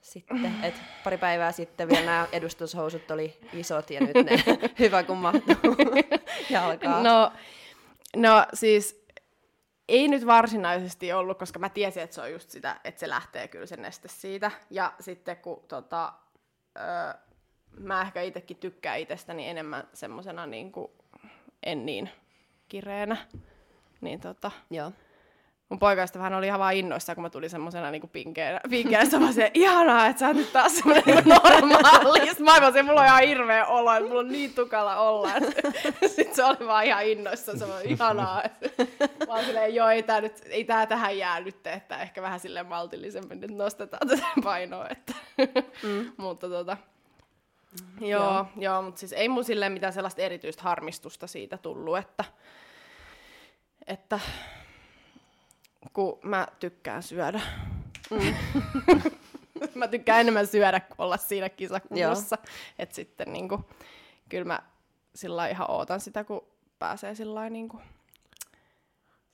Sitten. 0.00 0.64
Et 0.64 0.74
pari 1.04 1.18
päivää 1.18 1.52
sitten 1.52 1.88
vielä 1.88 2.06
nämä 2.06 2.28
edustushousut 2.32 3.10
oli 3.10 3.38
isot 3.52 3.90
ja 3.90 4.00
nyt 4.00 4.14
ne 4.14 4.44
hyvä 4.78 5.02
kun 5.02 5.18
mahtuu 5.18 5.76
jalkaa. 6.50 7.02
No, 7.02 7.32
no 8.16 8.46
siis 8.54 9.04
ei 9.88 10.08
nyt 10.08 10.26
varsinaisesti 10.26 11.12
ollut, 11.12 11.38
koska 11.38 11.58
mä 11.58 11.68
tiesin, 11.68 12.02
että 12.02 12.14
se 12.14 12.20
on 12.20 12.32
just 12.32 12.50
sitä, 12.50 12.80
että 12.84 13.00
se 13.00 13.08
lähtee 13.08 13.48
kyllä 13.48 13.66
se 13.66 13.76
neste 13.76 14.08
siitä. 14.08 14.50
Ja 14.70 14.92
sitten 15.00 15.36
kun 15.36 15.64
tota, 15.68 16.12
öö, 16.76 17.20
mä 17.80 18.02
ehkä 18.02 18.22
itsekin 18.22 18.56
tykkään 18.56 18.98
itsestäni 18.98 19.48
enemmän 19.48 19.88
semmosena 19.94 20.46
niin 20.46 20.72
kuin, 20.72 20.90
en 21.62 21.86
niin 21.86 22.10
kireänä, 22.68 23.16
niin 24.00 24.20
tota, 24.20 24.50
Joo 24.70 24.92
mun 25.68 25.78
poikaista 25.78 26.18
vähän 26.18 26.34
oli 26.34 26.46
ihan 26.46 26.60
vaan 26.60 26.74
innoissa, 26.74 27.14
kun 27.14 27.22
mä 27.22 27.30
tulin 27.30 27.50
semmosena 27.50 27.90
niinku 27.90 28.06
pinkeänä, 28.06 28.60
pinkeänä 28.70 29.18
mä 29.18 29.32
se, 29.32 29.50
ihanaa, 29.54 30.06
että 30.06 30.20
sä 30.20 30.26
oot 30.26 30.36
nyt 30.36 30.52
taas 30.52 30.76
semmonen 30.76 31.02
niinku 31.06 31.30
normaali. 31.44 32.26
Sitten 32.26 32.44
mä 32.44 32.52
aivan 32.52 32.84
mulla 32.86 33.00
on 33.00 33.06
ihan 33.06 33.22
hirveä 33.22 33.66
olo, 33.66 33.92
että 33.92 34.08
mulla 34.08 34.20
on 34.20 34.28
niin 34.28 34.54
tukala 34.54 34.96
olla. 34.96 35.30
Sitten 36.16 36.34
se 36.34 36.44
oli 36.44 36.66
vaan 36.66 36.84
ihan 36.84 37.06
innoissa, 37.06 37.58
se 37.58 37.64
oli 37.64 37.84
ihanaa. 37.84 38.42
Mä 39.26 39.34
oon 39.34 39.44
silleen, 39.44 39.74
joo, 39.74 39.88
ei 39.88 40.02
tää, 40.02 40.20
nyt, 40.20 40.42
ei 40.44 40.64
tää 40.64 40.86
tähän 40.86 41.18
jää 41.18 41.40
nyt, 41.40 41.66
että 41.66 42.02
ehkä 42.02 42.22
vähän 42.22 42.40
silleen 42.40 42.66
maltillisemmin 42.66 43.40
nyt 43.40 43.50
nostetaan 43.50 44.08
tätä 44.08 44.26
painoa. 44.44 44.88
Että. 44.88 45.12
Mm. 45.82 46.12
mutta 46.24 46.48
tota, 46.48 46.76
Joo, 48.00 48.08
joo, 48.22 48.46
joo 48.56 48.82
mutta 48.82 48.98
siis 48.98 49.12
ei 49.12 49.28
mun 49.28 49.44
silleen 49.44 49.72
mitään 49.72 49.92
sellaista 49.92 50.22
erityistä 50.22 50.62
harmistusta 50.62 51.26
siitä 51.26 51.58
tullut, 51.58 51.98
että, 51.98 52.24
että 53.86 54.20
kun 55.92 56.18
mä 56.22 56.46
tykkään 56.60 57.02
syödä. 57.02 57.40
Mm. 58.10 58.34
mä 59.74 59.88
tykkään 59.88 60.20
enemmän 60.20 60.46
syödä 60.46 60.80
kuin 60.80 60.96
olla 60.98 61.16
siinä 61.16 61.48
kisakunnossa. 61.48 62.38
Että 62.78 62.94
sitten 62.94 63.32
niinku, 63.32 63.70
kyllä 64.28 64.44
mä 64.44 64.62
sillä 65.14 65.48
ihan 65.48 65.70
ootan 65.70 66.00
sitä, 66.00 66.24
kun 66.24 66.46
pääsee 66.78 67.14
sillä 67.14 67.50
niinku 67.50 67.80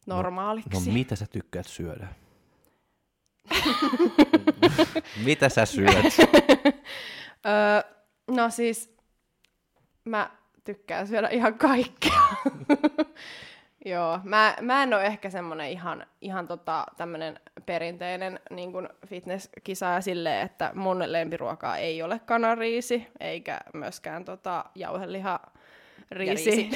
normaaliksi. 0.07 0.71
No, 0.73 0.81
no 0.87 0.93
mitä 0.93 1.17
sä 1.17 1.27
tykkäät 1.27 1.67
syödä? 1.67 2.07
mitä 5.25 5.49
sä 5.49 5.67
syöt? 5.67 5.90
öö, 7.47 7.83
no 8.31 8.51
siis 8.51 8.97
mä 10.05 10.31
tykkään 10.64 11.09
syödä 11.09 11.29
ihan 11.29 11.59
kaikkea. 11.59 12.23
Joo, 13.85 14.20
mä, 14.23 14.57
mä 14.61 14.83
en 14.83 14.94
ole 14.94 15.05
ehkä 15.05 15.31
semmoinen 15.31 15.70
ihan, 15.70 16.07
ihan 16.20 16.49
tota, 16.49 16.87
tämmöinen 16.97 17.40
perinteinen 17.66 18.40
niin 18.51 18.73
fitnesskisaaja 19.07 20.01
silleen, 20.01 20.47
että 20.47 20.70
mun 20.75 21.03
lempiruokaa 21.07 21.77
ei 21.77 22.03
ole 22.03 22.18
kanariisi, 22.18 23.07
eikä 23.20 23.61
myöskään 23.75 24.25
tota, 24.25 24.64
jauheliha 24.75 25.40
riisi. 26.11 26.70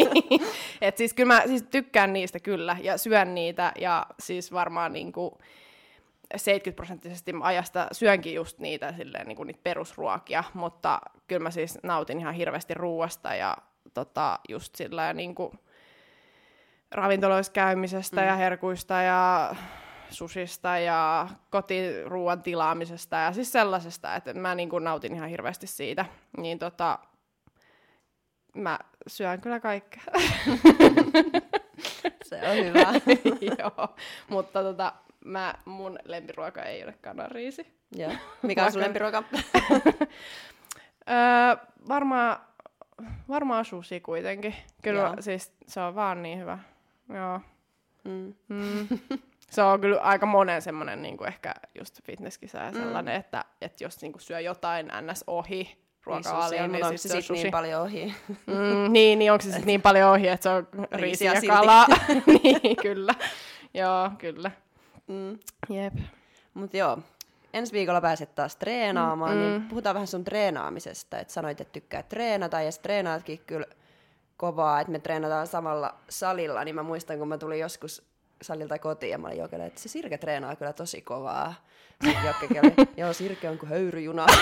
Et 0.80 0.96
siis 0.96 1.14
kyllä 1.14 1.34
mä 1.34 1.42
siis 1.46 1.62
tykkään 1.62 2.12
niistä 2.12 2.40
kyllä 2.40 2.76
ja 2.80 2.98
syön 2.98 3.34
niitä 3.34 3.72
ja 3.80 4.06
siis 4.20 4.52
varmaan 4.52 4.92
niin 4.92 5.12
kuin 5.12 5.34
70 6.36 6.76
prosenttisesti 6.76 7.32
ajasta 7.42 7.86
syönkin 7.92 8.34
just 8.34 8.58
niitä, 8.58 8.94
silleen, 8.96 9.28
niin 9.28 9.36
kuin 9.36 9.46
niitä 9.46 9.60
perusruokia, 9.62 10.44
mutta 10.54 11.00
kyllä 11.26 11.42
mä 11.42 11.50
siis 11.50 11.78
nautin 11.82 12.18
ihan 12.18 12.34
hirveästi 12.34 12.74
ruuasta 12.74 13.34
ja 13.34 13.56
tota, 13.94 14.38
just 14.48 14.74
sillä 14.74 15.12
niin 15.12 15.34
kuin, 15.34 15.52
ravintoloissa 16.90 17.52
käymisestä 17.52 18.20
mm. 18.20 18.26
ja 18.26 18.36
herkuista 18.36 18.94
ja 18.94 19.54
susista 20.10 20.78
ja 20.78 21.28
kotiruuan 21.50 22.42
tilaamisesta 22.42 23.16
ja 23.16 23.32
siis 23.32 23.52
sellaisesta, 23.52 24.14
että 24.14 24.34
mä 24.34 24.54
niin 24.54 24.68
kuin 24.68 24.84
nautin 24.84 25.14
ihan 25.14 25.28
hirveästi 25.28 25.66
siitä. 25.66 26.04
Niin 26.36 26.58
tota, 26.58 26.98
mä 28.54 28.78
syön 29.06 29.40
kyllä 29.40 29.60
kaikkea. 29.60 30.02
Se 32.24 32.40
on 32.50 32.56
hyvä. 32.64 32.92
Joo, 33.58 33.96
mutta 34.28 34.62
tota, 34.62 34.92
mä, 35.24 35.54
mun 35.64 35.98
lempiruoka 36.04 36.62
ei 36.62 36.84
ole 36.84 36.94
kanariisi. 37.00 37.66
Joo. 37.96 38.12
Mikä 38.42 38.64
on 38.64 38.72
sun 38.72 38.82
lempiruoka? 38.82 39.24
öö, 41.10 41.56
varmaan 41.88 42.40
varmaan 43.28 43.64
susi 43.64 44.00
kuitenkin. 44.00 44.54
Kyllä 44.82 45.00
Joo. 45.00 45.16
siis 45.20 45.52
se 45.66 45.80
on 45.80 45.94
vaan 45.94 46.22
niin 46.22 46.38
hyvä. 46.38 46.58
Joo. 47.14 47.40
Mm. 48.04 48.34
Mm. 48.48 48.98
se 49.50 49.62
on 49.62 49.80
kyllä 49.80 50.00
aika 50.00 50.26
monen 50.26 50.62
semmoinen 50.62 51.02
niin 51.02 51.16
kuin 51.16 51.28
ehkä 51.28 51.54
just 51.78 52.02
fitnesskisa 52.04 52.58
ja 52.58 52.70
mm. 52.70 52.78
sellainen, 52.78 53.14
mm. 53.14 53.20
että, 53.20 53.44
että 53.60 53.84
jos 53.84 54.00
niin 54.02 54.12
kuin 54.12 54.22
syö 54.22 54.40
jotain 54.40 54.90
ns. 55.00 55.24
ohi 55.26 55.78
ruoka-alio, 56.04 56.62
niin, 56.62 56.72
niin 56.72 56.84
onko 56.84 56.98
se 56.98 57.08
sitten 57.08 57.34
niin 57.34 57.50
paljon 57.50 57.82
ohi? 57.82 58.14
mm, 58.46 58.92
niin, 58.92 59.18
niin 59.18 59.32
onko 59.32 59.42
se 59.42 59.48
sitten 59.48 59.66
niin 59.66 59.82
paljon 59.82 60.10
ohi, 60.10 60.28
että 60.28 60.42
se 60.42 60.48
on 60.48 60.68
riisi 60.92 61.24
ja 61.24 61.32
kalaa. 61.46 61.86
niin, 62.42 62.76
kyllä. 62.82 63.14
Joo, 63.74 64.10
kyllä. 64.18 64.50
Mm. 65.06 65.38
Jep. 65.70 65.94
Mutta 66.54 66.76
joo, 66.76 66.98
ensi 67.54 67.72
viikolla 67.72 68.00
pääset 68.00 68.34
taas 68.34 68.56
treenaamaan, 68.56 69.38
niin 69.38 69.52
mm. 69.52 69.58
niin 69.58 69.68
puhutaan 69.68 69.94
vähän 69.94 70.06
sun 70.06 70.24
treenaamisesta. 70.24 71.18
Että 71.18 71.32
sanoit, 71.32 71.60
että 71.60 71.72
tykkää 71.72 72.02
treenata 72.02 72.60
ja 72.60 72.70
treenaatkin 72.82 73.40
kyllä 73.46 73.66
kovaa, 74.38 74.80
että 74.80 74.90
me 74.90 74.98
treenataan 74.98 75.46
samalla 75.46 75.94
salilla, 76.08 76.64
niin 76.64 76.74
mä 76.74 76.82
muistan, 76.82 77.18
kun 77.18 77.28
mä 77.28 77.38
tulin 77.38 77.58
joskus 77.58 78.02
salilta 78.42 78.78
kotiin 78.78 79.10
ja 79.10 79.18
mä 79.18 79.26
olin 79.26 79.38
jokelle, 79.38 79.66
että 79.66 79.80
se 79.80 79.88
Sirke 79.88 80.18
treenaa 80.18 80.56
kyllä 80.56 80.72
tosi 80.72 81.02
kovaa. 81.02 81.54
Sitten 82.04 82.64
oli, 82.64 82.88
joo, 82.96 83.12
Sirke 83.12 83.50
on 83.50 83.58
kuin 83.58 83.70
höyryjuna. 83.70 84.26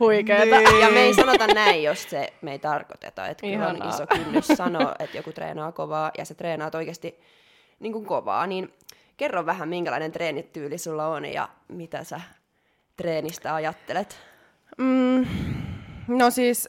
Huikeeta. 0.00 0.58
Niin. 0.58 0.80
Ja 0.80 0.90
me 0.90 1.00
ei 1.00 1.14
sanota 1.14 1.46
näin, 1.46 1.82
jos 1.82 2.02
se 2.02 2.32
me 2.42 2.52
ei 2.52 2.58
tarkoiteta. 2.58 3.26
Että 3.26 3.46
kyllä 3.46 3.68
on 3.68 3.88
iso 3.88 4.06
kynnys 4.06 4.46
sanoa, 4.46 4.94
että 4.98 5.16
joku 5.16 5.32
treenaa 5.32 5.72
kovaa 5.72 6.10
ja 6.18 6.24
se 6.24 6.34
treenaa 6.34 6.70
oikeasti 6.74 7.20
niin 7.80 7.92
kuin 7.92 8.04
kovaa. 8.04 8.46
Niin 8.46 8.72
kerro 9.16 9.46
vähän, 9.46 9.68
minkälainen 9.68 10.12
treenityyli 10.12 10.78
sulla 10.78 11.06
on 11.06 11.24
ja 11.24 11.48
mitä 11.68 12.04
sä 12.04 12.20
treenistä 12.96 13.54
ajattelet? 13.54 14.18
Mm, 14.78 15.26
no 16.08 16.30
siis 16.30 16.68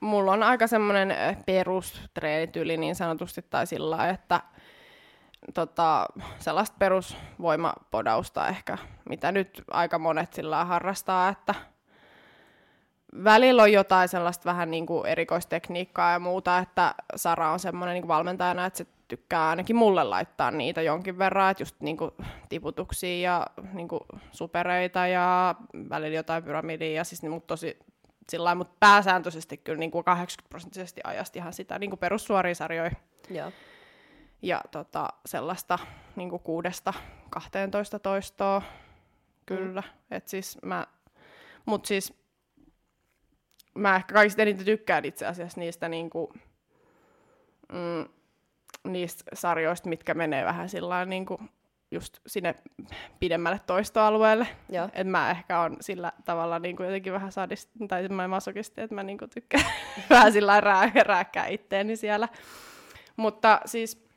mulla 0.00 0.32
on 0.32 0.42
aika 0.42 0.66
semmoinen 0.66 1.10
eh, 1.10 1.36
perustreenityyli 1.46 2.76
niin 2.76 2.94
sanotusti 2.94 3.42
tai 3.50 3.66
sillä 3.66 4.08
että 4.08 4.40
tota, 5.54 6.06
sellaista 6.38 6.76
perusvoimapodausta 6.78 8.48
ehkä, 8.48 8.78
mitä 9.08 9.32
nyt 9.32 9.62
aika 9.70 9.98
monet 9.98 10.32
sillä 10.32 10.64
harrastaa, 10.64 11.28
että 11.28 11.54
välillä 13.24 13.62
on 13.62 13.72
jotain 13.72 14.08
sellaista 14.08 14.44
vähän 14.44 14.70
niin 14.70 14.86
kuin 14.86 15.06
erikoistekniikkaa 15.06 16.12
ja 16.12 16.18
muuta, 16.18 16.58
että 16.58 16.94
Sara 17.16 17.52
on 17.52 17.58
semmoinen 17.58 17.94
niin 17.94 18.08
valmentajana, 18.08 18.66
että 18.66 18.76
se 18.76 18.86
tykkää 19.08 19.48
ainakin 19.48 19.76
mulle 19.76 20.04
laittaa 20.04 20.50
niitä 20.50 20.82
jonkin 20.82 21.18
verran, 21.18 21.50
että 21.50 21.62
just 21.62 21.80
niin 21.80 21.96
kuin 21.96 22.10
tiputuksia 22.48 23.30
ja 23.30 23.46
niin 23.72 23.88
kuin 23.88 24.00
supereita 24.32 25.06
ja 25.06 25.54
välillä 25.88 26.16
jotain 26.16 26.42
pyramidia 26.42 26.92
ja 26.92 27.04
siis 27.04 27.22
niin, 27.22 27.32
mutta 27.32 27.46
tosi 27.46 27.78
sillä 28.30 28.54
mutta 28.54 28.76
pääsääntöisesti 28.80 29.56
kyllä 29.56 29.78
niin 29.78 29.90
kuin 29.90 30.04
80 30.04 30.48
prosenttisesti 30.48 31.00
ajasti 31.04 31.38
ihan 31.38 31.52
sitä 31.52 31.78
niin 31.78 31.90
kuin 31.90 32.00
perussuoria 32.00 32.54
sarjoja. 32.54 32.90
Joo. 33.30 33.52
Ja 34.42 34.60
tota, 34.70 35.08
sellaista 35.26 35.78
niin 36.16 36.30
kuin 36.30 36.42
kuudesta 36.42 36.94
12 37.30 37.98
toistoa, 37.98 38.62
kyllä. 39.46 39.80
Mm. 39.80 40.16
Et 40.16 40.28
siis 40.28 40.58
mä, 40.62 40.86
mut 41.66 41.86
siis 41.86 42.14
mä 43.74 43.96
ehkä 43.96 44.14
kaikista 44.14 44.42
eniten 44.42 44.64
tykkään 44.64 45.04
itse 45.04 45.26
asiassa 45.26 45.60
niistä, 45.60 45.88
niin 45.88 46.10
kuin, 46.10 46.28
mm, 47.72 48.08
niistä 48.92 49.24
sarjoista, 49.34 49.88
mitkä 49.88 50.14
menee 50.14 50.44
vähän 50.44 50.68
sillä 50.68 51.04
niin 51.04 51.26
kuin 51.26 51.50
just 51.90 52.18
sinne 52.26 52.54
pidemmälle 53.20 53.60
toistoalueelle. 53.66 54.46
Joo. 54.68 54.88
Et 54.92 55.06
mä 55.06 55.30
ehkä 55.30 55.60
on 55.60 55.76
sillä 55.80 56.12
tavalla 56.24 56.58
niin 56.58 56.76
kuin 56.76 56.86
jotenkin 56.86 57.12
vähän 57.12 57.32
sadist, 57.32 57.70
tai 57.88 58.08
mä 58.08 58.28
masokisti, 58.28 58.80
että 58.80 58.94
mä 58.94 59.02
niin 59.02 59.18
kuin 59.18 59.30
tykkään 59.30 59.64
vähän 60.10 60.32
sillä 60.32 60.60
rää, 60.60 60.92
rääkkää 60.94 61.46
itteeni 61.46 61.96
siellä. 61.96 62.28
Mutta 63.16 63.60
siis 63.64 64.08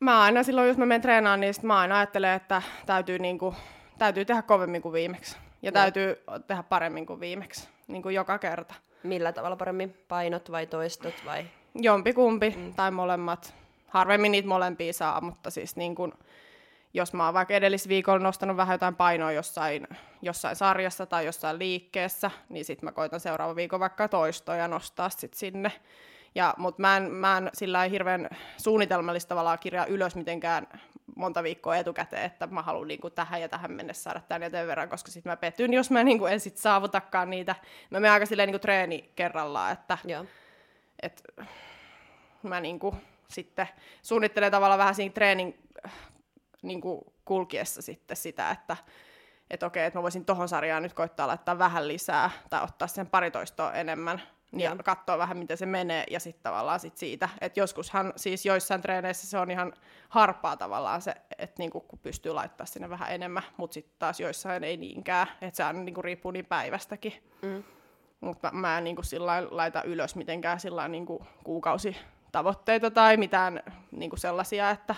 mä 0.00 0.22
aina 0.22 0.42
silloin, 0.42 0.68
jos 0.68 0.76
mä 0.76 0.86
menen 0.86 1.02
treenaamaan, 1.02 1.40
niin 1.40 1.54
mä 1.62 1.78
aina 1.78 1.98
ajattelen, 1.98 2.34
että 2.34 2.62
täytyy, 2.86 3.18
niin 3.18 3.38
kuin, 3.38 3.56
täytyy 3.98 4.24
tehdä 4.24 4.42
kovemmin 4.42 4.82
kuin 4.82 4.92
viimeksi. 4.92 5.36
Ja 5.62 5.66
Joo. 5.66 5.72
täytyy 5.72 6.16
tehdä 6.46 6.62
paremmin 6.62 7.06
kuin 7.06 7.20
viimeksi, 7.20 7.68
niin 7.88 8.02
kuin 8.02 8.14
joka 8.14 8.38
kerta. 8.38 8.74
Millä 9.02 9.32
tavalla 9.32 9.56
paremmin? 9.56 9.96
Painot 10.08 10.50
vai 10.50 10.66
toistot 10.66 11.14
vai? 11.26 11.44
Jompi 11.74 12.12
kumpi 12.12 12.54
mm. 12.56 12.74
tai 12.74 12.90
molemmat. 12.90 13.59
Harvemmin 13.90 14.32
niitä 14.32 14.48
molempia 14.48 14.92
saa, 14.92 15.20
mutta 15.20 15.50
siis 15.50 15.76
niin 15.76 15.94
kun, 15.94 16.12
jos 16.94 17.12
mä 17.12 17.24
oon 17.24 17.34
vaikka 17.34 17.54
edellisviikolla 17.54 18.18
nostanut 18.18 18.56
vähän 18.56 18.74
jotain 18.74 18.96
painoa 18.96 19.32
jossain, 19.32 19.86
jossain 20.22 20.56
sarjassa 20.56 21.06
tai 21.06 21.26
jossain 21.26 21.58
liikkeessä, 21.58 22.30
niin 22.48 22.64
sitten 22.64 22.86
mä 22.86 22.92
koitan 22.92 23.20
seuraava 23.20 23.56
viikon 23.56 23.80
vaikka 23.80 24.08
toistoja 24.08 24.68
nostaa 24.68 25.10
sit 25.10 25.34
sinne. 25.34 25.72
Ja, 26.34 26.54
mutta 26.58 26.80
mä 26.80 26.96
en, 26.96 27.12
mä 27.12 27.38
en 27.38 27.50
sillä 27.52 27.82
hirveän 27.82 28.28
suunnitelmallista 28.56 29.28
tavallaan 29.28 29.58
kirjaa 29.58 29.86
ylös 29.86 30.16
mitenkään 30.16 30.66
monta 31.16 31.42
viikkoa 31.42 31.76
etukäteen, 31.76 32.24
että 32.24 32.46
mä 32.46 32.62
haluan 32.62 32.88
niinku 32.88 33.10
tähän 33.10 33.40
ja 33.40 33.48
tähän 33.48 33.72
mennessä 33.72 34.02
saada 34.02 34.20
tämän 34.20 34.42
ja 34.42 34.50
tämän 34.50 34.66
verran, 34.66 34.88
koska 34.88 35.10
sitten 35.10 35.32
mä 35.32 35.36
petyn, 35.36 35.72
jos 35.72 35.90
mä 35.90 36.04
niinku 36.04 36.26
en 36.26 36.40
sit 36.40 36.56
saavutakaan 36.56 37.30
niitä. 37.30 37.54
Mä 37.90 38.00
menen 38.00 38.12
aika 38.12 38.26
silleen 38.26 38.46
niinku 38.46 38.58
treeni 38.58 39.10
kerrallaan, 39.16 39.72
että 39.72 39.98
Joo. 40.04 40.24
et 41.02 41.22
mä 42.42 42.60
niinku 42.60 42.94
sitten 43.30 43.68
suunnittelen 44.02 44.50
tavallaan 44.50 44.78
vähän 44.78 44.94
siinä 44.94 45.12
treenin 45.12 45.58
äh, 45.86 45.92
niinku 46.62 47.12
kulkiessa 47.24 47.82
sitten 47.82 48.16
sitä, 48.16 48.50
että 48.50 48.76
et 49.50 49.62
okei, 49.62 49.84
että 49.84 49.98
mä 49.98 50.02
voisin 50.02 50.24
tohon 50.24 50.48
sarjaan 50.48 50.82
nyt 50.82 50.94
koittaa 50.94 51.26
laittaa 51.26 51.58
vähän 51.58 51.88
lisää 51.88 52.30
tai 52.50 52.64
ottaa 52.64 52.88
sen 52.88 53.06
paritoistoa 53.06 53.72
enemmän 53.72 54.22
niin 54.52 54.64
ja 54.64 54.76
katsoa 54.84 55.18
vähän, 55.18 55.38
miten 55.38 55.56
se 55.56 55.66
menee, 55.66 56.04
ja 56.10 56.20
sitten 56.20 56.42
tavallaan 56.42 56.80
sit 56.80 56.96
siitä, 56.96 57.28
että 57.40 57.60
joskushan 57.60 58.12
siis 58.16 58.46
joissain 58.46 58.80
treeneissä 58.80 59.26
se 59.26 59.38
on 59.38 59.50
ihan 59.50 59.72
harpaa 60.08 60.56
tavallaan 60.56 61.02
se, 61.02 61.14
että 61.38 61.54
niinku, 61.58 61.80
kun 61.80 61.98
pystyy 61.98 62.32
laittaa 62.32 62.66
sinne 62.66 62.90
vähän 62.90 63.12
enemmän, 63.12 63.42
mutta 63.56 63.74
sitten 63.74 63.94
taas 63.98 64.20
joissain 64.20 64.64
ei 64.64 64.76
niinkään, 64.76 65.26
että 65.40 65.56
se 65.56 65.64
aina 65.64 65.82
niinku 65.82 66.02
riippuu 66.02 66.30
niin 66.30 66.46
päivästäkin. 66.46 67.12
Mm. 67.42 67.64
Mutta 68.20 68.50
mä 68.52 68.78
en 68.78 68.84
niinku 68.84 69.02
sillä 69.02 69.32
laita 69.50 69.82
ylös 69.82 70.16
mitenkään 70.16 70.60
sillä 70.60 70.88
niinku 70.88 71.26
kuukausitavoitteita 72.30 72.90
tai 72.90 73.16
mitään 73.16 73.60
niinku 73.90 74.16
sellaisia, 74.16 74.70
että... 74.70 74.94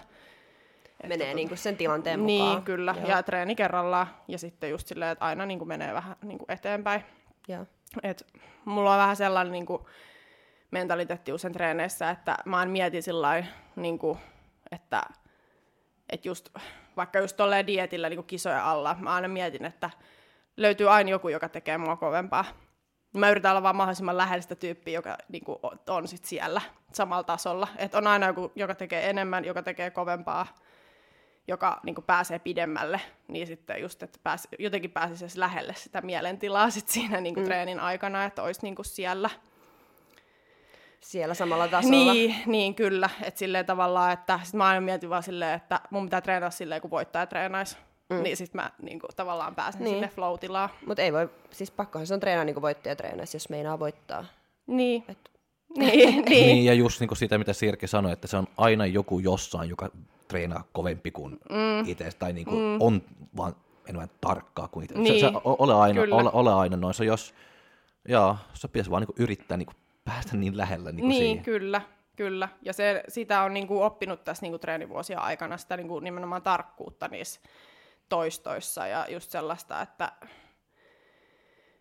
Menee 1.07 1.31
tota- 1.31 1.35
niinku 1.35 1.57
sen 1.57 1.77
tilanteen 1.77 2.27
Niin, 2.27 2.45
mukaan. 2.45 2.63
kyllä. 2.63 2.95
Joo. 2.99 3.09
Ja 3.09 3.23
treeni 3.23 3.55
kerrallaan. 3.55 4.07
Ja 4.29 4.39
sitten 4.39 4.71
just 4.71 4.87
silleen, 4.87 5.11
että 5.11 5.25
aina 5.25 5.47
niinku 5.47 5.65
menee 5.65 5.95
vähän 5.95 6.17
niinku 6.23 6.45
eteenpäin. 6.49 7.03
Joo. 7.49 7.67
Et 8.03 8.27
mulla 8.65 8.93
on 8.93 8.99
vähän 8.99 9.17
sellainen 9.17 9.53
niinku 9.53 9.89
mentaliteetti 10.71 11.33
usein 11.33 11.53
treeneissä, 11.53 12.11
että 12.11 12.37
mä 12.45 12.59
aina 12.59 12.73
mietin 12.73 13.03
sillä 13.03 13.23
lailla, 13.23 13.49
niinku, 13.77 14.19
että, 14.73 15.03
että 16.11 16.29
just, 16.29 16.49
vaikka 16.97 17.19
just 17.19 17.37
tolleen 17.37 17.67
dietillä 17.67 18.09
niinku 18.09 18.23
kisojen 18.23 18.63
alla, 18.63 18.97
mä 19.01 19.15
aina 19.15 19.29
mietin, 19.29 19.65
että 19.65 19.91
löytyy 20.57 20.91
aina 20.91 21.11
joku, 21.11 21.29
joka 21.29 21.49
tekee 21.49 21.79
mua 21.79 21.97
kovempaa. 21.97 22.45
Mä 23.13 23.31
yritän 23.31 23.51
olla 23.51 23.63
vaan 23.63 23.77
mahdollisimman 23.77 24.17
lähellä 24.17 24.43
sitä 24.43 24.55
tyyppiä, 24.55 24.95
joka 24.95 25.19
niinku, 25.29 25.53
o- 25.53 25.95
on 25.95 26.09
sit 26.09 26.25
siellä 26.25 26.61
samalla 26.93 27.23
tasolla. 27.23 27.69
Et 27.77 27.95
on 27.95 28.07
aina 28.07 28.27
joku, 28.27 28.53
joka 28.55 28.75
tekee 28.75 29.11
enemmän, 29.11 29.45
joka 29.45 29.63
tekee 29.63 29.91
kovempaa, 29.91 30.47
joka 31.49 31.81
niin 31.83 31.95
kuin 31.95 32.05
pääsee 32.05 32.39
pidemmälle, 32.39 33.01
niin 33.29 33.47
sitten 33.47 33.81
just, 33.83 34.03
että 34.03 34.19
pääs, 34.23 34.49
jotenkin 34.59 34.91
pääsisi 34.91 35.25
edes 35.25 35.37
lähelle 35.37 35.75
sitä 35.77 36.01
mielentilaa 36.01 36.71
sit 36.71 36.89
siinä 36.89 37.21
niin 37.21 37.35
kuin 37.35 37.45
mm. 37.45 37.49
treenin 37.49 37.81
aikana, 37.81 38.25
että 38.25 38.43
olisi 38.43 38.61
niin 38.63 38.75
kuin 38.75 38.87
siellä. 38.87 39.31
Siellä 41.01 41.35
samalla 41.35 41.69
tasolla. 41.69 42.13
Niin, 42.13 42.37
niin, 42.47 42.75
kyllä. 42.75 43.11
Että 43.23 43.39
silleen 43.39 43.67
tavallaan, 43.67 44.13
että 44.13 44.41
sit 44.43 44.55
mä 44.55 44.67
aina 44.67 44.81
mietin 44.81 45.11
vaan 45.11 45.23
silleen, 45.23 45.55
että 45.55 45.81
mun 45.91 46.07
pitää 46.07 46.21
treenata 46.21 46.51
silleen, 46.51 46.81
kun 46.81 46.91
voittaja 46.91 47.27
treenaisi. 47.27 47.77
Mm. 48.11 48.23
Niin 48.23 48.37
sitten 48.37 48.61
mä 48.61 48.71
niin 48.83 49.01
kuin, 49.01 49.11
tavallaan 49.17 49.55
pääsen 49.55 49.85
Niin. 49.85 49.95
sinne 49.95 50.09
flow-tilaan. 50.09 50.71
Mutta 50.87 51.03
ei 51.03 51.13
voi, 51.13 51.31
siis 51.51 51.71
pakkohan 51.71 52.07
se 52.07 52.15
on 52.15 52.21
treenaa 52.21 52.45
niin 52.45 52.55
kuin 52.55 52.63
voittaja 52.63 52.97
treenaisi, 52.97 53.37
jos 53.37 53.49
meinaa 53.49 53.79
voittaa. 53.79 54.25
Niin. 54.67 55.05
Et, 55.09 55.31
niin, 55.77 56.09
niin. 56.25 56.47
Niin, 56.47 56.65
ja 56.65 56.75
just 56.75 57.01
niin 57.01 57.09
kuin 57.09 57.19
sitä, 57.19 57.39
mitä 57.39 57.53
Sirki 57.53 57.87
sanoi, 57.87 58.13
että 58.13 58.27
se 58.27 58.37
on 58.37 58.47
aina 58.57 58.87
joku 58.87 59.19
jossain, 59.19 59.71
joka 59.71 59.91
treenaa 60.29 60.65
kovempi 60.73 61.11
kuin 61.11 61.33
mm. 61.33 61.89
itse, 61.89 62.11
tai 62.19 62.33
niin 62.33 62.47
kuin 62.47 62.63
mm. 62.63 62.77
on 62.81 63.03
vaan 63.37 63.57
enemmän 63.89 64.11
tarkkaa 64.21 64.69
kuin 64.69 64.85
itse. 64.85 64.99
Niin, 64.99 65.21
Se, 65.21 65.21
se, 65.21 65.33
ole, 65.45 65.75
aina, 65.75 66.01
kyllä. 66.01 66.15
ole, 66.17 66.31
ole 66.33 66.53
aina 66.55 66.77
noin. 66.77 66.95
Se, 66.95 67.05
jos, 67.05 67.35
jaa, 68.09 68.49
se 68.55 68.69
pitäisi 68.69 68.91
vaan 68.91 69.01
niin 69.03 69.15
kuin 69.15 69.23
yrittää 69.25 69.57
niin 69.57 69.67
kuin 69.67 69.77
päästä 70.05 70.37
niin 70.37 70.57
lähellä 70.57 70.93
niin 70.93 71.01
kuin 71.01 71.09
Niin, 71.09 71.21
siihen. 71.21 71.45
kyllä, 71.45 71.81
kyllä. 72.17 72.49
Ja 72.63 72.73
se, 72.73 73.03
sitä 73.09 73.43
on 73.43 73.55
niinku 73.55 73.83
oppinut 73.83 74.25
tässä 74.25 74.43
niinku 74.43 74.59
treenivuosia 74.59 75.21
aikana, 75.21 75.57
sitä 75.57 75.77
niinku 75.77 76.01
nimenomaan 76.01 76.43
tarkkuutta 76.43 77.09
niissä 77.09 77.41
toistoissa 78.13 78.87
ja 78.87 79.07
just 79.09 79.31
sellaista, 79.31 79.83
että 79.83 80.13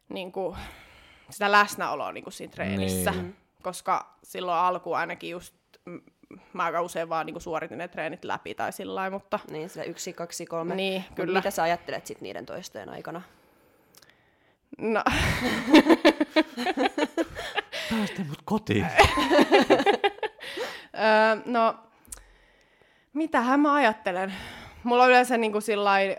niinku, 0.10 0.58
sitä 1.30 1.52
läsnäoloa 1.52 2.12
niinku 2.12 2.32
siinä 2.32 2.52
treenissä. 2.52 3.12
Niin. 3.12 3.22
Niin. 3.22 3.38
Koska 3.64 4.18
silloin 4.24 4.58
alkuun 4.58 4.98
ainakin 4.98 5.30
just, 5.30 5.56
mä 6.54 6.64
aika 6.64 6.82
usein 6.82 7.10
vaan 7.10 7.26
niinku 7.26 7.40
suoritin 7.40 7.78
ne 7.78 7.88
treenit 7.88 8.24
läpi 8.24 8.54
tai 8.54 8.72
sillä 8.72 8.96
lailla, 8.96 9.16
mutta 9.16 9.40
niin, 9.50 9.70
sillä 9.70 9.84
yksi, 9.84 10.14
kaksi, 10.14 10.46
kolme. 10.46 10.76
Niin, 10.76 11.04
Mut 11.08 11.16
kyllä. 11.16 11.40
Mitä 11.40 11.52
sä 11.52 11.64
ajattelet 11.64 12.08
sit 12.08 12.22
niiden 12.22 12.46
toistojen 12.46 12.90
aikana? 12.90 13.22
no, 14.78 15.04
Päästä 17.90 18.24
mut 18.28 18.42
kotiin. 18.46 18.88
Öö, 20.96 21.42
no, 21.46 21.76
mitähän 23.14 23.60
mä 23.60 23.74
ajattelen? 23.74 24.34
Mulla 24.84 25.04
on 25.04 25.10
yleensä 25.10 25.38
niinku 25.38 25.62
sillai, 25.62 26.18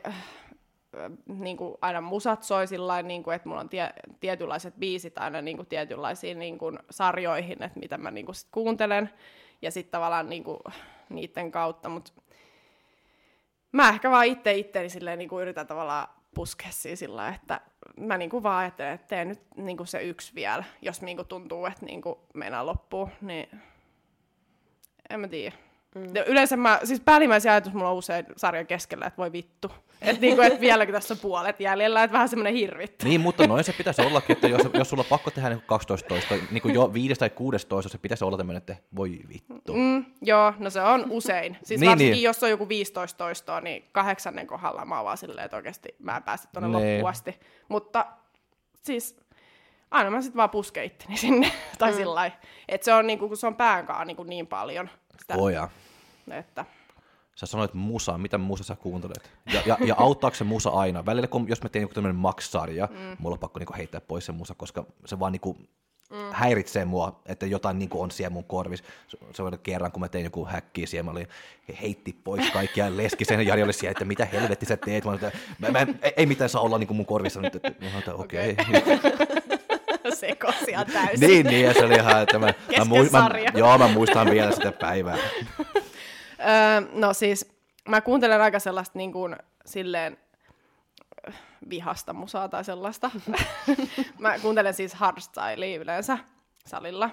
niinku 1.27 1.79
aina 1.81 2.01
musat 2.01 2.43
soi 2.43 2.67
sillai, 2.67 3.03
niinku, 3.03 3.31
että 3.31 3.49
mulla 3.49 3.61
on 3.61 3.69
tie, 3.69 3.91
tietynlaiset 4.21 4.75
biisit 4.79 5.19
aina 5.19 5.43
niinku 5.43 5.65
tietynlaisiin 5.65 6.39
niinku 6.39 6.73
sarjoihin, 6.91 7.63
että 7.63 7.81
mitä 7.81 7.99
mä 7.99 8.11
niinku 8.11 8.33
sit 8.33 8.49
kuuntelen. 8.51 9.11
Ja 9.63 9.71
sitten 9.71 9.93
tavallaan 9.93 10.29
niinku 10.29 10.61
niiden 11.09 11.51
kautta, 11.51 11.89
mutta 11.89 12.13
mä 13.73 13.89
ehkä 13.89 14.11
vaan 14.11 14.27
itse 14.27 14.55
itteeni 14.55 14.89
silleen 14.89 15.19
niinku 15.19 15.41
yritän 15.41 15.67
tavallaan 15.67 16.09
puskea 16.35 16.71
siinä 16.71 16.97
sillä 16.97 17.29
että 17.29 17.61
mä 17.97 18.19
niinku 18.19 18.43
vaan 18.43 18.59
ajattelen, 18.59 18.93
että 18.93 19.07
teen 19.07 19.29
nyt 19.29 19.41
niinku 19.57 19.85
se 19.85 20.03
yksi 20.03 20.35
vielä, 20.35 20.65
jos 20.83 21.03
niinku 21.03 21.25
tuntuu, 21.25 21.67
että 21.67 21.87
niinku 21.87 22.27
meinaa 22.35 22.67
loppuu, 22.67 23.11
niin 23.21 23.61
en 25.11 25.21
mä 25.21 25.29
tiedä. 25.29 25.57
Mm. 25.95 26.05
Yleensä 26.27 26.57
mä, 26.57 26.81
siis 26.85 27.01
päällimmäisiä 27.01 27.53
ajatus 27.53 27.73
mulla 27.73 27.91
on 27.91 27.97
usein 27.97 28.27
sarjan 28.37 28.67
keskellä, 28.67 29.07
että 29.07 29.17
voi 29.17 29.33
vittu. 29.33 29.71
Että 30.03 30.21
niinku, 30.21 30.43
et 30.43 30.61
vieläkin 30.61 30.93
tässä 30.95 31.15
on 31.15 31.21
puolet 31.21 31.61
jäljellä, 31.61 32.03
että 32.03 32.13
vähän 32.13 32.29
semmoinen 32.29 32.55
hirvittä. 32.55 33.05
Niin, 33.05 33.21
mutta 33.21 33.47
noin 33.47 33.65
se 33.65 33.73
pitäisi 33.73 34.03
ollakin, 34.03 34.35
että 34.37 34.49
jos, 34.49 34.63
jos 34.75 34.89
sulla 34.91 35.01
on 35.01 35.07
pakko 35.09 35.31
tehdä 35.31 35.49
niin 35.49 35.63
12 35.67 36.09
toista, 36.09 36.35
niin 36.51 36.63
kuin 36.63 36.75
jo 36.75 36.93
5 36.95 37.15
tai 37.15 37.31
16, 37.31 37.89
se 37.89 37.99
pitäisi 37.99 38.25
olla 38.25 38.37
tämmöinen, 38.37 38.59
että 38.59 38.77
voi 38.97 39.21
vittu. 39.29 39.75
Mm, 39.75 40.05
joo, 40.23 40.55
no 40.59 40.71
se 40.71 40.81
on 40.81 41.07
usein. 41.11 41.57
Siis 41.63 41.81
Niin, 41.81 41.91
varsinkin 41.91 42.13
niin. 42.13 42.23
jos 42.23 42.43
on 42.43 42.51
joku 42.51 42.69
15 42.69 43.19
toistoa, 43.19 43.61
niin 43.61 43.89
kahdeksannen 43.93 44.47
kohdalla 44.47 44.85
mä 44.85 44.97
oon 44.97 45.05
vaan 45.05 45.19
silleen, 45.19 45.45
että 45.45 45.57
oikeasti 45.57 45.89
mä 45.99 46.17
en 46.17 46.23
pääse 46.23 46.49
tuonne 46.53 46.79
Niin. 46.79 46.93
loppuun 46.93 47.11
asti. 47.11 47.41
Mutta 47.69 48.07
siis 48.83 49.17
aina 49.91 50.11
mä 50.11 50.21
sitten 50.21 50.37
vaan 50.37 50.51
pusken 50.51 50.85
itteni 50.85 51.17
sinne. 51.17 51.53
tai 51.79 51.91
mm. 51.91 51.97
sillä 51.97 52.15
lailla. 52.15 52.37
Että 52.69 52.85
se 52.85 52.95
on 52.95 53.07
niinku, 53.07 53.29
kun 53.29 53.37
se 53.37 53.47
on 53.47 53.57
päänkaan 53.57 54.07
niinku 54.07 54.23
niin 54.23 54.47
paljon. 54.47 54.89
Sitä, 55.23 55.35
Oja. 55.37 55.69
että, 56.31 56.65
Sä 57.35 57.47
sanoit 57.47 57.75
musa, 57.75 58.19
mitä 58.19 58.39
musa 58.39 58.65
sä 58.65 58.77
kuuntelet? 58.77 59.31
Ja, 59.53 59.63
ja, 59.67 59.77
ja 59.87 59.95
auttaako 59.99 60.35
se 60.35 60.45
musa 60.45 60.71
aina? 60.71 61.07
Välillä, 61.07 61.29
kun, 61.29 61.49
jos 61.49 61.63
mä 61.63 61.69
teen 61.69 61.83
joku 61.83 61.95
tämmöinen 61.95 62.17
Max-sarja, 62.17 62.89
mm. 62.91 63.17
mulla 63.19 63.35
on 63.35 63.39
pakko 63.39 63.59
niinku 63.59 63.75
heittää 63.77 64.01
pois 64.01 64.27
se 64.27 64.33
musa, 64.33 64.55
koska 64.55 64.85
se 65.05 65.19
vaan 65.19 65.33
niinku 65.33 65.57
mm. 66.11 66.17
häiritsee 66.33 66.85
mua, 66.85 67.21
että 67.27 67.47
jotain 67.47 67.79
niinku 67.79 68.03
on 68.03 68.11
siellä 68.11 68.31
mun 68.31 68.45
korvis. 68.45 68.83
Se, 69.33 69.43
oli 69.43 69.59
kerran, 69.63 69.93
kun 69.93 70.01
mä 70.01 70.09
tein 70.09 70.25
joku 70.25 70.47
häkkiä 70.47 70.87
siellä, 70.87 71.05
mä 71.05 71.11
olin, 71.11 71.29
he 71.69 71.79
heitti 71.83 72.17
pois 72.25 72.51
kaikkia 72.51 72.97
Leskisen 72.97 73.47
Jari 73.47 73.63
oli 73.63 73.73
siellä, 73.73 73.91
että 73.91 74.05
mitä 74.05 74.25
helvetti 74.25 74.67
sä 74.67 74.77
teet? 74.77 75.05
Mä, 75.05 75.11
olin, 75.11 75.25
että, 75.25 75.39
mä, 75.59 75.71
mä 75.71 75.79
en, 75.79 75.99
ei, 76.17 76.27
mitään 76.27 76.51
saa 76.51 76.63
olla 76.63 76.79
niinku 76.79 76.95
mun 76.95 77.07
korvissa 77.07 77.41
nyt, 77.41 77.55
että 77.55 78.15
okei. 78.15 78.57
Okay. 78.61 79.13
sekosia 80.27 80.85
täysin. 80.85 81.29
niin, 81.29 81.47
niin, 81.47 81.67
ja 81.67 81.75
se 81.75 81.85
oli 81.85 81.95
ihan, 81.95 82.23
että 82.23 82.39
mä, 82.39 82.47
mä, 82.47 82.53
Kesken 82.69 82.89
mui, 82.89 83.09
mä, 83.13 83.31
joo, 83.55 83.79
mä 83.79 83.89
muistan 83.89 84.31
vielä 84.31 84.53
sitä 84.53 84.73
päivää. 84.73 85.17
Öö, 86.41 86.89
no 86.93 87.13
siis, 87.13 87.53
mä 87.89 88.01
kuuntelen 88.01 88.41
aika 88.41 88.59
sellaista 88.59 88.99
niin 88.99 89.13
kuin, 89.13 89.37
silleen, 89.67 90.19
vihasta 91.71 92.13
musaa 92.13 92.49
tai 92.49 92.65
sellaista. 92.65 93.11
mä 94.19 94.39
kuuntelen 94.39 94.75
siis 94.75 94.95
hardstylea 94.95 95.81
yleensä 95.81 96.19
salilla. 96.67 97.11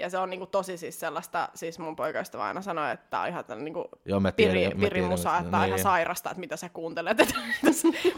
Ja 0.00 0.10
se 0.10 0.18
on 0.18 0.30
niinku 0.30 0.46
tosi 0.46 0.76
siis 0.76 1.00
sellaista, 1.00 1.48
siis 1.54 1.78
mun 1.78 1.96
poikaista 1.96 2.44
aina 2.44 2.62
sanoi, 2.62 2.92
että 2.92 3.06
tää 3.10 3.20
on 3.20 3.28
ihan 3.28 3.44
tällainen 3.44 3.64
niinku 3.64 3.88
Joo, 4.04 4.20
mä 4.20 4.32
piri, 4.32 4.52
tiedän, 4.52 4.78
mä 4.78 4.80
piri 4.80 4.90
tiedän, 4.90 5.10
musa, 5.10 5.38
että 5.38 5.50
tää 5.50 5.60
on 5.60 5.66
ihan 5.66 5.76
niin. 5.76 5.82
sairasta, 5.82 6.30
että 6.30 6.40
mitä 6.40 6.56
sä 6.56 6.68
kuuntelet. 6.68 7.18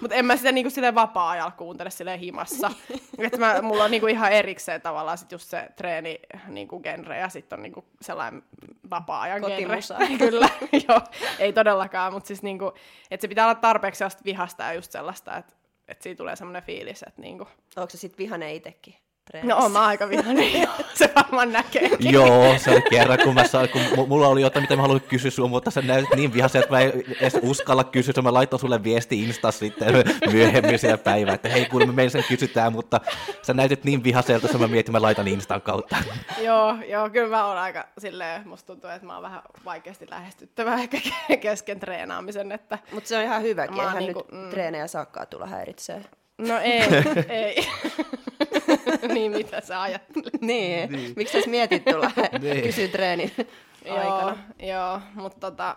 Mutta 0.00 0.14
en 0.14 0.24
mä 0.24 0.36
sitä 0.36 0.52
niinku 0.52 0.70
silleen 0.70 0.94
vapaa-ajalla 0.94 1.50
kuuntele 1.50 1.90
silleen 1.90 2.18
himassa. 2.18 2.70
että 3.18 3.38
mä, 3.38 3.62
mulla 3.62 3.84
on 3.84 3.90
niinku 3.90 4.06
ihan 4.06 4.32
erikseen 4.32 4.82
tavallaan 4.82 5.18
sit 5.18 5.32
just 5.32 5.48
se 5.48 5.68
treeni 5.76 6.20
niinku 6.46 6.80
genre 6.80 7.18
ja 7.18 7.28
sitten 7.28 7.58
on 7.58 7.62
niinku 7.62 7.84
sellainen 8.00 8.42
vapaa-ajan 8.90 9.42
genre. 9.42 9.78
Kyllä, 10.18 10.48
joo, 10.88 11.00
ei 11.38 11.52
todellakaan, 11.52 12.12
mutta 12.12 12.26
siis 12.26 12.42
niinku, 12.42 12.72
että 13.10 13.22
se 13.22 13.28
pitää 13.28 13.44
olla 13.46 13.54
tarpeeksi 13.54 13.98
sellaista 13.98 14.24
vihasta 14.24 14.62
ja 14.62 14.72
just 14.72 14.92
sellaista, 14.92 15.36
että 15.36 15.62
että 15.88 16.02
siitä 16.02 16.18
tulee 16.18 16.36
semmoinen 16.36 16.62
fiilis, 16.62 17.02
että 17.02 17.22
niinku... 17.22 17.48
Onko 17.76 17.90
se 17.90 17.98
sitten 17.98 18.18
vihanen 18.18 18.54
itsekin? 18.54 18.94
No 19.42 19.56
on 19.56 19.72
mä 19.72 19.86
aika 19.86 20.08
vihainen, 20.08 20.68
se 20.94 21.10
varmaan 21.16 21.52
näkeekin. 21.52 22.12
Joo, 22.12 22.54
se 22.58 22.70
oli 22.70 22.82
kerran, 22.90 23.18
kun, 23.24 23.34
mä 23.34 23.46
saan, 23.46 23.68
kun 23.68 23.80
mu- 23.80 24.06
mulla 24.06 24.28
oli 24.28 24.42
jotain, 24.42 24.62
mitä 24.62 24.76
mä 24.76 24.82
haluan 24.82 25.00
kysyä 25.00 25.30
sun, 25.30 25.50
mutta 25.50 25.70
sä 25.70 25.82
näytit 25.82 26.14
niin 26.16 26.32
vihaisen, 26.32 26.62
että 26.62 26.72
mä 26.74 26.80
en 26.80 26.92
edes 27.20 27.38
uskalla 27.42 27.84
kysyä, 27.84 28.22
mä 28.22 28.32
laitoin 28.32 28.60
sulle 28.60 28.84
viesti 28.84 29.22
Insta 29.22 29.50
sitten 29.50 29.94
myöhemmin 30.32 30.78
siellä 30.78 30.98
päivää, 30.98 31.34
että 31.34 31.48
hei 31.48 31.64
kuule, 31.64 31.86
me 31.86 31.92
meidän 31.92 32.10
sen 32.10 32.24
kysytään, 32.28 32.72
mutta 32.72 33.00
sä 33.42 33.54
näytit 33.54 33.84
niin 33.84 34.04
vihaiselta, 34.04 34.46
että 34.46 34.58
mä 34.58 34.66
mietin, 34.66 34.80
että 34.80 34.92
mä 34.92 35.02
laitan 35.02 35.28
Instan 35.28 35.62
kautta. 35.62 35.96
joo, 36.38 36.76
joo, 36.88 37.10
kyllä 37.10 37.28
mä 37.28 37.46
oon 37.46 37.58
aika 37.58 37.88
silleen, 37.98 38.48
musta 38.48 38.66
tuntuu, 38.66 38.90
että 38.90 39.06
mä 39.06 39.14
oon 39.14 39.22
vähän 39.22 39.42
vaikeasti 39.64 40.06
lähestyttävä 40.10 40.74
ehkä 40.74 40.98
kesken 41.40 41.80
treenaamisen, 41.80 42.52
että 42.52 42.78
Mutta 42.92 43.08
se 43.08 43.16
on 43.16 43.22
ihan 43.22 43.42
hyväkin, 43.42 43.80
eihän 43.80 43.98
niinku, 43.98 44.26
nyt 44.32 44.42
mm. 44.44 44.50
treenejä 44.50 44.86
saakkaa 44.86 45.26
tulla 45.26 45.46
häiritsee. 45.46 46.04
no 46.38 46.58
ei, 46.58 46.82
ei. 47.28 47.56
niin 49.14 49.32
mitä 49.32 49.60
sä 49.60 49.82
ajattelet? 49.82 50.42
niin, 50.50 50.92
niin. 50.92 51.12
miksi 51.16 51.42
sä 51.42 51.50
mietit 51.50 51.84
tulla 51.84 52.10
Niin. 52.40 52.62
kysyä 52.62 52.88
treenin 52.88 53.30
Joo, 53.84 53.96
aikana? 53.96 54.38
joo, 54.58 55.00
mutta 55.14 55.50
tota, 55.50 55.76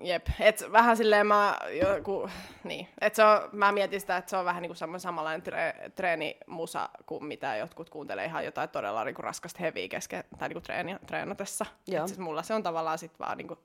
jep, 0.00 0.26
et 0.40 0.64
vähän 0.72 0.96
silleen 0.96 1.26
mä 1.26 1.58
joku, 1.72 2.30
niin, 2.64 2.88
et 3.00 3.14
se 3.14 3.24
on, 3.24 3.48
mä 3.52 3.72
mietin 3.72 4.00
sitä, 4.00 4.16
että 4.16 4.30
se 4.30 4.36
on 4.36 4.44
vähän 4.44 4.62
niinku 4.62 4.74
semmoinen 4.74 5.00
samanlainen 5.00 5.42
tre, 5.42 5.74
treenimusa 5.94 6.88
kuin 7.06 7.24
mitä 7.24 7.56
jotkut 7.56 7.90
kuuntelee 7.90 8.24
ihan 8.24 8.44
jotain 8.44 8.68
todella 8.68 9.04
niinku 9.04 9.22
raskasta 9.22 9.58
heviä 9.60 9.88
kesken, 9.88 10.24
tai 10.38 10.48
niinku 10.48 10.60
treeni, 10.60 10.96
treenatessa. 11.06 11.66
Joo. 11.86 12.02
Et 12.02 12.08
siis 12.08 12.18
mulla 12.18 12.42
se 12.42 12.54
on 12.54 12.62
tavallaan 12.62 12.98
sit 12.98 13.18
vaan 13.18 13.38
niinku 13.38 13.58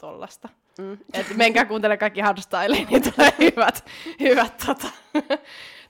tollasta. 0.00 0.48
Mm. 0.78 0.98
Et 1.12 1.36
menkää 1.36 1.64
kuuntele 1.64 1.96
kaikki 1.96 2.20
hardstyle, 2.20 2.86
niin 2.90 3.12
tulee 3.12 3.32
hyvät, 3.50 3.84
hyvät 4.20 4.64
tota, 4.66 4.88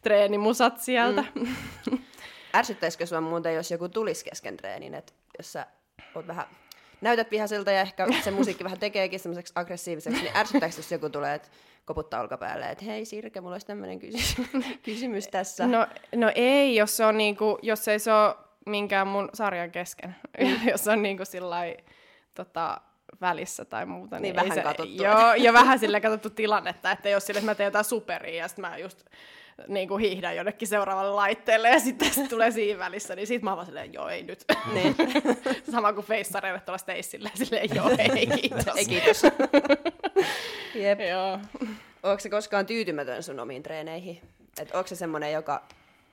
treenimusat 0.03 0.81
sieltä. 0.81 1.25
Mm. 1.35 1.55
Ärsyttäisikö 2.55 3.07
sua 3.07 3.21
muuten, 3.21 3.55
jos 3.55 3.71
joku 3.71 3.89
tulisi 3.89 4.25
kesken 4.25 4.57
treenin, 4.57 4.95
että 4.95 5.13
jos 5.39 5.53
sä 5.53 5.67
oot 6.15 6.27
vähän, 6.27 6.47
näytät 7.01 7.31
vihaiselta 7.31 7.71
ja 7.71 7.81
ehkä 7.81 8.07
se 8.25 8.31
musiikki 8.31 8.65
vähän 8.65 8.79
tekeekin 8.79 9.21
semmoiseksi 9.21 9.53
aggressiiviseksi, 9.57 10.23
niin 10.23 10.37
ärsyttääkö 10.37 10.75
jos 10.77 10.93
joku 10.93 11.11
tulee, 11.11 11.35
että 11.35 11.49
koputtaa 11.85 12.21
olkapäälle, 12.21 12.71
että 12.71 12.85
hei 12.85 13.05
Sirke, 13.05 13.41
mulla 13.41 13.55
olisi 13.55 13.67
tämmöinen 13.67 13.99
kysymys, 13.99 14.37
kysymys 14.83 15.29
tässä. 15.29 15.67
No, 15.67 15.87
no 16.15 16.33
ei, 16.35 16.77
jos, 16.77 16.97
se 16.97 17.05
on 17.05 17.19
niinku, 17.19 17.59
jos 17.63 17.89
ei 17.89 17.99
se 17.99 18.13
ole 18.13 18.35
minkään 18.67 19.07
mun 19.07 19.31
sarjan 19.35 19.71
kesken. 19.71 20.17
jos 20.71 20.85
se 20.85 20.91
on 20.91 21.03
niinku 21.03 21.25
sillai, 21.25 21.77
tota, 22.35 22.81
välissä 23.21 23.65
tai 23.65 23.87
muuta. 23.87 24.19
Niin, 24.19 24.39
ei 24.39 24.45
vähän 24.45 24.55
se, 24.55 24.63
katsottu. 24.63 25.03
Joo, 25.03 25.35
ja 25.35 25.53
vähän 25.53 25.79
sille 25.79 26.01
katsottu 26.01 26.31
tilannetta, 26.31 26.91
että 26.91 27.09
jos 27.09 27.27
sille, 27.27 27.39
että 27.39 27.51
mä 27.51 27.55
teen 27.55 27.67
jotain 27.67 27.85
superia 27.85 28.35
ja 28.35 28.49
sitten 28.49 28.71
mä 28.71 28.79
just 28.79 29.05
niin 29.69 29.89
kuin 29.89 30.01
hiihdän 30.01 30.37
jonnekin 30.37 30.69
seuraavalle 30.69 31.11
laitteelle 31.11 31.69
ja 31.69 31.81
sitten 31.81 32.11
sit 32.11 32.29
tulee 32.29 32.51
siinä 32.51 32.79
välissä, 32.79 33.17
niin 33.17 33.27
sit 33.27 33.43
mä 33.43 33.51
oon 33.51 33.57
vaan 33.57 33.67
silleen, 33.67 33.93
joo, 33.93 34.09
ei 34.09 34.23
nyt. 34.23 34.45
Niin. 34.73 34.97
Sama 35.73 35.93
kuin 35.93 36.07
feissareille 36.07 36.61
tuolla 36.61 36.79
Stacelle, 36.79 37.31
silleen, 37.35 37.69
joo, 37.75 37.91
ei 37.99 38.27
kiitos. 38.27 38.67
Ei 38.77 38.85
kiitos. 38.85 39.23
Jep. 40.75 41.01
joo. 41.01 41.39
Onko 42.03 42.21
se 42.21 42.31
koskaan 42.31 42.67
tyytymätön 42.67 43.23
sun 43.23 43.41
omiin 43.41 43.63
treeneihin? 43.63 44.21
Et 44.61 44.71
onko 44.75 44.87
se 44.87 44.97
semmoinen, 44.97 45.33
joka 45.33 45.63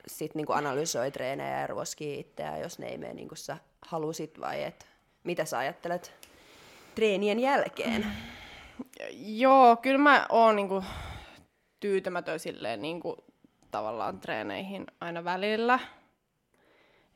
sit 0.06 0.34
niinku 0.34 0.52
analysoi 0.52 1.10
treenejä 1.10 1.60
ja 1.60 1.66
ruoskii 1.66 2.20
itseään, 2.20 2.60
jos 2.60 2.78
ne 2.78 2.86
ei 2.88 2.98
mene 2.98 3.14
niin 3.14 3.28
kuin 3.28 3.38
sä 3.38 3.56
halusit 3.82 4.40
vai 4.40 4.62
et? 4.62 4.86
Mitä 5.24 5.44
sä 5.44 5.58
ajattelet 5.58 6.12
treenien 6.94 7.40
jälkeen? 7.40 8.06
Joo, 9.12 9.76
kyllä 9.76 9.98
mä 9.98 10.26
oon 10.28 10.56
niinku 10.56 10.84
tyytymätön 11.80 12.38
silleen 12.40 12.82
niinku 12.82 13.16
tavallaan 13.70 14.20
treeneihin 14.20 14.86
aina 15.00 15.24
välillä. 15.24 15.78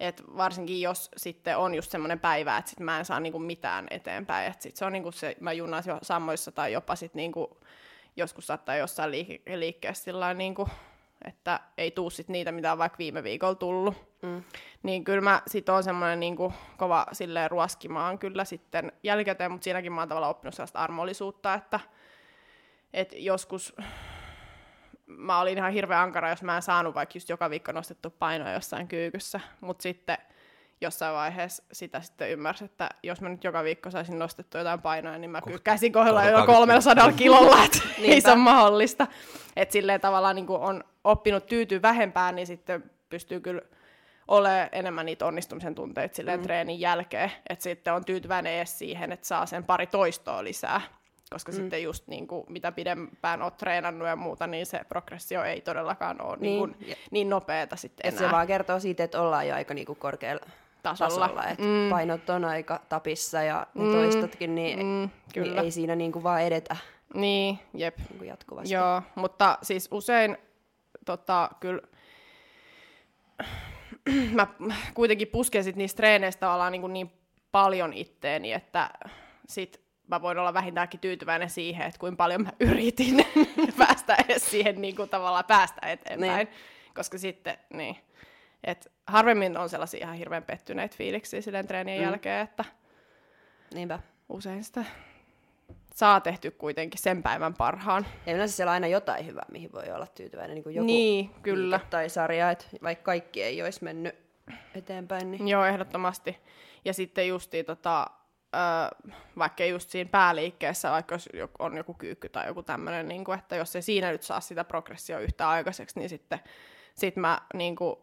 Et 0.01 0.23
varsinkin 0.37 0.81
jos 0.81 1.11
sitten 1.17 1.59
on 1.59 1.75
just 1.75 1.91
semmoinen 1.91 2.21
päivä, 2.21 2.57
että 2.57 2.71
sit 2.71 2.81
mä 2.81 2.99
en 2.99 3.05
saa 3.05 3.21
niinku 3.21 3.39
mitään 3.39 3.87
eteenpäin. 3.91 4.53
Et 4.53 4.63
sit 4.63 4.77
se 4.77 4.85
on 4.85 4.93
niinku 4.93 5.13
se, 5.13 5.37
mä 5.41 5.53
junnas 5.53 5.87
jo 5.87 5.99
samoissa 6.03 6.53
tai 6.53 6.73
jopa 6.73 6.97
sit 6.97 7.15
niinku, 7.15 7.61
joskus 8.17 8.47
saattaa 8.47 8.77
jossain 8.77 9.11
liike- 9.11 9.57
liikkeessä 9.57 10.05
sillä 10.05 10.35
niinku, 10.35 10.69
että 11.27 11.61
ei 11.79 11.91
tuu 11.91 12.11
sit 12.11 12.29
niitä, 12.29 12.53
mitä 12.53 12.73
on 12.73 12.79
vaikka 12.79 12.99
viime 12.99 13.23
viikolla 13.23 13.55
tullut. 13.55 13.95
Mm. 14.23 14.43
Niin 14.83 15.05
kyllä 15.05 15.21
mä 15.21 15.43
sit 15.47 15.69
on 15.69 15.85
semmoinen 15.85 16.21
niinku 16.21 16.53
kova 16.77 17.07
silleen 17.13 17.51
ruoskimaan 17.51 18.19
kyllä 18.19 18.45
sitten 18.45 18.93
jälkikäteen, 19.03 19.51
mutta 19.51 19.65
siinäkin 19.65 19.93
mä 19.93 20.01
oon 20.01 20.09
tavallaan 20.09 20.31
oppinut 20.31 20.55
sellaista 20.55 20.79
armollisuutta, 20.79 21.55
että 21.55 21.81
et 22.93 23.13
joskus 23.17 23.75
mä 25.07 25.41
olin 25.41 25.59
ihan 25.59 25.73
hirveän 25.73 26.03
ankara, 26.03 26.31
jos 26.31 26.43
mä 26.43 26.57
en 26.57 26.63
saanut 26.63 26.95
vaikka 26.95 27.17
just 27.17 27.29
joka 27.29 27.51
viikko 27.51 27.73
nostettu 27.73 28.11
painoa 28.11 28.53
jossain 28.53 28.89
kyykyssä, 28.89 29.41
mutta 29.61 29.83
sitten 29.83 30.19
jossain 30.81 31.15
vaiheessa 31.15 31.63
sitä 31.73 32.01
sitten 32.01 32.31
ymmärsi, 32.31 32.65
että 32.65 32.89
jos 33.03 33.21
mä 33.21 33.29
nyt 33.29 33.45
joka 33.45 33.65
viikko 33.65 33.91
saisin 33.91 34.19
nostettua 34.19 34.61
jotain 34.61 34.83
painoa, 34.83 35.19
niin 35.19 35.31
mä 35.31 35.41
kyykkäisin 35.41 35.93
kohdella 35.93 36.25
jo 36.25 36.47
300 36.47 37.13
kilolla, 37.13 37.65
että 37.65 37.79
ei 38.03 38.21
se 38.21 38.31
ole 38.31 38.37
mahdollista. 38.37 39.07
Että 39.57 39.73
silleen 39.73 40.01
tavallaan 40.01 40.37
niin 40.37 40.47
on 40.51 40.85
oppinut 41.07 41.47
tyytyä 41.47 41.83
vähempään, 41.83 42.37
niin 42.37 42.47
sitten 42.47 42.91
pystyy 43.09 43.41
kyllä 43.41 43.63
ole 44.29 44.69
enemmän 44.73 45.07
niitä 45.07 45.27
onnistumisen 45.27 45.75
tunteita 45.75 46.17
silleen 46.17 46.41
mm. 46.41 46.43
treenin 46.43 46.81
jälkeen, 46.81 47.33
että 47.49 47.63
sitten 47.63 47.95
on 47.95 48.05
tyytyväinen 48.05 48.53
edes 48.53 48.79
siihen, 48.79 49.13
että 49.13 49.27
saa 49.27 49.47
sen 49.47 49.65
pari 49.65 49.87
toistoa 49.87 50.45
lisää, 50.45 50.81
koska 51.31 51.53
mm. 51.53 51.57
sitten 51.57 51.83
just 51.83 52.09
niin 52.09 52.27
kuin, 52.27 52.45
mitä 52.49 52.73
pidempään 52.73 53.43
oot 53.43 53.57
treenannut 53.57 54.09
ja 54.09 54.17
muuta, 54.17 54.47
niin 54.47 54.67
se 54.67 54.81
progressio 54.89 55.45
ei 55.45 55.61
todellakaan 55.61 56.23
ole 56.23 56.37
niin, 56.37 56.41
Niin. 56.63 56.77
niin, 56.81 56.87
kuin, 56.97 57.07
niin 57.11 57.31
nopeata 57.31 57.77
sitten 57.77 58.07
Et 58.07 58.15
enää 58.15 58.29
se 58.29 58.33
vaan 58.35 58.47
kertoo 58.47 58.81
siitä, 58.81 59.05
että 59.05 59.21
ollaan 59.23 59.49
jo 59.49 59.55
aika 59.55 59.75
niinku 59.75 59.95
korkealla 59.95 60.47
tasolla. 60.83 61.11
tasolla, 61.29 61.45
että 61.47 61.65
Mm. 61.65 61.91
painot 61.91 62.31
on 62.31 62.45
aika 62.45 62.81
tapissa 62.89 63.43
ja 63.43 63.67
ne 63.75 63.85
Mm. 63.85 63.93
toistotkin, 63.93 64.55
niin, 64.55 64.79
Mm, 64.79 64.85
niin 64.85 65.11
kyllä. 65.35 65.63
ei 65.63 65.71
siinä 65.71 65.95
niinku 65.97 66.23
vaan 66.23 66.43
edetä 66.43 66.77
Niin, 67.15 67.59
jep. 67.75 67.99
niinku 68.09 68.25
jatkuvasti. 68.25 68.75
Joo, 68.75 69.03
mutta 69.15 69.59
siis 69.63 69.89
usein 69.91 70.39
tota, 71.07 71.51
kyllä 71.61 71.83
mä 74.37 74.47
kuitenkin 74.95 75.29
pusken 75.29 75.65
sit 75.65 75.77
niistä 75.77 75.97
treeneistä 75.97 76.41
tavallaan 76.41 76.73
niin, 76.73 76.93
niin 76.93 77.13
paljon 77.53 77.93
itteeni, 77.93 78.53
että 78.53 78.91
sit 79.49 79.81
mä 80.09 80.23
voin 80.23 80.39
olla 80.39 80.55
vähintäänkin 80.55 81.01
tyytyväinen 81.01 81.51
siihen, 81.51 81.87
että 81.87 82.01
kuinka 82.01 82.17
paljon 82.17 82.43
mä 82.43 82.53
yritin 82.61 83.27
päästä 83.79 84.17
edes 84.29 84.51
siihen 84.51 84.81
niin 84.81 84.97
kuin 84.97 85.09
tavallaan 85.09 85.45
päästä 85.45 85.87
eteenpäin. 85.87 86.47
Niin. 86.47 86.49
Koska 86.95 87.19
sitten, 87.19 87.59
niin, 87.73 87.97
et 88.65 88.93
harvemmin 89.07 89.59
on 89.59 89.69
sellaisia 89.69 90.07
ihan 90.07 90.17
hirveän 90.17 90.43
pettyneitä 90.43 90.97
fiiliksiä 90.97 91.41
silleen 91.41 91.67
treenien 91.67 91.99
mm. 91.99 92.05
jälkeen, 92.05 92.45
että 92.45 92.65
Niinpä. 93.75 93.99
usein 94.29 94.65
sitä 94.65 94.85
saa 95.97 96.21
tehty 96.21 96.51
kuitenkin 96.51 97.01
sen 97.03 97.23
päivän 97.23 97.55
parhaan. 97.55 98.07
Ja 98.27 98.35
yleensä 98.35 98.57
siellä 98.57 98.71
on 98.71 98.75
aina 98.75 98.87
jotain 98.87 99.27
hyvää, 99.27 99.47
mihin 99.51 99.73
voi 99.73 99.93
olla 99.93 100.07
tyytyväinen. 100.07 100.55
Niin 100.55 100.63
kuin 100.63 100.75
joku 100.75 100.87
Niin, 100.87 101.31
kyllä. 101.43 101.81
tai 101.91 102.09
sarja, 102.09 102.51
että 102.51 102.67
vaikka 102.83 103.05
kaikki 103.05 103.43
ei 103.43 103.63
olisi 103.63 103.85
mennyt 103.85 104.15
eteenpäin, 104.75 105.31
niin 105.31 105.49
Joo, 105.49 105.65
ehdottomasti. 105.65 106.39
Ja 106.85 106.95
sitten 106.95 107.29
justiin 107.29 107.65
tota, 107.65 108.07
vaikka 109.39 109.65
just 109.65 109.91
siinä 109.91 110.11
pääliikkeessä, 110.11 110.91
vaikka 110.91 111.15
jos 111.15 111.29
on 111.59 111.77
joku 111.77 111.95
kyykky 111.95 112.29
tai 112.29 112.47
joku 112.47 112.63
tämmöinen, 112.63 113.09
niin 113.09 113.25
kuin, 113.25 113.39
että 113.39 113.57
jos 113.57 113.77
ei 113.77 113.83
siinä 113.83 114.13
nyt 114.13 114.23
saa 114.23 114.41
sitä 114.41 114.65
progressio 114.65 115.19
yhtä 115.19 115.49
aikaiseksi, 115.49 115.99
niin 115.99 116.09
sitten 116.09 116.41
sit 116.95 117.17
mä 117.17 117.41
niin 117.55 117.77
kuin, 117.77 117.97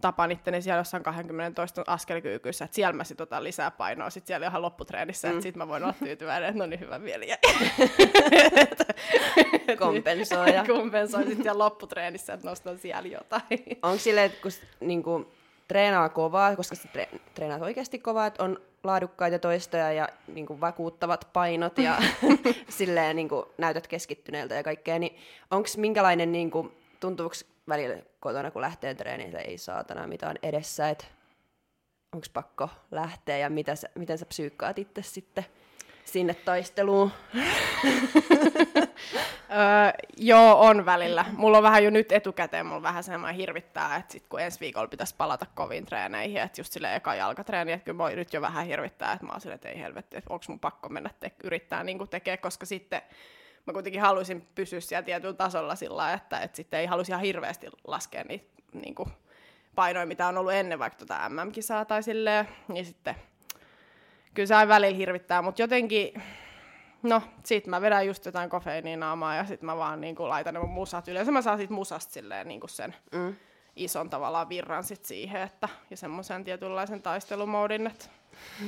tapan 0.00 0.32
itteni 0.32 0.62
siellä 0.62 0.80
jossain 0.80 1.02
20 1.02 1.54
toista 1.54 1.84
askelkyykyssä, 1.86 2.64
että 2.64 2.74
siellä 2.74 2.92
mä 2.92 3.04
sit 3.04 3.20
otan 3.20 3.44
lisää 3.44 3.70
painoa, 3.70 4.10
sitten 4.10 4.26
siellä 4.26 4.46
ihan 4.46 4.62
lopputreenissä, 4.62 5.28
mm. 5.28 5.32
että 5.32 5.42
sit 5.42 5.56
mä 5.56 5.68
voin 5.68 5.82
olla 5.82 5.94
tyytyväinen, 6.04 6.48
että 6.48 6.58
no 6.58 6.66
niin 6.66 6.80
hyvä 6.80 6.98
mieli 6.98 7.28
jäi. 7.28 7.38
kompensoida. 9.78 10.64
Kompensoi 10.74 11.24
sitten 11.26 11.42
siellä 11.42 11.64
lopputreenissä, 11.64 12.32
että 12.32 12.48
nostan 12.48 12.78
siellä 12.78 13.08
jotain. 13.08 13.78
Onko 13.82 13.98
silleen, 13.98 14.26
että 14.26 14.42
kun 14.42 14.50
niinku, 14.80 15.32
treenaa 15.68 16.08
kovaa, 16.08 16.56
koska 16.56 16.74
sä 16.74 16.88
tre- 16.98 17.18
treenaat 17.34 17.62
oikeasti 17.62 17.98
kovaa, 17.98 18.26
että 18.26 18.44
on 18.44 18.60
laadukkaita 18.84 19.38
toistoja 19.38 19.92
ja 19.92 20.08
niin 20.28 20.46
kuin 20.46 20.60
vakuuttavat 20.60 21.28
painot 21.32 21.78
ja 21.78 21.98
silleen 22.68 23.16
niin 23.16 23.28
kuin 23.28 23.46
näytät 23.58 23.86
keskittyneeltä 23.86 24.54
ja 24.54 24.62
kaikkea, 24.62 24.98
niin 24.98 25.16
onko 25.50 25.68
minkälainen, 25.76 26.32
niin 26.32 26.50
kuin, 26.50 26.72
tuntuuko 27.00 27.34
välillä 27.68 27.96
kotona, 28.20 28.50
kun 28.50 28.62
lähtee 28.62 28.94
treeniin, 28.94 29.28
että 29.28 29.40
ei 29.40 29.58
saatana 29.58 30.06
mitään 30.06 30.36
edessä, 30.42 30.88
että 30.88 31.04
onko 32.12 32.26
pakko 32.32 32.68
lähteä 32.90 33.38
ja 33.38 33.50
mitä 33.50 33.76
sä, 33.76 33.88
miten 33.94 34.18
sä 34.18 34.26
psyykkaat 34.26 34.78
itse 34.78 35.02
sitten 35.02 35.46
sinne 36.04 36.34
taisteluun? 36.34 37.12
Öö, 39.50 39.92
joo, 40.16 40.60
on 40.60 40.86
välillä. 40.86 41.24
Mulla 41.32 41.56
on 41.56 41.62
vähän 41.62 41.84
jo 41.84 41.90
nyt 41.90 42.12
etukäteen, 42.12 42.66
mulla 42.66 42.82
vähän 42.82 43.04
semmoinen 43.04 43.36
hirvittää, 43.36 43.96
että 43.96 44.12
sit 44.12 44.26
kun 44.28 44.40
ensi 44.40 44.60
viikolla 44.60 44.88
pitäisi 44.88 45.14
palata 45.18 45.46
koviin 45.54 45.86
treeneihin, 45.86 46.40
että 46.40 46.60
just 46.60 46.72
sille 46.72 46.96
eka 46.96 47.14
jalkatreeni, 47.14 47.72
että 47.72 47.84
kyllä 47.84 48.10
nyt 48.10 48.32
jo 48.32 48.40
vähän 48.40 48.66
hirvittää, 48.66 49.12
että 49.12 49.26
mä 49.26 49.32
oon 49.32 49.40
silleen, 49.40 49.54
että 49.54 49.68
ei 49.68 49.80
helvetti, 49.80 50.16
että 50.16 50.32
onko 50.32 50.44
mun 50.48 50.60
pakko 50.60 50.88
mennä 50.88 51.10
te- 51.20 51.32
yrittää 51.44 51.84
niin 51.84 52.08
tekee, 52.08 52.36
koska 52.36 52.66
sitten 52.66 53.02
mä 53.70 53.74
kuitenkin 53.74 54.00
haluaisin 54.00 54.48
pysyä 54.54 54.80
siellä 54.80 55.02
tietyllä 55.02 55.34
tasolla 55.34 55.74
sillä 55.74 56.12
että, 56.12 56.38
että 56.40 56.56
sitten 56.56 56.80
ei 56.80 56.86
halusi 56.86 57.12
ihan 57.12 57.22
hirveästi 57.22 57.66
laskea 57.86 58.24
niitä 58.24 58.46
niin 58.72 58.94
kuin, 58.94 59.08
painoja, 59.74 60.06
mitä 60.06 60.26
on 60.26 60.38
ollut 60.38 60.52
ennen 60.52 60.78
vaikka 60.78 60.98
tuota 60.98 61.28
MM-kisaa 61.28 61.84
tai 61.84 62.02
silleen, 62.02 62.48
niin 62.68 62.84
sitten 62.84 63.14
kyllä 64.34 64.46
se 64.46 64.54
aina 64.54 64.68
välillä 64.68 64.96
hirvittää, 64.96 65.42
mutta 65.42 65.62
jotenkin 65.62 66.22
No, 67.02 67.22
sit 67.44 67.66
mä 67.66 67.80
vedän 67.80 68.06
just 68.06 68.24
jotain 68.24 68.50
kofeiininaamaa 68.50 69.34
ja 69.34 69.44
sit 69.44 69.62
mä 69.62 69.76
vaan 69.76 70.00
niinku 70.00 70.28
laitan 70.28 70.54
ne 70.54 70.60
mun 70.60 70.70
musat. 70.70 71.08
Yleensä 71.08 71.32
mä 71.32 71.42
saan 71.42 71.58
sit 71.58 71.70
musasta 71.70 72.12
silleen 72.12 72.48
niinku 72.48 72.68
sen 72.68 72.94
mm. 73.12 73.36
ison 73.76 74.10
tavallaan 74.10 74.48
virran 74.48 74.84
sit 74.84 75.04
siihen, 75.04 75.42
että, 75.42 75.68
ja 75.90 75.96
semmoisen 75.96 76.44
tietynlaisen 76.44 77.02
taistelumoodin, 77.02 77.86
että 77.86 78.06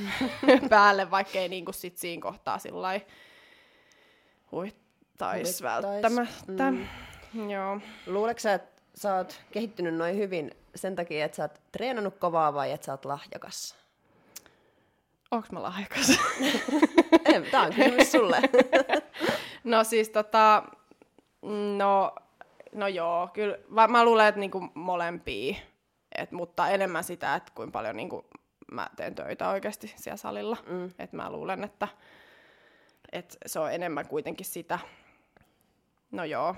päälle, 0.70 1.10
vaikka 1.10 1.38
ei 1.38 1.48
niinku 1.48 1.72
sit 1.72 1.98
siinä 1.98 2.22
kohtaa 2.22 2.58
sillä 2.58 3.00
huittais 5.26 5.62
välttämättä. 5.62 6.70
Mm. 6.70 7.50
Joo. 7.50 7.80
Luuleeko 8.06 8.40
sä, 8.40 8.54
että 8.54 8.82
sä 8.94 9.14
oot 9.14 9.42
kehittynyt 9.52 9.94
noin 9.94 10.16
hyvin 10.16 10.50
sen 10.74 10.96
takia, 10.96 11.24
että 11.24 11.36
sä 11.36 11.42
oot 11.42 11.60
treenannut 11.72 12.18
kovaa 12.18 12.54
vai 12.54 12.72
että 12.72 12.84
sä 12.84 12.92
oot 12.92 13.04
lahjakas? 13.04 13.76
Onks 15.30 15.52
mä 15.52 15.62
lahjakas? 15.62 16.06
Tämä 17.50 17.64
on 17.64 17.74
kysymys 17.74 18.12
sulle. 18.12 18.40
no 19.64 19.84
siis 19.84 20.08
tota, 20.08 20.62
no, 21.76 22.14
no 22.72 22.88
joo, 22.88 23.28
kyllä 23.32 23.58
mä, 23.68 23.88
mä 23.88 24.04
luulen, 24.04 24.26
että 24.26 24.40
niinku 24.40 24.68
molempia, 24.74 25.56
et, 26.18 26.32
mutta 26.32 26.68
enemmän 26.68 27.04
sitä, 27.04 27.34
että 27.34 27.52
kuinka 27.54 27.72
paljon 27.72 27.96
niinku 27.96 28.26
mä 28.72 28.90
teen 28.96 29.14
töitä 29.14 29.48
oikeasti 29.48 29.94
siellä 29.96 30.16
salilla. 30.16 30.56
Mm. 30.66 30.90
Et 30.98 31.12
mä 31.12 31.30
luulen, 31.30 31.64
että 31.64 31.88
et 33.12 33.36
se 33.46 33.58
on 33.58 33.72
enemmän 33.72 34.08
kuitenkin 34.08 34.46
sitä. 34.46 34.78
No 36.12 36.24
joo. 36.24 36.56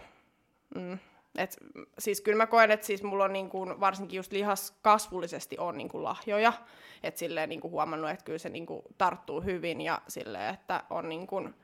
Mm. 0.74 0.98
Et, 1.38 1.56
siis 1.98 2.20
kyllä 2.20 2.36
mä 2.36 2.46
koen, 2.46 2.70
että 2.70 2.86
siis 2.86 3.02
mulla 3.02 3.24
on 3.24 3.32
niin 3.32 3.50
kuin, 3.50 3.80
varsinkin 3.80 4.16
just 4.16 4.32
lihas 4.32 4.78
kasvullisesti 4.82 5.58
on 5.58 5.78
niin 5.78 5.88
kuin 5.88 6.04
lahjoja, 6.04 6.52
että 7.02 7.18
silleen 7.18 7.48
niin 7.48 7.60
kuin 7.60 7.70
huomannut, 7.70 8.10
että 8.10 8.24
kyllä 8.24 8.38
se 8.38 8.48
niin 8.48 8.66
kuin 8.66 8.82
tarttuu 8.98 9.40
hyvin 9.40 9.80
ja 9.80 10.02
silleen, 10.08 10.54
että 10.54 10.84
on 10.90 11.08
niin 11.08 11.26
kuin, 11.26 11.54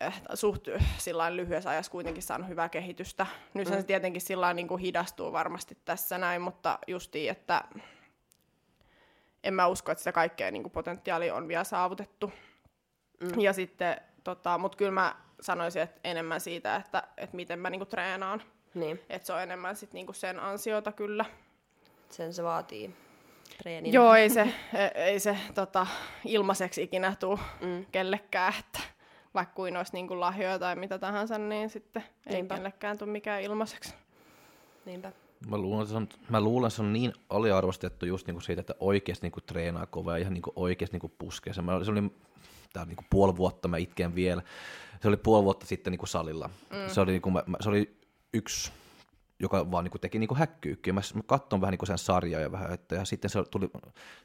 eh, 0.00 0.22
suht 0.34 0.68
sillain 0.98 1.36
lyhyessä 1.36 1.70
ajassa 1.70 1.92
kuitenkin 1.92 2.22
saanut 2.22 2.48
hyvää 2.48 2.68
kehitystä. 2.68 3.26
Nyt 3.54 3.68
mm. 3.68 3.74
se 3.74 3.82
tietenkin 3.82 4.22
sillain 4.22 4.56
niin 4.56 4.68
kuin 4.68 4.80
hidastuu 4.80 5.32
varmasti 5.32 5.78
tässä 5.84 6.18
näin, 6.18 6.42
mutta 6.42 6.78
justiin, 6.86 7.30
että 7.30 7.64
en 9.44 9.54
mä 9.54 9.66
usko, 9.66 9.92
että 9.92 10.00
sitä 10.00 10.12
kaikkea 10.12 10.50
niin 10.50 10.62
kuin 10.62 10.72
potentiaalia 10.72 11.34
on 11.34 11.48
vielä 11.48 11.64
saavutettu. 11.64 12.32
Mm. 13.20 13.40
Ja 13.40 13.52
sitten, 13.52 13.96
tota, 14.24 14.58
mutta 14.58 14.78
kyllä 14.78 14.90
mä 14.90 15.16
sanoisin, 15.40 15.82
että 15.82 16.00
enemmän 16.04 16.40
siitä, 16.40 16.76
että, 16.76 17.02
että 17.16 17.36
miten 17.36 17.58
mä 17.58 17.70
niinku 17.70 17.86
treenaan. 17.86 18.42
Niin. 18.74 19.00
Että 19.10 19.26
se 19.26 19.32
on 19.32 19.42
enemmän 19.42 19.76
sit 19.76 19.92
niinku 19.92 20.12
sen 20.12 20.40
ansiota 20.40 20.92
kyllä. 20.92 21.24
Sen 22.10 22.34
se 22.34 22.42
vaatii 22.42 22.94
treenin. 23.58 23.92
Joo, 23.92 24.14
ei 24.14 24.30
se, 24.30 24.40
e, 24.74 25.02
ei 25.04 25.20
se 25.20 25.36
tota, 25.54 25.86
ilmaiseksi 26.24 26.82
ikinä 26.82 27.16
tule 27.20 27.38
mm. 27.60 27.86
kellekään, 27.92 28.54
että 28.58 28.80
vaikka 29.34 29.54
kuin 29.54 29.76
olisi 29.76 29.92
niinku 29.92 30.20
lahjoja 30.20 30.58
tai 30.58 30.76
mitä 30.76 30.98
tahansa, 30.98 31.38
niin 31.38 31.70
sitten 31.70 32.04
Niinpä. 32.28 32.54
ei 32.54 32.58
kellekään 32.60 32.98
tule 32.98 33.10
mikään 33.10 33.42
ilmaiseksi. 33.42 33.94
Niinpä. 34.84 35.12
Mä 35.48 35.58
luulen, 35.58 35.86
se 35.86 35.96
on, 35.96 36.08
mä 36.28 36.40
luulen, 36.40 36.70
se 36.70 36.82
on 36.82 36.92
niin 36.92 37.12
aliarvostettu 37.30 38.06
just 38.06 38.26
niinku 38.26 38.40
siitä, 38.40 38.60
että 38.60 38.74
oikeasti 38.80 39.26
niinku 39.26 39.40
treenaa 39.40 39.86
kovaa 39.86 40.18
ja 40.18 40.20
ihan 40.20 40.34
niinku 40.34 40.52
oikeasti 40.56 40.94
niinku 40.94 41.12
puskee. 41.18 41.52
Se, 41.52 41.60
oli, 41.60 41.84
se 41.84 41.90
oli 41.90 42.10
tää 42.72 42.84
niinku 42.84 43.04
puoli 43.10 43.36
vuotta, 43.36 43.68
mä 43.68 43.76
itken 43.76 44.14
vielä 44.14 44.42
se 45.02 45.08
oli 45.08 45.16
puoli 45.16 45.44
vuotta 45.44 45.66
sitten 45.66 45.90
niin 45.90 45.98
kuin 45.98 46.08
salilla. 46.08 46.48
Mm. 46.48 46.88
Se, 46.88 47.00
oli, 47.00 47.12
niin 47.12 47.22
kuin, 47.22 47.32
mä, 47.32 47.42
se 47.60 47.68
oli 47.68 47.96
yksi 48.32 48.72
joka 49.40 49.70
vaan 49.70 49.84
niin 49.84 49.90
kuin 49.90 50.00
teki 50.00 50.18
niin 50.18 50.36
häkkyykkiä. 50.36 50.92
Mä, 50.92 51.00
mä 51.14 51.22
katson 51.26 51.60
vähän 51.60 51.72
niin 51.72 51.78
kuin 51.78 51.86
sen 51.86 51.98
sarjaa 51.98 52.40
ja 52.40 52.52
vähän, 52.52 52.72
että 52.72 52.94
ja 52.94 53.04
sitten 53.04 53.30
se 53.30 53.44
tuli, 53.50 53.70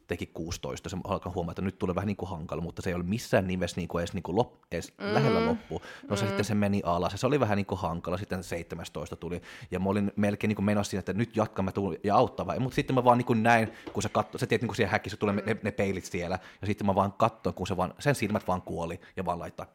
teki 0.07 0.25
16, 0.25 0.89
se 0.89 0.97
alkaa 1.03 1.31
huomata, 1.35 1.51
että 1.51 1.61
nyt 1.61 1.79
tulee 1.79 1.95
vähän 1.95 2.07
niin 2.07 2.17
kuin 2.17 2.29
hankala, 2.29 2.61
mutta 2.61 2.81
se 2.81 2.89
ei 2.89 2.93
ole 2.93 3.03
missään 3.03 3.47
nimessä 3.47 3.77
niin 3.77 3.87
kuin 3.87 4.01
edes, 4.01 4.13
niin 4.13 4.23
kuin 4.23 4.35
lop, 4.35 4.53
edes 4.71 4.93
mm. 4.97 5.13
lähellä 5.13 5.45
loppuun. 5.45 5.81
No 6.09 6.15
se 6.15 6.23
mm. 6.23 6.27
sitten 6.27 6.45
se 6.45 6.55
meni 6.55 6.81
alas 6.85 7.11
ja 7.11 7.17
se 7.17 7.27
oli 7.27 7.39
vähän 7.39 7.55
niin 7.55 7.65
kuin 7.65 7.79
hankala, 7.79 8.17
sitten 8.17 8.43
17 8.43 9.15
tuli 9.15 9.41
ja 9.71 9.79
mä 9.79 9.89
olin 9.89 10.11
melkein 10.15 10.49
niin 10.49 10.55
kuin 10.55 10.65
menossa 10.65 10.89
siinä, 10.91 10.99
että 10.99 11.13
nyt 11.13 11.37
jatkamme 11.37 11.71
ja 12.03 12.15
auttava. 12.15 12.59
Mutta 12.59 12.75
sitten 12.75 12.95
mä 12.95 13.03
vaan 13.03 13.17
niin 13.17 13.25
kuin 13.25 13.43
näin, 13.43 13.71
kun 13.93 14.03
se 14.03 14.09
katsoi, 14.09 14.39
se 14.39 14.47
tiedät 14.47 14.61
niin 14.61 14.67
kuin 14.67 14.75
siellä 14.75 14.91
häkissä 14.91 15.17
tulee 15.17 15.35
ne, 15.35 15.57
ne, 15.63 15.71
peilit 15.71 16.05
siellä 16.05 16.39
ja 16.61 16.67
sitten 16.67 16.87
mä 16.87 16.95
vaan 16.95 17.13
katsoin, 17.13 17.55
kun 17.55 17.67
se 17.67 17.77
vaan, 17.77 17.93
sen 17.99 18.15
silmät 18.15 18.47
vaan 18.47 18.61
kuoli 18.61 18.99
ja 19.17 19.25
vaan 19.25 19.39
laittaa 19.39 19.65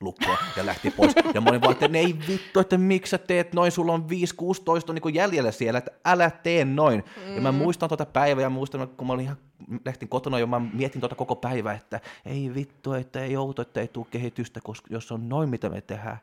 lukkoa 0.00 0.38
ja 0.56 0.66
lähti 0.66 0.90
pois. 0.90 1.12
Ja 1.34 1.40
mä 1.40 1.50
olin 1.50 1.60
vaan, 1.60 1.72
että 1.72 1.98
ei 1.98 2.16
vittu, 2.28 2.60
että 2.60 2.78
miksi 2.78 3.10
sä 3.10 3.18
teet 3.18 3.54
noin, 3.54 3.72
sulla 3.72 3.92
on 3.92 4.06
5-16 4.90 4.92
niin 4.92 5.14
jäljellä 5.14 5.52
siellä, 5.52 5.78
että 5.78 5.90
älä 6.04 6.30
tee 6.30 6.64
noin. 6.64 7.04
Mm. 7.26 7.34
Ja 7.34 7.40
mä 7.40 7.52
mm. 7.52 7.58
muistan 7.58 7.88
tuota 7.88 8.06
päivää 8.06 8.42
ja 8.42 8.50
muistan, 8.50 8.88
kun 8.88 9.06
mä 9.06 9.12
olin 9.12 9.24
ihan, 9.24 9.36
lähtin 9.84 10.08
kotona 10.08 10.38
ja 10.38 10.46
mä 10.46 10.60
mietin 10.72 11.00
tuota 11.00 11.14
koko 11.14 11.36
päivää, 11.36 11.74
että 11.74 12.00
ei 12.26 12.54
vittu, 12.54 12.92
että 12.92 13.24
ei 13.24 13.36
outo, 13.36 13.62
että 13.62 13.80
ei 13.80 13.88
tule 13.88 14.06
kehitystä, 14.10 14.60
koska 14.64 14.88
jos 14.90 15.12
on 15.12 15.28
noin, 15.28 15.48
mitä 15.48 15.68
me 15.68 15.80
tehdään. 15.80 16.18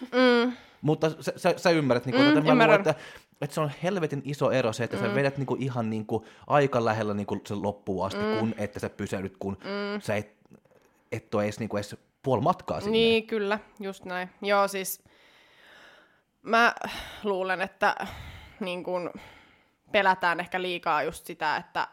Mm. 0.00 0.52
Mutta 0.82 1.10
sä, 1.10 1.32
sä, 1.36 1.54
sä 1.56 1.70
ymmärrät, 1.70 2.06
niin 2.06 2.14
kuin, 2.14 2.24
mm, 2.24 2.38
että, 2.38 2.50
luulen, 2.50 2.70
että, 2.70 2.94
että 3.40 3.54
se 3.54 3.60
on 3.60 3.70
helvetin 3.82 4.22
iso 4.24 4.50
ero 4.50 4.72
se, 4.72 4.84
että 4.84 4.96
mm. 4.96 5.02
sä 5.02 5.14
vedät 5.14 5.38
niin 5.38 5.46
kuin, 5.46 5.62
ihan 5.62 5.90
niin 5.90 6.06
kuin, 6.06 6.24
aika 6.46 6.84
lähellä 6.84 7.14
niin 7.14 7.26
kuin, 7.26 7.40
se 7.46 7.54
loppuun 7.54 8.06
asti, 8.06 8.20
mm. 8.20 8.38
kun 8.38 8.54
että 8.58 8.80
sä 8.80 8.90
pysähdyt, 8.90 9.36
kun 9.38 9.56
mm. 9.64 10.00
sä 10.00 10.16
et, 10.16 10.36
et 11.12 11.34
ole 11.34 11.44
edes, 11.44 11.58
niin 11.58 11.68
kuin, 11.68 11.78
edes 11.78 11.96
puoli 12.24 12.42
matkaa 12.42 12.80
sinne. 12.80 12.92
Niin, 12.92 13.26
kyllä, 13.26 13.58
just 13.80 14.04
näin. 14.04 14.30
Joo, 14.42 14.68
siis 14.68 15.04
mä 16.42 16.74
luulen, 17.24 17.60
että 17.60 17.96
niin 18.60 18.84
kun, 18.84 19.10
pelätään 19.92 20.40
ehkä 20.40 20.62
liikaa 20.62 21.02
just 21.02 21.26
sitä, 21.26 21.56
että 21.56 21.88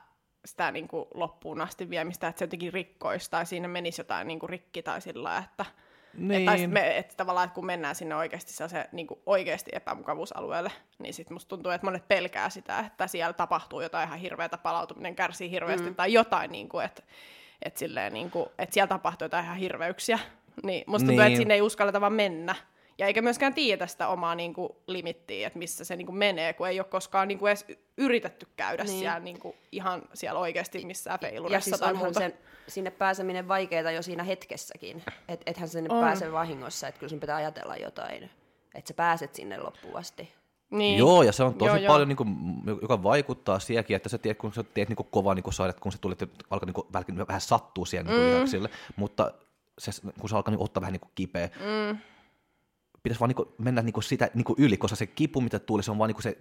sitä 0.45 0.71
niin 0.71 0.88
kuin 0.88 1.05
loppuun 1.13 1.61
asti 1.61 1.89
viemistä, 1.89 2.27
että 2.27 2.39
se 2.39 2.45
jotenkin 2.45 2.73
rikkoisi 2.73 3.32
tai 3.32 3.45
siinä 3.45 3.67
menisi 3.67 3.99
jotain 4.01 4.27
niin 4.27 4.39
kuin 4.39 4.49
rikki 4.49 4.84
tai 4.84 5.01
sillä 5.01 5.38
että 5.38 5.65
niin. 6.13 6.49
että, 6.49 6.67
me, 6.67 6.97
että 6.97 7.15
tavallaan, 7.17 7.45
että 7.45 7.55
kun 7.55 7.65
mennään 7.65 7.95
sinne 7.95 8.15
oikeasti 8.15 8.53
se 8.53 8.89
niin 8.91 9.07
kuin 9.07 9.19
oikeasti 9.25 9.71
epämukavuusalueelle, 9.73 10.71
niin 10.99 11.13
sitten 11.13 11.36
musta 11.36 11.49
tuntuu, 11.49 11.71
että 11.71 11.88
monet 11.88 12.07
pelkää 12.07 12.49
sitä, 12.49 12.79
että 12.79 13.07
siellä 13.07 13.34
tapahtuu 13.34 13.82
jotain 13.82 14.07
ihan 14.07 14.19
hirveätä, 14.19 14.57
palautuminen 14.57 15.15
kärsii 15.15 15.51
hirveästi 15.51 15.89
mm. 15.89 15.95
tai 15.95 16.13
jotain, 16.13 16.51
niin 16.51 16.69
kuin, 16.69 16.86
että 16.86 17.03
että, 17.62 17.80
silleen, 17.80 18.14
niin 18.14 18.32
kuin, 18.32 18.45
että 18.57 18.74
siellä 18.74 18.88
tapahtuu 18.88 19.26
jotain 19.26 19.45
ihan 19.45 19.57
hirveyksiä. 19.57 20.20
Niin, 20.64 20.84
musta 20.88 21.05
tuntuu, 21.05 21.24
niin. 21.24 21.28
että 21.28 21.38
sinne 21.38 21.53
ei 21.53 21.62
uskalleta 21.62 22.01
vaan 22.01 22.14
mennä. 22.14 22.55
Ja 22.97 23.07
eikä 23.07 23.22
myöskään 23.22 23.53
tiedä 23.53 23.88
sitä 23.88 24.07
omaa 24.07 24.36
niin 24.36 24.53
kuin, 24.53 24.70
limittiä, 24.88 25.47
että 25.47 25.59
missä 25.59 25.86
se 25.86 25.95
niin 25.95 26.05
kuin, 26.05 26.16
menee, 26.16 26.53
kun 26.53 26.68
ei 26.68 26.80
ole 26.80 26.88
koskaan 26.88 27.28
niin 27.28 27.39
kuin, 27.39 27.49
edes 27.49 27.66
yritetty 27.97 28.47
käydä 28.55 28.84
niin. 28.84 28.99
siellä 28.99 29.20
niin 29.20 29.39
kuin, 29.39 29.55
ihan 29.72 30.01
siellä 30.14 30.39
oikeasti 30.39 30.86
missään 30.86 31.20
feilurissa 31.20 31.55
ja 31.55 31.62
siis 31.62 31.80
tai 31.80 31.93
muuta. 31.93 32.20
Sen, 32.20 32.34
sinne 32.68 32.91
pääseminen 32.91 33.47
vaikeaa 33.47 33.91
jo 33.91 34.01
siinä 34.01 34.24
hetkessäkin. 34.24 35.03
Että 35.28 35.51
ethän 35.51 35.70
sinne 35.70 35.89
on. 35.93 36.03
pääse 36.03 36.32
vahingossa, 36.32 36.88
että 36.88 36.99
kyllä 36.99 37.09
sun 37.09 37.20
pitää 37.20 37.36
ajatella 37.36 37.78
jotain. 37.78 38.30
Että 38.76 38.88
sä 38.88 38.93
pääset 38.93 39.36
sinne 39.36 39.57
loppuun 39.57 39.97
asti. 39.97 40.34
Niin. 40.72 40.99
Joo, 40.99 41.24
ja 41.24 41.32
se 41.32 41.43
on 41.43 41.53
tosi 41.53 41.84
joo, 41.84 41.93
paljon, 41.93 41.99
joo. 41.99 42.05
Niin 42.05 42.17
kuin, 42.17 42.80
joka 42.82 43.03
vaikuttaa 43.03 43.59
siihenkin, 43.59 43.95
että 43.95 44.09
sä 44.09 44.17
tiedät, 44.17 44.38
kun 44.38 44.53
sä 44.53 44.63
teet 44.63 44.89
niin 44.89 44.95
kuin 44.95 45.07
kovaa 45.11 45.36
niin 45.36 45.53
saidat, 45.53 45.80
kun 45.80 45.91
se 45.91 45.97
tulee, 45.97 46.17
alkaa 46.49 46.65
niin 46.65 46.74
kuin, 46.74 47.28
vähän 47.28 47.41
sattuu 47.41 47.86
siihen 47.86 48.05
niin 48.05 48.19
mm. 48.19 48.26
lihaksille, 48.26 48.69
mutta 48.95 49.32
se, 49.80 49.91
kun 50.19 50.30
se 50.30 50.36
alkaa 50.36 50.51
niin 50.51 50.63
ottaa 50.63 50.82
vähän 50.82 50.93
niin 50.93 50.99
kuin 50.99 51.11
kipeä, 51.15 51.47
mm. 51.47 51.97
pitäisi 53.03 53.19
vaan 53.19 53.30
niin 53.30 53.36
kuin, 53.36 53.49
mennä 53.57 53.82
niin 53.82 53.93
kuin 53.93 54.03
sitä 54.03 54.30
niin 54.34 54.45
kuin 54.45 54.55
yli, 54.59 54.78
koska 54.78 54.95
se 54.95 55.07
kipu, 55.07 55.41
mitä 55.41 55.59
tulee, 55.59 55.84
se 55.84 55.91
on 55.91 55.97
vaan 55.97 56.07
niin 56.07 56.15
kuin 56.15 56.24
se 56.24 56.38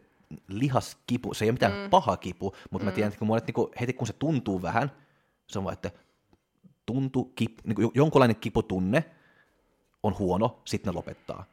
lihaskipu, 0.49 1.35
se 1.35 1.45
ei 1.45 1.49
ole 1.49 1.53
mitään 1.53 1.73
mm. 1.73 1.91
paha 1.91 2.17
kipu, 2.17 2.55
mutta 2.71 2.85
mm. 2.85 2.91
mä 2.91 2.95
tiedän, 2.95 3.09
että 3.09 3.19
kun 3.19 3.29
monet, 3.29 3.47
niin 3.47 3.55
kuin, 3.55 3.69
heti 3.81 3.93
kun 3.93 4.07
se 4.07 4.13
tuntuu 4.13 4.63
vähän, 4.63 4.93
se 5.47 5.59
on 5.59 5.65
vaan, 5.65 5.73
että 5.73 5.91
tuntuu, 6.87 7.25
kip, 7.25 7.59
niin 7.65 7.77
kuin, 7.77 7.91
jonkunlainen 7.95 8.37
kiputunne 8.37 9.05
on 10.03 10.19
huono, 10.19 10.61
sitten 10.65 10.93
ne 10.93 10.97
lopettaa 10.97 11.45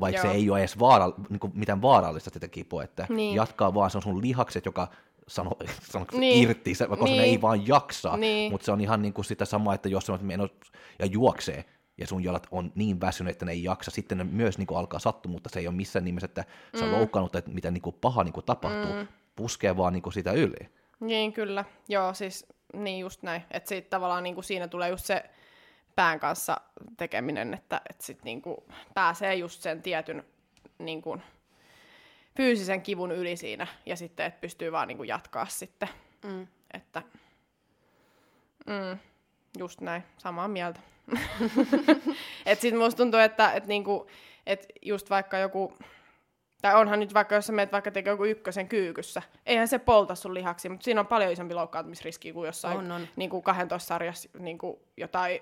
vaikka 0.00 0.20
Joo. 0.26 0.32
se 0.32 0.38
ei 0.38 0.50
ole 0.50 0.58
edes 0.58 0.78
vaara, 0.78 1.12
niin 1.28 1.40
kuin 1.40 1.52
mitään 1.54 1.82
vaarallista 1.82 2.30
tätä 2.30 2.48
kipua, 2.48 2.84
että 2.84 3.06
niin. 3.08 3.36
jatkaa 3.36 3.74
vaan, 3.74 3.90
se 3.90 3.98
on 3.98 4.02
sun 4.02 4.22
lihakset, 4.22 4.64
joka 4.64 4.88
sano, 5.28 5.50
sano 5.92 6.06
Niin. 6.12 6.20
niin. 6.20 6.48
irti, 6.48 6.74
se, 6.74 6.86
koska 6.86 7.04
Niin. 7.04 7.18
ne 7.18 7.24
ei 7.24 7.40
vaan 7.40 7.68
jaksa, 7.68 8.16
Niin. 8.16 8.52
mutta 8.52 8.64
se 8.64 8.72
on 8.72 8.80
ihan 8.80 9.02
niin 9.02 9.12
kuin 9.12 9.24
sitä 9.24 9.44
samaa, 9.44 9.74
että 9.74 9.88
jos 9.88 10.06
sanot, 10.06 10.20
että 10.20 10.26
meno 10.26 10.48
ja 10.98 11.06
juoksee, 11.06 11.64
ja 11.98 12.06
sun 12.06 12.24
jalat 12.24 12.46
on 12.50 12.72
niin 12.74 13.00
väsyneet, 13.00 13.34
että 13.34 13.44
ne 13.44 13.52
ei 13.52 13.64
jaksa, 13.64 13.90
sitten 13.90 14.18
ne 14.18 14.24
myös 14.24 14.58
niin 14.58 14.66
kuin 14.66 14.78
alkaa 14.78 15.00
sattua, 15.00 15.32
mutta 15.32 15.48
se 15.52 15.60
ei 15.60 15.66
ole 15.66 15.76
missään 15.76 16.04
nimessä, 16.04 16.24
että 16.24 16.44
sä 16.78 16.84
mm. 16.84 16.92
loukkaannut, 16.92 17.36
että 17.36 17.50
mitä 17.50 17.70
niin 17.70 17.82
kuin 17.82 17.96
paha 18.00 18.24
niin 18.24 18.32
kuin 18.32 18.46
tapahtuu, 18.46 18.92
mm. 18.92 19.06
puskee 19.36 19.76
vaan 19.76 19.92
niin 19.92 20.02
kuin 20.02 20.12
sitä 20.12 20.32
yli. 20.32 20.68
Niin, 21.00 21.32
kyllä. 21.32 21.64
Joo, 21.88 22.14
siis 22.14 22.46
niin 22.74 23.00
just 23.00 23.22
näin. 23.22 23.42
Että 23.50 23.68
siitä 23.68 23.90
tavallaan 23.90 24.22
niin 24.22 24.34
kuin 24.34 24.44
siinä 24.44 24.68
tulee 24.68 24.88
just 24.88 25.04
se 25.04 25.24
pään 25.94 26.20
kanssa 26.20 26.56
tekeminen, 26.96 27.54
että, 27.54 27.80
että 27.90 28.04
sit 28.04 28.24
niin 28.24 28.42
kuin 28.42 28.56
pääsee 28.94 29.34
just 29.34 29.62
sen 29.62 29.82
tietyn 29.82 30.24
niin 30.78 31.02
kuin 31.02 31.22
fyysisen 32.36 32.82
kivun 32.82 33.12
yli 33.12 33.36
siinä, 33.36 33.66
ja 33.86 33.96
sitten, 33.96 34.26
että 34.26 34.40
pystyy 34.40 34.72
vaan 34.72 34.88
niin 34.88 34.96
kuin 34.96 35.08
jatkaa 35.08 35.46
sitten. 35.46 35.88
Mm. 36.24 36.46
Että 36.74 37.02
mm, 38.66 38.98
just 39.58 39.80
näin, 39.80 40.02
samaa 40.18 40.48
mieltä. 40.48 40.80
että 42.46 42.62
sitten 42.62 42.78
musta 42.78 42.96
tuntuu, 42.96 43.20
että, 43.20 43.52
että, 43.52 43.68
niinku, 43.68 44.06
että 44.46 44.66
just 44.82 45.10
vaikka 45.10 45.38
joku, 45.38 45.76
tai 46.62 46.74
onhan 46.74 47.00
nyt 47.00 47.14
vaikka, 47.14 47.34
jos 47.34 47.46
sä 47.46 47.52
menet 47.52 47.72
vaikka 47.72 47.90
tekee 47.90 48.10
joku 48.10 48.24
ykkösen 48.24 48.68
kyykyssä, 48.68 49.22
eihän 49.46 49.68
se 49.68 49.78
polta 49.78 50.14
sun 50.14 50.34
lihaksi, 50.34 50.68
mutta 50.68 50.84
siinä 50.84 51.00
on 51.00 51.06
paljon 51.06 51.32
isompi 51.32 51.54
loukkaantumisriski 51.54 52.32
kuin 52.32 52.46
jossain 52.46 52.78
On, 52.78 52.92
on. 52.92 53.08
Niinku 53.16 53.42
12 53.42 53.86
sarjassa 53.86 54.28
niinku 54.38 54.82
jotain 54.96 55.40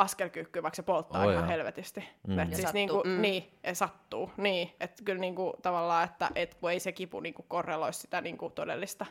askelkyykkyä, 0.00 0.62
vaikka 0.62 0.76
se 0.76 0.82
polttaa 0.82 1.24
Oh, 1.24 1.30
ihan 1.30 1.44
joo. 1.44 1.48
helvetisti. 1.50 2.04
Mm. 2.26 2.38
Et 2.38 2.50
Ja 2.50 2.56
siis 2.56 2.62
sattuu, 2.62 2.74
niinku, 2.74 3.02
mm. 3.04 3.22
Niin, 3.22 3.50
ja 3.62 3.74
sattuu. 3.74 4.30
Niin, 4.36 4.70
että 4.80 5.02
kyllä 5.04 5.20
niinku, 5.20 5.54
tavallaan, 5.62 6.04
että 6.04 6.30
et, 6.34 6.54
kun 6.54 6.70
ei 6.70 6.80
se 6.80 6.92
kipu 6.92 7.20
niinku 7.20 7.42
korreloi 7.48 7.92
sitä 7.92 8.20
niinku 8.20 8.50
todellista 8.50 9.06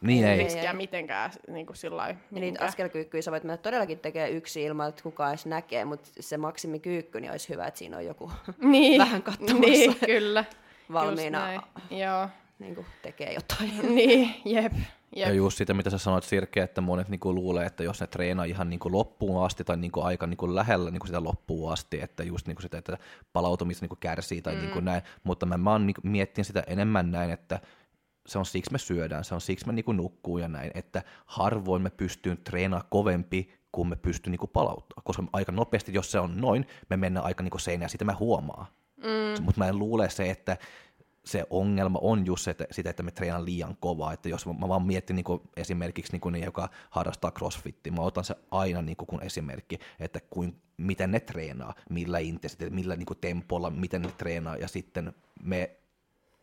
Niin 0.00 0.24
ei. 0.24 0.30
Ei, 0.30 0.44
riskiä 0.44 0.70
ei. 0.70 0.76
mitenkään 0.76 1.30
niin 1.48 1.66
kuin 1.66 1.76
sillä 1.76 1.96
lailla. 1.96 2.20
Niitä 2.30 2.64
askelkyykkyjä 2.64 3.22
sä 3.22 3.30
voit 3.30 3.44
mennä 3.44 3.56
todellakin 3.56 3.98
tekemään 3.98 4.32
yksi 4.32 4.62
ilman, 4.62 4.88
että 4.88 5.02
kukaan 5.02 5.30
edes 5.30 5.46
näkee, 5.46 5.84
mutta 5.84 6.10
se 6.20 6.36
maksimikyykky, 6.36 7.20
niin 7.20 7.30
olisi 7.30 7.48
hyvä, 7.48 7.66
että 7.66 7.78
siinä 7.78 7.96
on 7.96 8.06
joku 8.06 8.32
niin, 8.58 8.98
vähän 8.98 9.22
katsomassa. 9.22 9.60
Niin, 9.60 9.96
kyllä. 10.06 10.44
valmiina. 10.92 11.52
Joo. 11.90 12.28
niin 12.58 12.74
kuin 12.74 12.86
tekee 13.02 13.32
jotain. 13.32 13.94
niin, 13.94 14.34
jep. 14.54 14.72
Jep. 15.16 15.28
Ja 15.28 15.34
just 15.34 15.58
sitä, 15.58 15.74
mitä 15.74 15.90
sä 15.90 15.98
sanoit 15.98 16.24
Sirke, 16.24 16.62
että 16.62 16.80
monet 16.80 17.08
niinku 17.08 17.34
luulee, 17.34 17.66
että 17.66 17.82
jos 17.84 18.00
ne 18.00 18.06
treenaa 18.06 18.44
ihan 18.44 18.70
niinku 18.70 18.92
loppuun 18.92 19.44
asti 19.44 19.64
tai 19.64 19.76
niinku 19.76 20.00
aika 20.00 20.26
niinku 20.26 20.54
lähellä 20.54 20.90
niinku 20.90 21.06
sitä 21.06 21.24
loppuun 21.24 21.72
asti, 21.72 22.00
että 22.00 22.22
just 22.22 22.46
niinku 22.46 22.62
sitä, 22.62 22.78
että 22.78 22.98
palautumista 23.32 23.84
niinku 23.84 23.96
kärsii 24.00 24.42
tai 24.42 24.54
mm. 24.54 24.60
niinku 24.60 24.80
näin, 24.80 25.02
mutta 25.24 25.46
mä, 25.46 25.56
mä 25.56 25.70
oon 25.70 25.86
niinku 25.86 26.00
miettinyt 26.04 26.46
sitä 26.46 26.64
enemmän 26.66 27.10
näin, 27.10 27.30
että 27.30 27.60
se 28.26 28.38
on 28.38 28.46
siksi 28.46 28.72
me 28.72 28.78
syödään, 28.78 29.24
se 29.24 29.34
on 29.34 29.40
siksi 29.40 29.66
me 29.66 29.72
niinku 29.72 29.92
nukkuu 29.92 30.38
ja 30.38 30.48
näin, 30.48 30.70
että 30.74 31.02
harvoin 31.26 31.82
me 31.82 31.90
pystyy 31.90 32.36
treenaamaan 32.36 32.88
kovempi, 32.90 33.52
kun 33.72 33.88
me 33.88 33.96
pystyy 33.96 34.30
niinku 34.30 34.46
palauttaa, 34.46 35.02
koska 35.04 35.24
aika 35.32 35.52
nopeasti, 35.52 35.94
jos 35.94 36.10
se 36.10 36.18
on 36.18 36.40
noin, 36.40 36.66
me 36.90 36.96
mennään 36.96 37.26
aika 37.26 37.42
niinku 37.42 37.58
seinään, 37.58 37.90
sitä 37.90 38.04
mä 38.04 38.16
huomaan. 38.20 38.66
Mm. 38.96 39.44
Mutta 39.44 39.58
mä 39.58 39.68
en 39.68 39.78
luule 39.78 40.10
se, 40.10 40.30
että 40.30 40.56
se 41.24 41.44
ongelma 41.50 41.98
on 42.02 42.26
just 42.26 42.44
se, 42.44 42.50
että, 42.50 42.66
sitä, 42.70 42.90
että 42.90 43.02
me 43.02 43.10
treenaan 43.10 43.44
liian 43.44 43.76
kovaa. 43.80 44.12
Että 44.12 44.28
jos 44.28 44.46
mä, 44.46 44.68
vaan 44.68 44.86
mietin 44.86 45.16
niin 45.16 45.40
esimerkiksi 45.56 46.12
niin 46.12 46.32
ne, 46.32 46.38
joka 46.38 46.68
harrastaa 46.90 47.30
crossfittiä, 47.30 47.92
mä 47.92 48.02
otan 48.02 48.24
se 48.24 48.34
aina 48.50 48.82
niin 48.82 48.96
kuin 48.96 49.22
esimerkki, 49.22 49.78
että 50.00 50.20
kuin, 50.30 50.56
miten 50.76 51.10
ne 51.10 51.20
treenaa, 51.20 51.74
millä 51.90 52.18
intensiteetillä, 52.18 52.74
millä 52.74 52.96
niin 52.96 53.06
tempolla, 53.20 53.70
miten 53.70 54.02
ne 54.02 54.12
treenaa, 54.18 54.56
ja 54.56 54.68
sitten 54.68 55.12
me 55.42 55.70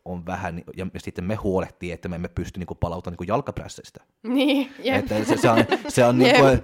on 0.05 0.25
vähän, 0.25 0.63
ja 0.77 0.86
sitten 0.97 1.23
me 1.23 1.36
huolehtii, 1.36 1.91
että 1.91 2.09
me 2.09 2.15
emme 2.15 2.27
pysty 2.27 2.59
niin 2.59 2.77
palauttamaan 2.80 3.17
niin 3.19 3.27
jalkaprässistä. 3.27 4.03
Niin, 4.23 4.71
jep. 4.84 4.95
Että 4.95 5.23
se, 5.23 5.38
se 5.38 5.49
on, 5.49 5.65
se 5.88 6.05
on 6.05 6.17
niin 6.19 6.36
kuin, 6.36 6.63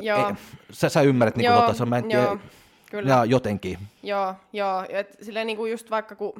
Joo. 0.00 0.28
e, 0.28 0.36
sä, 0.70 0.88
sä 0.88 1.02
ymmärrät, 1.02 1.36
niin 1.36 1.46
kuin, 1.46 1.54
Joo, 1.54 1.62
tota, 1.62 1.74
se 1.74 1.82
on, 1.82 1.88
mä 1.88 1.98
en 1.98 2.08
tiedä, 2.08 2.22
joo, 2.22 2.38
kyllä. 2.90 3.10
ja 3.10 3.24
jotenkin. 3.24 3.78
Joo, 4.02 4.34
joo. 4.52 4.84
Et 4.88 5.16
silleen 5.22 5.46
niinku 5.46 5.66
just 5.66 5.90
vaikka 5.90 6.14
kun... 6.14 6.32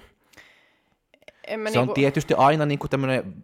En 1.46 1.60
mä 1.60 1.70
se 1.70 1.78
on 1.78 1.82
niinku, 1.82 1.94
tietysti 1.94 2.34
aina 2.34 2.66
niin 2.66 2.78
kuin 2.78 2.90
tämmöinen, 2.90 3.34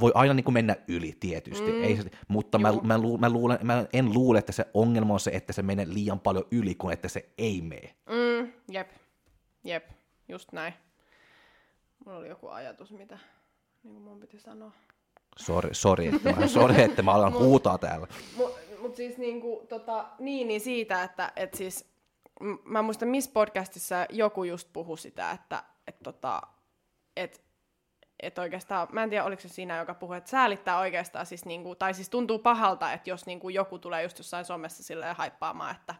voi 0.00 0.12
aina 0.14 0.34
niin 0.34 0.44
kuin 0.44 0.54
mennä 0.54 0.76
yli 0.88 1.16
tietysti, 1.20 1.72
mm. 1.72 1.82
Ei, 1.82 1.96
se- 1.96 2.10
mutta 2.28 2.58
mä, 2.58 2.72
mä, 2.82 2.98
lu, 2.98 3.18
mä, 3.18 3.30
luulen, 3.30 3.58
mä 3.62 3.84
en 3.92 4.12
luule, 4.12 4.38
että 4.38 4.52
se 4.52 4.66
ongelma 4.74 5.14
on 5.14 5.20
se, 5.20 5.30
että 5.30 5.52
se 5.52 5.62
menee 5.62 5.86
liian 5.88 6.20
paljon 6.20 6.44
yli, 6.50 6.74
kuin 6.74 6.92
että 6.92 7.08
se 7.08 7.28
ei 7.38 7.60
mene. 7.60 7.94
Mm, 8.06 8.52
jep, 8.70 8.90
jep, 9.64 9.84
just 10.28 10.52
näin. 10.52 10.74
Mulla 12.04 12.18
oli 12.18 12.28
joku 12.28 12.48
ajatus, 12.48 12.92
mitä 12.92 13.18
niin 13.82 13.94
kuin 13.94 14.04
mun 14.04 14.20
piti 14.20 14.38
sanoa. 14.40 14.72
Sori, 15.36 15.74
sori, 15.74 16.06
että 16.06 16.32
mä, 16.32 16.46
sori, 16.46 16.82
että 16.82 17.02
mä 17.02 17.12
alan 17.12 17.32
huutaa 17.32 17.78
täällä. 17.78 18.06
Mut, 18.36 18.58
mut 18.80 18.96
siis 18.96 19.18
niinku, 19.18 19.66
tota, 19.68 20.06
niin, 20.18 20.48
niin 20.48 20.60
siitä, 20.60 21.02
että 21.02 21.32
et 21.36 21.54
siis, 21.54 21.84
mä 22.64 22.78
en 22.78 22.84
muista 22.84 23.06
missä 23.06 23.30
podcastissa 23.34 24.06
joku 24.10 24.44
just 24.44 24.68
puhui 24.72 24.98
sitä, 24.98 25.30
että 25.30 25.64
et, 25.86 25.96
tota, 26.02 26.42
et, 27.16 27.44
et 28.20 28.38
oikeastaan, 28.38 28.88
mä 28.92 29.02
en 29.02 29.10
tiedä 29.10 29.24
oliko 29.24 29.42
se 29.42 29.48
siinä, 29.48 29.78
joka 29.78 29.94
puhui, 29.94 30.16
että 30.16 30.30
säälittää 30.30 30.78
oikeastaan 30.78 31.26
siis 31.26 31.44
niinku, 31.44 31.74
tai 31.74 31.94
siis 31.94 32.08
tuntuu 32.08 32.38
pahalta, 32.38 32.92
että 32.92 33.10
jos 33.10 33.26
niinku 33.26 33.48
joku 33.48 33.78
tulee 33.78 34.02
just 34.02 34.18
jossain 34.18 34.44
somessa 34.44 34.82
silleen 34.82 35.16
haippaamaan, 35.16 35.76
että 35.76 35.94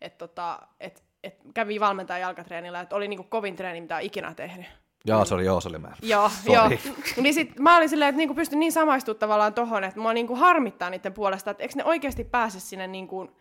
et, 0.00 0.18
tota, 0.18 0.58
et, 0.80 1.04
et 1.24 1.36
kävi 1.54 1.80
valmentajan 1.80 2.20
jalkatreenillä, 2.20 2.80
että 2.80 2.96
oli 2.96 3.08
niinku 3.08 3.26
kovin 3.28 3.56
treeni, 3.56 3.80
mitä 3.80 3.96
on 3.96 4.02
ikinä 4.02 4.34
tehnyt. 4.34 4.66
Joo, 5.04 5.24
sori, 5.24 5.44
joo, 5.44 5.60
se 5.60 5.68
oli 5.68 5.78
mä. 5.78 5.92
Joo, 6.02 6.30
joo. 6.46 6.68
Niin 7.16 7.34
sit 7.34 7.58
mä 7.58 7.76
olin 7.76 7.88
silleen, 7.88 8.08
että 8.08 8.16
niinku 8.16 8.34
pystyn 8.34 8.58
niin 8.58 8.72
samaistumaan 8.72 9.18
tavallaan 9.18 9.54
tohon, 9.54 9.84
että 9.84 10.00
mua 10.00 10.12
niinku 10.12 10.34
harmittaa 10.34 10.90
niiden 10.90 11.12
puolesta, 11.12 11.50
että 11.50 11.62
eikö 11.62 11.74
ne 11.76 11.84
oikeasti 11.84 12.24
pääse 12.24 12.60
sinne, 12.60 12.86
niinku, 12.86 13.36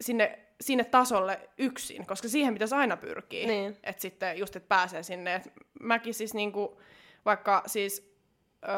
sinne, 0.00 0.45
sinne 0.60 0.84
tasolle 0.84 1.40
yksin, 1.58 2.06
koska 2.06 2.28
siihen 2.28 2.54
pitäisi 2.54 2.74
aina 2.74 2.96
pyrkiä. 2.96 3.46
Niin. 3.46 3.76
Että 3.84 4.02
sitten 4.02 4.38
just, 4.38 4.56
että 4.56 4.68
pääsee 4.68 5.02
sinne. 5.02 5.34
Et 5.34 5.52
mäkin 5.80 6.14
siis 6.14 6.34
niinku, 6.34 6.80
vaikka 7.24 7.62
siis 7.66 8.16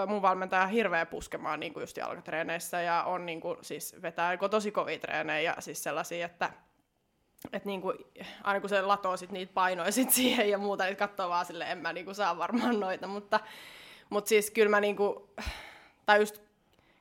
mun 0.07 0.23
valmentaja 0.23 0.63
on 0.63 0.69
hirveä 0.69 1.07
puskemaan 1.07 1.61
niinku 1.61 1.81
just 1.81 1.97
jalkatreeneissä 1.97 2.81
ja 2.81 3.03
on 3.03 3.27
niinku, 3.27 3.57
siis 3.63 3.97
vetää 4.03 4.33
joko 4.33 4.49
tosi 4.49 4.71
kovia 4.71 4.99
treenejä 4.99 5.41
ja 5.41 5.61
siis 5.61 5.83
sellaisia, 5.83 6.27
että 6.27 6.51
et 7.53 7.65
niinku, 7.65 7.95
aina 8.45 8.61
kun 8.61 8.69
se 8.69 8.83
latoo 8.83 9.17
sit 9.17 9.33
niitä 9.33 9.53
painoja 9.55 9.93
sit 9.93 10.11
siihen 10.11 10.51
ja 10.51 10.59
muuta, 10.59 10.85
niin 10.85 10.97
katsoo 10.97 11.29
vaan 11.29 11.47
silleen, 11.47 11.71
en 11.71 11.79
mä 11.79 11.93
niinku 11.93 12.15
saa 12.15 12.39
varmaan 12.39 12.81
noita, 12.81 13.07
mutta, 13.07 13.41
mutta 14.11 14.29
siis 14.29 14.51
kyllä 14.51 14.71
mä 14.71 14.81
niinku, 14.81 15.31
tai 16.07 16.19
just, 16.21 16.43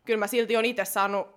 kyllä 0.05 0.19
mä 0.19 0.27
silti 0.27 0.57
on 0.57 0.65
itse 0.65 0.85
saanut 0.85 1.36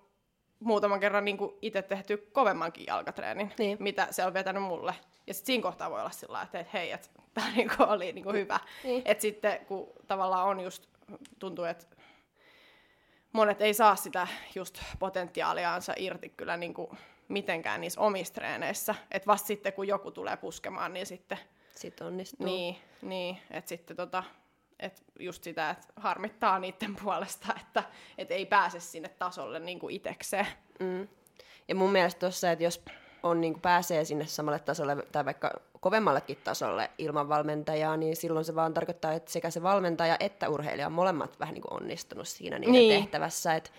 muutaman 0.61 1.01
kerran 1.01 1.25
niinku 1.25 1.59
itse 1.63 1.83
tehty 1.83 2.17
kovemmankin 2.33 2.85
jalkatreenin, 2.87 3.53
Niin. 3.59 3.77
mitä 3.81 4.09
se 4.11 4.25
on 4.25 4.35
vetänyt 4.35 4.63
mulle. 4.63 4.95
Ja 5.27 5.35
sitten 5.35 5.47
siinä 5.47 5.63
kohtaa 5.63 5.91
voi 5.91 6.01
olla 6.01 6.11
sillä 6.11 6.43
että 6.43 6.61
et, 6.61 6.73
hei, 6.73 6.91
että 6.93 7.09
tämä 7.35 7.47
niinku 7.57 7.75
oli 7.79 8.13
niinku 8.13 8.33
hyvä. 8.33 8.61
Niin. 8.85 9.03
Että 9.05 9.23
sitten 9.23 9.67
kun 9.67 9.93
tavallaan 10.07 10.47
on 10.49 10.61
just, 10.61 10.87
tuntuu, 11.39 11.65
että 11.65 11.87
monet 13.33 13.61
ei 13.63 13.75
saa 13.75 13.97
sitä 13.97 14.27
just 14.55 14.79
potentiaaliaansa 14.99 15.93
irti 15.97 16.29
kyllä 16.29 16.57
niinku 16.57 16.97
mitenkään 17.29 17.81
niissä 17.81 18.01
omissa 18.01 18.35
treeneissä. 18.35 18.95
Että 19.11 19.27
vasta 19.27 19.47
sitten, 19.47 19.73
kun 19.73 19.89
joku 19.89 20.11
tulee 20.11 20.37
puskemaan, 20.37 20.93
niin 20.93 21.07
sitten, 21.07 21.39
Sitten 21.75 22.07
onnistuu. 22.07 22.47
niin, 22.47 22.77
niin 23.03 23.39
että 23.51 23.69
sitten 23.69 23.97
tota, 23.97 24.23
et 24.81 25.03
just 25.21 25.45
sitä, 25.45 25.71
että 25.71 25.87
harmittaa 25.97 26.59
niiden 26.59 26.97
puolesta, 27.05 27.55
että 27.61 27.83
et 28.19 28.31
ei 28.31 28.47
pääse 28.47 28.81
sinne 28.81 29.09
tasolle 29.09 29.59
niinku 29.59 29.89
itekseen. 29.89 30.47
Mm. 30.81 31.09
Ja 31.69 31.75
mun 31.75 31.93
mielestä 31.93 32.19
tuossa, 32.21 32.51
että 32.51 32.65
jos 32.65 32.85
on, 33.23 33.41
niin 33.41 33.61
pääsee 33.61 34.05
sinne 34.05 34.27
samalle 34.27 34.59
tasolle 34.59 34.97
tai 35.13 35.25
vaikka 35.25 35.51
kovemmallekin 35.81 36.39
tasolle 36.45 36.91
ilman 36.99 37.29
valmentajaa, 37.29 37.97
niin 37.97 38.17
silloin 38.17 38.45
se 38.45 38.55
vaan 38.55 38.75
tarkoittaa, 38.75 39.13
että 39.13 39.33
sekä 39.33 39.51
se 39.51 39.63
valmentaja 39.63 40.17
että 40.21 40.49
urheilija 40.49 40.87
on 40.87 40.93
molemmat 40.93 41.41
vähän 41.41 41.55
niin 41.55 41.63
kuin 41.63 41.83
onnistunut 41.83 42.29
siinä 42.29 42.59
niiden 42.59 42.73
Niin. 42.73 42.89
niin. 42.89 43.03
tehtävässä. 43.03 43.55
Että 43.55 43.71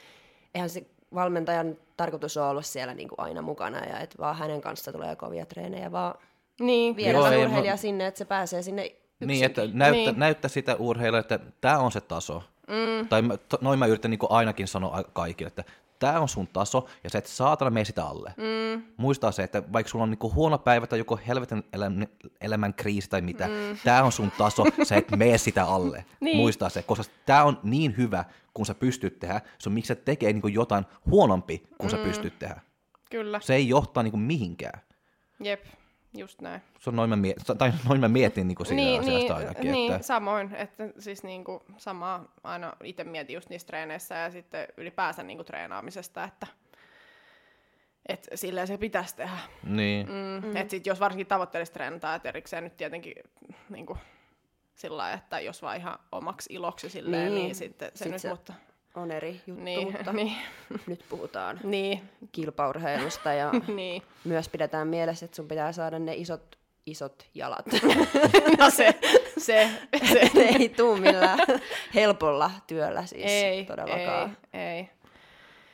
eihän 0.56 0.70
se 0.70 0.86
valmentajan 1.14 1.78
tarkoitus 1.97 2.38
ole 2.38 2.47
ollut 2.47 2.66
siellä 2.66 2.93
niin 2.93 3.08
kuin 3.10 3.20
aina 3.20 3.41
mukana 3.41 3.86
ja 3.86 3.99
että 3.99 4.18
vaan 4.20 4.36
hänen 4.38 4.62
kanssa 4.62 4.91
tulee 4.91 5.16
kovia 5.16 5.45
treenejä, 5.45 5.91
vaan 5.91 6.16
Niin, 6.60 6.95
viedä 6.95 7.18
Joo, 7.18 7.28
se 7.30 7.36
ei, 7.36 7.45
urheilija 7.45 7.74
mä- 7.74 7.78
sinne, 7.78 8.08
että 8.08 8.18
se 8.18 8.26
pääsee 8.26 8.62
sinne. 8.62 8.91
Niin, 9.26 9.45
että 9.45 9.61
näyttä, 9.74 10.11
Niin. 10.11 10.19
näyttä 10.19 10.47
sitä 10.47 10.76
urheilijalle, 10.76 11.19
että 11.19 11.39
tämä 11.61 11.78
on 11.80 11.91
se 11.91 12.01
taso. 12.01 12.43
Mm. 12.67 13.07
Tai 13.07 13.22
mä, 13.22 13.38
to, 13.38 13.57
noin 13.61 13.80
mä 13.80 13.86
yritän 13.86 14.11
niin 14.11 14.19
ainakin 14.30 14.67
sanoa 14.67 15.03
kaikille, 15.13 15.47
että 15.47 15.63
tämä 15.99 16.19
on 16.19 16.30
sun 16.30 16.47
taso, 16.47 16.88
ja 17.03 17.09
sä 17.09 17.17
et 17.17 17.26
saatana 17.26 17.72
mene 17.72 17.86
sitä 17.86 18.05
alle. 18.05 18.34
Mm. 18.38 18.84
Muistaa 18.97 19.32
se, 19.32 19.43
että 19.43 19.63
vaikka 19.74 19.89
sulla 19.89 20.03
on 20.03 20.09
niin 20.09 20.34
huono 20.34 20.57
päivä 20.57 20.88
tai 20.88 20.99
joku 20.99 21.19
helvetin 21.28 21.63
elämän, 21.74 22.07
elämän 22.41 22.74
kriisi 22.74 23.09
tai 23.09 23.22
mitä, 23.22 23.47
mm. 23.47 23.78
tämä 23.84 24.03
on 24.03 24.11
sun 24.11 24.32
taso, 24.38 24.63
sä 24.84 24.95
et 24.95 25.11
mene 25.11 25.38
sitä 25.38 25.65
alle. 25.65 26.05
Niin. 26.19 26.38
Muistaa 26.38 26.69
se, 26.69 26.84
koska 26.84 27.13
tämä 27.26 27.43
on 27.43 27.59
niin 27.63 27.97
hyvä, 27.97 28.26
kun 28.53 28.65
sä 28.65 28.74
pystyt 28.74 29.19
tehdä, 29.19 29.41
se 29.59 29.69
on 29.69 29.74
miksi 29.74 29.88
sä 29.88 29.95
tekee 29.95 30.34
niin 30.34 30.53
jotain 30.53 30.86
huonompi, 31.05 31.63
kun 31.78 31.88
mm. 31.88 31.91
sä 31.91 31.97
pystyt 31.97 32.39
tehdä. 32.39 32.61
kyllä. 33.09 33.39
Se 33.39 33.55
ei 33.55 33.69
johtaa 33.69 34.03
niin 34.03 34.19
mihinkään. 34.19 34.82
Jep, 35.39 35.65
just 36.14 36.41
näin. 36.41 36.62
Se 36.80 36.89
on 36.89 36.95
noin 36.95 37.09
mä, 37.09 37.16
miet- 37.16 37.55
tai 37.57 37.74
noin 37.89 37.99
mä 37.99 38.07
mietin 38.07 38.47
niin 38.47 38.66
siinä 38.66 38.82
niin, 38.84 38.99
asiasta 38.99 39.34
niin, 39.38 39.47
ainakin. 39.47 39.72
niin, 39.72 39.93
että, 39.93 40.07
samoin, 40.07 40.55
että 40.55 40.84
siis 40.99 41.24
niinku 41.24 41.64
samaa 41.78 42.26
aina 42.43 42.74
itse 42.84 43.03
mietin 43.03 43.34
just 43.34 43.49
niissä 43.49 43.66
treeneissä 43.68 44.16
ja 44.16 44.32
sitten 44.32 44.68
ylipäänsä 44.78 45.24
niinku 45.24 45.43
treenaamisesta, 45.43 46.24
että 46.24 46.47
et 48.05 48.28
silleen 48.36 48.68
se 48.68 48.78
pitäisi 48.78 49.16
tehdä. 49.16 49.38
niin. 49.64 50.07
Mm, 50.07 50.47
mm. 50.47 50.55
Että 50.55 50.72
sit 50.72 50.86
jos 50.86 50.99
varsinkin 50.99 51.28
tavoitteellisesti 51.28 51.74
treenataan, 51.74 52.16
että 52.16 52.30
erikseen 52.30 52.64
nyt 52.64 52.78
tietenkin 52.78 53.14
niinku, 53.70 53.97
sillä 54.76 54.97
lailla, 54.97 55.18
että 55.18 55.39
jos 55.39 55.62
vaan 55.62 55.78
ihan 55.78 55.99
omaksi 56.12 56.53
iloksi 56.53 56.89
silleen, 56.89 57.24
niin, 57.26 57.34
Niin. 57.36 57.43
niin 57.45 57.55
sitten 57.55 57.91
se 57.95 58.03
Sit 58.03 58.12
nyt, 58.12 58.22
se 58.22 58.30
mutta 58.30 58.53
On 58.96 59.12
eri 59.12 59.42
juttu, 59.48 59.64
niin, 59.64 59.92
mutta 59.92 60.14
niin, 60.14 60.34
nyt 60.88 61.06
puhutaan 61.10 61.60
niin, 61.64 62.02
kilpaurheilusta 62.32 63.34
ja 63.34 63.52
niin. 63.76 64.04
myös 64.24 64.50
pidetään 64.50 64.88
mielessä, 64.88 65.26
että 65.26 65.36
sun 65.36 65.48
pitää 65.48 65.72
saada 65.72 66.00
ne 66.00 66.16
isot, 66.16 66.58
isot 66.86 67.26
jalat. 67.36 67.66
No 68.60 68.70
se, 68.70 69.00
se, 69.38 69.70
se. 70.14 70.32
ne 70.34 70.42
ei 70.42 70.70
tuu 70.70 70.98
millään 70.98 71.39
helpolla 71.96 72.52
työllä 72.68 73.06
siis 73.06 73.26
ei, 73.26 73.66
todellakaan. 73.66 74.38
ei, 74.54 74.62
ei. 74.62 74.89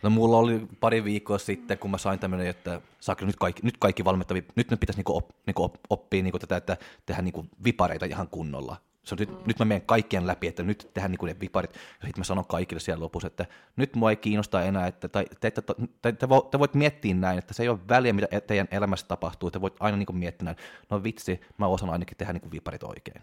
No 0.02 0.10
mulla 0.10 0.38
oli 0.38 0.68
pari 0.80 1.04
viikkoa 1.04 1.38
sitten, 1.38 1.78
kun 1.78 1.92
mä 1.92 1.98
sain 1.98 2.20
tämmöinen, 2.20 2.48
että 2.48 2.82
saako 3.00 3.26
nyt 3.26 3.36
kaikki, 3.36 3.62
nyt 3.64 3.78
kaikki 3.80 4.06
valmittavia, 4.06 4.44
nyt 4.56 4.72
ne 4.72 4.78
pitäisi 4.78 4.98
niinku 4.98 5.18
op, 5.18 5.30
niinku 5.46 5.64
op, 5.64 5.76
oppia 5.90 6.24
niinku 6.24 6.40
tätä, 6.40 6.58
että 6.58 6.78
tehdä 7.06 7.22
niinku 7.22 7.46
vipareita 7.64 8.06
ihan 8.06 8.28
kunnolla. 8.28 8.78
Se 9.08 9.16
on, 9.16 9.20
nyt, 9.20 9.30
mm. 9.30 9.38
nyt 9.46 9.60
mä 9.60 9.66
menen 9.66 9.82
kaikkien 9.82 10.28
läpi, 10.28 10.48
että 10.48 10.64
nyt 10.64 10.90
tehdään 10.94 11.12
niinku 11.12 11.26
ne 11.26 11.36
viparit. 11.42 11.74
Ja 11.74 11.80
sitten 12.06 12.20
mä 12.20 12.24
sanon 12.24 12.46
kaikille 12.46 12.80
siellä 12.80 13.04
lopussa, 13.04 13.28
että 13.28 13.46
nyt 13.76 13.96
mua 13.96 14.10
ei 14.10 14.16
kiinnosta 14.16 14.64
enää, 14.64 14.88
että 14.88 15.08
tai, 15.08 15.26
te, 15.40 15.52
te, 15.52 15.62
te, 16.02 16.12
te, 16.12 16.30
vo, 16.30 16.42
te 16.42 16.60
voit 16.60 16.74
miettiä 16.74 17.14
näin, 17.14 17.40
että 17.40 17.54
se 17.54 17.64
ei 17.64 17.70
ole 17.70 17.80
väliä, 17.90 18.14
mitä 18.14 18.28
e- 18.32 18.42
teidän 18.42 18.68
elämässä 18.72 19.06
tapahtuu. 19.08 19.52
Te 19.52 19.62
voit 19.62 19.74
aina 19.80 19.98
niinku 19.98 20.14
miettiä 20.14 20.46
näin, 20.46 20.58
no 20.90 21.04
vitsi, 21.04 21.42
mä 21.58 21.68
osaan 21.68 21.92
ainakin 21.92 22.18
tehdä 22.18 22.34
niinku 22.34 22.52
viparit 22.52 22.84
oikein. 22.84 23.22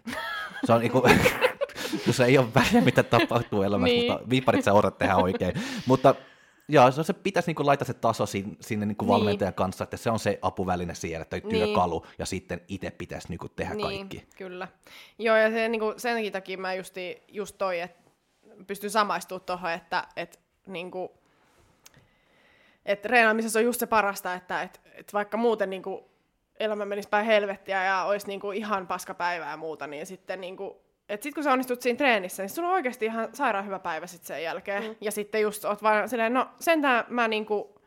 Se 0.65 0.73
on 0.73 0.81
niinku, 0.81 1.03
no 2.07 2.13
se 2.13 2.25
ei 2.25 2.39
ole 2.39 2.47
väliä, 2.55 2.81
mitä 2.85 3.03
tapahtuu 3.03 3.63
elämässä, 3.63 3.95
Niin. 3.95 4.13
mutta 4.13 4.31
viparit 4.31 4.65
sä 4.65 4.73
osaat 4.73 4.99
tehdä 4.99 5.17
oikein. 5.17 5.53
Mutta 5.87 6.15
Joo, 6.69 6.91
se, 6.91 7.05
se 7.05 7.13
pitäisi 7.13 7.49
niinku 7.49 7.67
laittaa 7.67 7.87
se 7.87 7.95
taso 7.95 8.27
sinne, 8.27 8.57
sinne 8.61 8.87
niinku 8.87 9.05
Niin. 9.05 9.13
valmentajan 9.13 9.55
kanssa, 9.55 9.85
että 9.85 9.97
se 9.97 10.11
on 10.11 10.19
se 10.19 10.39
apuväline 10.43 10.95
siellä, 10.95 11.25
tai 11.25 11.41
Niin. 11.41 11.49
työkalu, 11.51 12.07
ja 12.19 12.27
sitten 12.27 12.61
itse 12.69 12.91
pitäisi 12.91 13.29
niinku 13.29 13.49
tehdä 13.49 13.75
niin, 13.75 13.83
kaikki. 13.87 14.27
kyllä. 14.37 14.69
Joo, 15.19 15.37
ja 15.37 15.51
se, 15.51 15.69
niinku, 15.69 15.95
senkin 15.97 16.33
takia 16.33 16.59
mä 16.59 16.75
justi, 16.75 17.23
just 17.29 17.59
toi, 17.59 17.81
että 17.81 18.11
pystyn 18.67 18.91
samaistumaan 18.91 19.45
tuohon, 19.47 19.71
että 19.73 20.09
et, 20.17 20.41
niinku, 20.67 21.13
et 22.87 23.03
treenaamisessa 23.03 23.59
on 23.59 23.65
just 23.65 23.81
se 23.81 23.87
parasta, 23.87 24.35
että 24.35 24.63
et, 24.63 24.81
et 24.95 25.13
vaikka 25.13 25.37
muuten 25.37 25.71
niinku, 25.71 26.11
elämä 26.61 26.85
menisi 26.85 27.09
päin 27.09 27.27
helvettiä 27.27 27.85
ja 27.85 28.05
olisi 28.05 28.27
niinku, 28.27 28.53
ihan 28.53 28.87
paskapäivää 28.87 29.51
ja 29.51 29.57
muuta, 29.57 29.87
niin 29.87 30.07
sitten 30.07 30.41
niinku, 30.41 30.84
et 31.09 31.23
sit 31.23 31.35
kun 31.35 31.45
sä 31.45 31.53
onnistut 31.53 31.83
siinä 31.83 31.97
treenissä, 31.97 32.43
niin 32.43 32.51
sulla 32.51 32.69
on 32.69 32.75
oikeasti 32.75 33.05
ihan 33.05 33.29
sairaan 33.33 33.67
hyvä 33.67 33.79
päivä 33.79 34.07
sit 34.07 34.25
sen 34.25 34.43
jälkeen. 34.43 34.83
Mm. 34.85 34.95
Ja 35.01 35.11
sitten 35.13 35.41
just 35.43 35.65
oot 35.65 35.83
vaan 35.83 36.09
silleen, 36.09 36.35
no 36.35 36.49
sentään 36.61 37.05
mä 37.09 37.29
niinku 37.29 37.81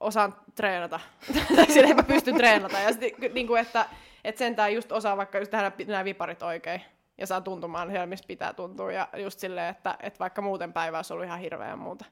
osaan 0.00 0.36
treenata. 0.54 1.00
tai 1.56 1.66
silleen 1.66 1.96
mä 1.96 2.02
pystyn 2.02 2.36
treenata. 2.36 2.78
Ja 2.78 2.92
sitten 2.92 3.34
niinku, 3.34 3.54
että 3.54 3.86
et 4.24 4.36
sentään 4.36 4.74
just 4.74 4.92
osaa 4.92 5.16
vaikka 5.16 5.38
just 5.38 5.50
tehdä 5.50 5.72
nämä 5.86 6.04
viparit 6.04 6.42
oikein. 6.42 6.82
Ja 7.18 7.26
saa 7.26 7.40
tuntumaan 7.40 7.88
siellä, 7.90 8.06
missä 8.06 8.24
pitää 8.28 8.52
tuntua. 8.52 8.92
Ja 8.92 9.08
just 9.16 9.38
silleen, 9.38 9.68
että, 9.70 9.96
että 10.00 10.18
vaikka 10.18 10.42
muuten 10.42 10.72
päivä 10.72 10.98
olisi 10.98 11.12
ollut 11.12 11.26
ihan 11.26 11.38
hirveä 11.38 11.68
ja 11.68 11.76
muuta. 11.76 12.04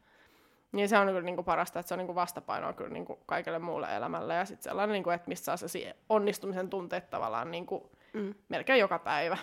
Niin 0.73 0.89
se 0.89 0.99
on 0.99 1.07
kyllä 1.07 1.21
niinku 1.21 1.43
parasta, 1.43 1.81
että 1.81 1.89
se 1.89 1.95
on 1.95 1.99
niinku 1.99 2.15
vastapainoa 2.15 2.73
kyllä 2.73 2.91
niinku 2.91 3.19
kaikelle 3.27 3.59
muulle 3.59 3.97
elämälle. 3.97 4.35
Ja 4.35 4.45
sitten 4.45 4.63
sellainen, 4.65 4.93
niinku, 4.93 5.11
että 5.11 5.29
mistä 5.29 5.45
saa 5.45 5.57
se 5.57 5.97
onnistumisen 6.09 6.71
tunteet 6.71 7.11
tavallaan 7.11 7.51
niinku 7.51 7.91
Mm. 8.15 8.35
melkein 8.49 8.81
joka 8.81 8.99
päivä. 8.99 9.37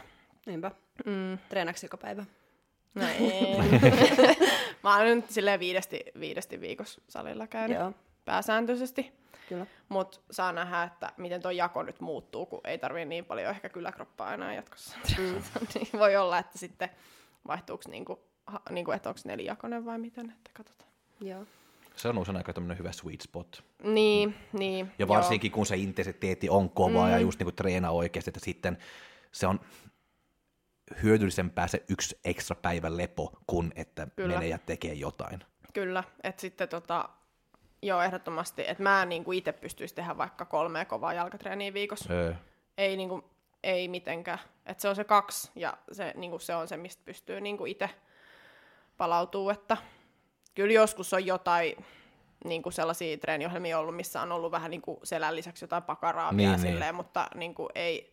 Niinpä. 0.45 0.72
Mm. 1.06 1.38
Treenaksi 1.49 1.86
joka 1.86 1.97
päivä? 1.97 2.26
No 2.95 3.08
ei. 3.20 3.58
Mä 4.84 4.97
oon 4.97 5.06
nyt 5.06 5.30
silleen 5.32 5.60
viidesti, 5.60 6.06
viidesti 6.20 6.62
viikossa 6.62 7.02
salilla 7.10 7.47
käynyt 7.47 7.78
Joo, 7.78 7.93
pääsääntöisesti. 8.26 9.12
kyllä. 9.49 9.66
Mutta 9.89 10.20
saa 10.32 10.52
nähdä, 10.54 10.84
että 10.84 11.12
miten 11.18 11.41
tuo 11.41 11.52
jako 11.52 11.84
nyt 11.84 11.99
muuttuu, 11.99 12.45
kun 12.45 12.62
ei 12.64 12.78
tarvii 12.78 13.06
niin 13.06 13.26
paljon 13.26 13.49
ehkä 13.49 13.70
kyläkroppaa 13.70 14.34
enää 14.34 14.54
jatkossa. 14.54 14.97
Mm. 15.18 15.41
niin 15.76 15.88
voi 15.93 16.16
olla, 16.16 16.38
että 16.38 16.58
sitten 16.58 16.89
vaihtuuko 17.47 17.84
niinku, 17.88 18.20
ha, 18.45 18.62
niinku, 18.70 18.91
että 18.91 19.10
onko 19.10 19.22
nelijakonen 19.26 19.86
vai 19.86 19.97
miten, 19.97 20.30
että 20.30 20.52
katsotaan. 20.54 20.91
Joo. 21.22 21.45
Se 21.95 22.08
on 22.08 22.18
usein 22.18 22.38
aika 22.38 22.54
tämmöinen 22.54 22.78
hyvä 22.78 22.91
sweet 22.91 23.22
spot. 23.22 23.64
Niin, 23.84 24.36
niin. 24.54 24.91
Ja 24.99 25.08
varsinkin 25.08 25.52
kun 25.52 25.66
se 25.66 25.78
intensiteetti 25.78 26.49
on 26.49 26.70
kova 26.70 27.06
mm. 27.06 27.12
ja 27.12 27.20
just 27.20 27.39
niinku 27.39 27.52
treenaa 27.52 27.91
oikeasti, 27.91 28.30
että 28.30 28.39
sitten 28.39 28.78
se 29.32 29.47
on 29.47 29.60
hyödyllisempää 31.03 31.67
se 31.67 31.84
yksi 31.89 32.19
ekstra 32.25 32.55
päivän 32.55 32.97
lepo, 32.97 33.32
kuin 33.47 33.73
että 33.75 34.07
Kyllä. 34.15 34.34
menee 34.34 34.49
ja 34.49 34.57
tekee 34.57 34.93
jotain. 34.93 35.39
Kyllä. 35.73 36.03
Että 36.23 36.41
sitten 36.41 36.69
tota, 36.69 37.09
joo, 37.82 38.01
ehdottomasti, 38.01 38.63
että 38.67 38.84
mä 38.84 39.05
niinku 39.05 39.32
itse 39.32 39.51
pystyisi 39.51 39.95
tehdä 39.95 40.17
vaikka 40.17 40.45
kolme 40.45 40.86
kovaa 40.86 41.13
jalkatreeniä 41.13 41.73
viikossa. 41.73 42.13
Öö. 42.13 42.34
ei, 42.77 42.97
niinku, 42.97 43.23
ei 43.63 43.88
mitenkään. 43.88 44.39
Et 44.65 44.79
se 44.79 44.89
on 44.89 44.95
se 44.95 45.03
kaksi 45.03 45.51
ja 45.55 45.77
se, 45.91 46.13
niinku, 46.15 46.39
se 46.39 46.55
on 46.55 46.67
se, 46.67 46.77
mistä 46.77 47.01
pystyy 47.05 47.41
niinku 47.41 47.65
itse 47.65 47.89
palautuu. 48.97 49.49
Että 49.49 49.77
kyllä 50.55 50.73
joskus 50.73 51.13
on 51.13 51.25
jotain 51.25 51.86
niinku 52.45 52.71
sellaisia 52.71 53.17
treeniohjelmia 53.17 53.79
ollut, 53.79 53.95
missä 53.95 54.21
on 54.21 54.32
ollut 54.32 54.51
vähän 54.51 54.71
niinku 54.71 54.99
selän 55.03 55.36
lisäksi 55.36 55.63
jotain 55.63 55.84
pakaraa 55.84 56.32
Niin, 56.32 56.38
vielä 56.38 56.51
niin. 56.51 56.73
silleen, 56.73 56.95
mutta 56.95 57.27
niinku, 57.36 57.69
ei, 57.75 58.11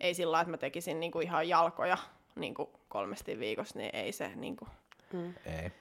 ei 0.00 0.14
sillä 0.14 0.32
lailla, 0.32 0.42
että 0.42 0.50
mä 0.50 0.56
tekisin 0.56 1.00
niinku 1.00 1.20
ihan 1.20 1.48
jalkoja 1.48 1.98
niinku 2.34 2.70
kolmesti 2.88 3.38
viikossa, 3.38 3.78
niin 3.78 3.90
ei 3.92 4.12
se 4.12 4.32
niinku... 4.34 4.68
Ei. 5.46 5.72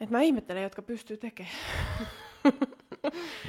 Et 0.00 0.10
mä 0.10 0.20
ihmettelen, 0.20 0.62
jotka 0.62 0.82
pystyy 0.82 1.16
tekemään. 1.16 1.54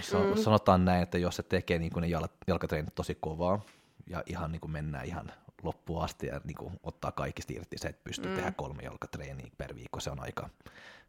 San- 0.01 0.37
Sanotaan 0.37 0.85
näin, 0.85 1.03
että 1.03 1.17
jos 1.17 1.35
se 1.35 1.43
tekee 1.43 1.79
niin 1.79 1.91
ne 2.01 2.07
jal- 2.07 2.27
jalkatreenit 2.47 2.95
tosi 2.95 3.15
kovaa 3.15 3.59
ja 4.07 4.23
ihan 4.25 4.51
niin 4.51 4.59
kuin 4.59 4.71
mennään 4.71 5.05
ihan 5.05 5.31
loppuun 5.63 6.03
asti 6.03 6.27
ja 6.27 6.41
niin 6.43 6.57
kuin 6.57 6.79
ottaa 6.83 7.11
kaikista 7.11 7.53
irti 7.53 7.77
se, 7.77 7.87
että 7.87 8.03
pystyy 8.03 8.31
mm. 8.31 8.35
tehdä 8.35 8.51
kolme 8.51 8.83
jalkatreeniä 8.83 9.47
per 9.57 9.75
viikko, 9.75 9.99
se 9.99 10.11
on 10.11 10.19
aika, 10.19 10.49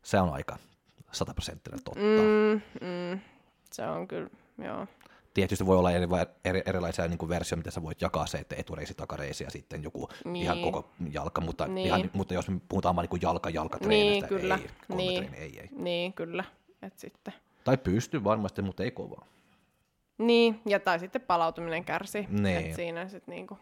se 0.03 0.21
on 0.21 0.33
aika 0.33 0.57
sataprosenttinen 1.13 1.83
totta. 1.85 2.01
Mm. 2.01 2.61
Mm, 2.81 2.87
mm, 2.87 3.21
se 3.73 3.87
on 3.87 4.09
kyllä, 4.09 4.31
joo. 4.59 4.87
Tietysti 5.35 5.67
voi 5.67 5.77
olla 5.79 5.91
eri, 5.93 6.07
eri, 6.45 6.63
erilaisia 6.67 7.09
niin 7.09 7.19
kuin 7.19 7.29
versioita, 7.29 7.57
mitä 7.61 7.71
sä 7.71 7.83
voit 7.83 8.01
jakaa 8.03 8.27
se, 8.27 8.39
että 8.39 8.57
etureisi, 8.59 8.95
takareisi 8.95 9.45
ja 9.45 9.51
sitten 9.51 9.83
joku 9.83 10.09
niin. 10.25 10.43
Ihan 10.45 10.61
koko 10.63 10.91
jalka, 11.13 11.41
mutta, 11.41 11.67
Niin. 11.67 11.87
ihan, 11.87 12.11
mutta 12.13 12.35
jos 12.35 12.49
me 12.49 12.61
puhutaan 12.69 12.97
vaan 12.97 13.09
niin 13.13 13.23
jalka 13.23 13.51
jalkatreenistä, 13.51 14.27
Niin, 14.31 14.41
kyllä. 14.41 14.55
ei, 14.63 14.71
kolme 14.89 15.03
Niin. 15.03 15.35
ei, 15.35 15.61
ei. 15.61 15.69
Niin, 15.77 16.13
kyllä. 16.13 16.45
Et 16.83 16.99
sitten. 16.99 17.35
Tai 17.65 17.77
pystyy 17.77 18.25
varmasti, 18.25 18.63
mutta 18.63 18.83
ei 18.83 18.91
kovaa. 18.91 19.27
Niin, 20.19 20.61
ja 20.67 20.81
tai 20.81 20.99
sitten 20.99 21.21
palautuminen 21.23 21.85
kärsi. 21.85 22.27
Niin. 22.29 22.47
Et 22.67 22.75
siinä 22.75 23.09
sitten 23.09 23.35
niinku... 23.35 23.59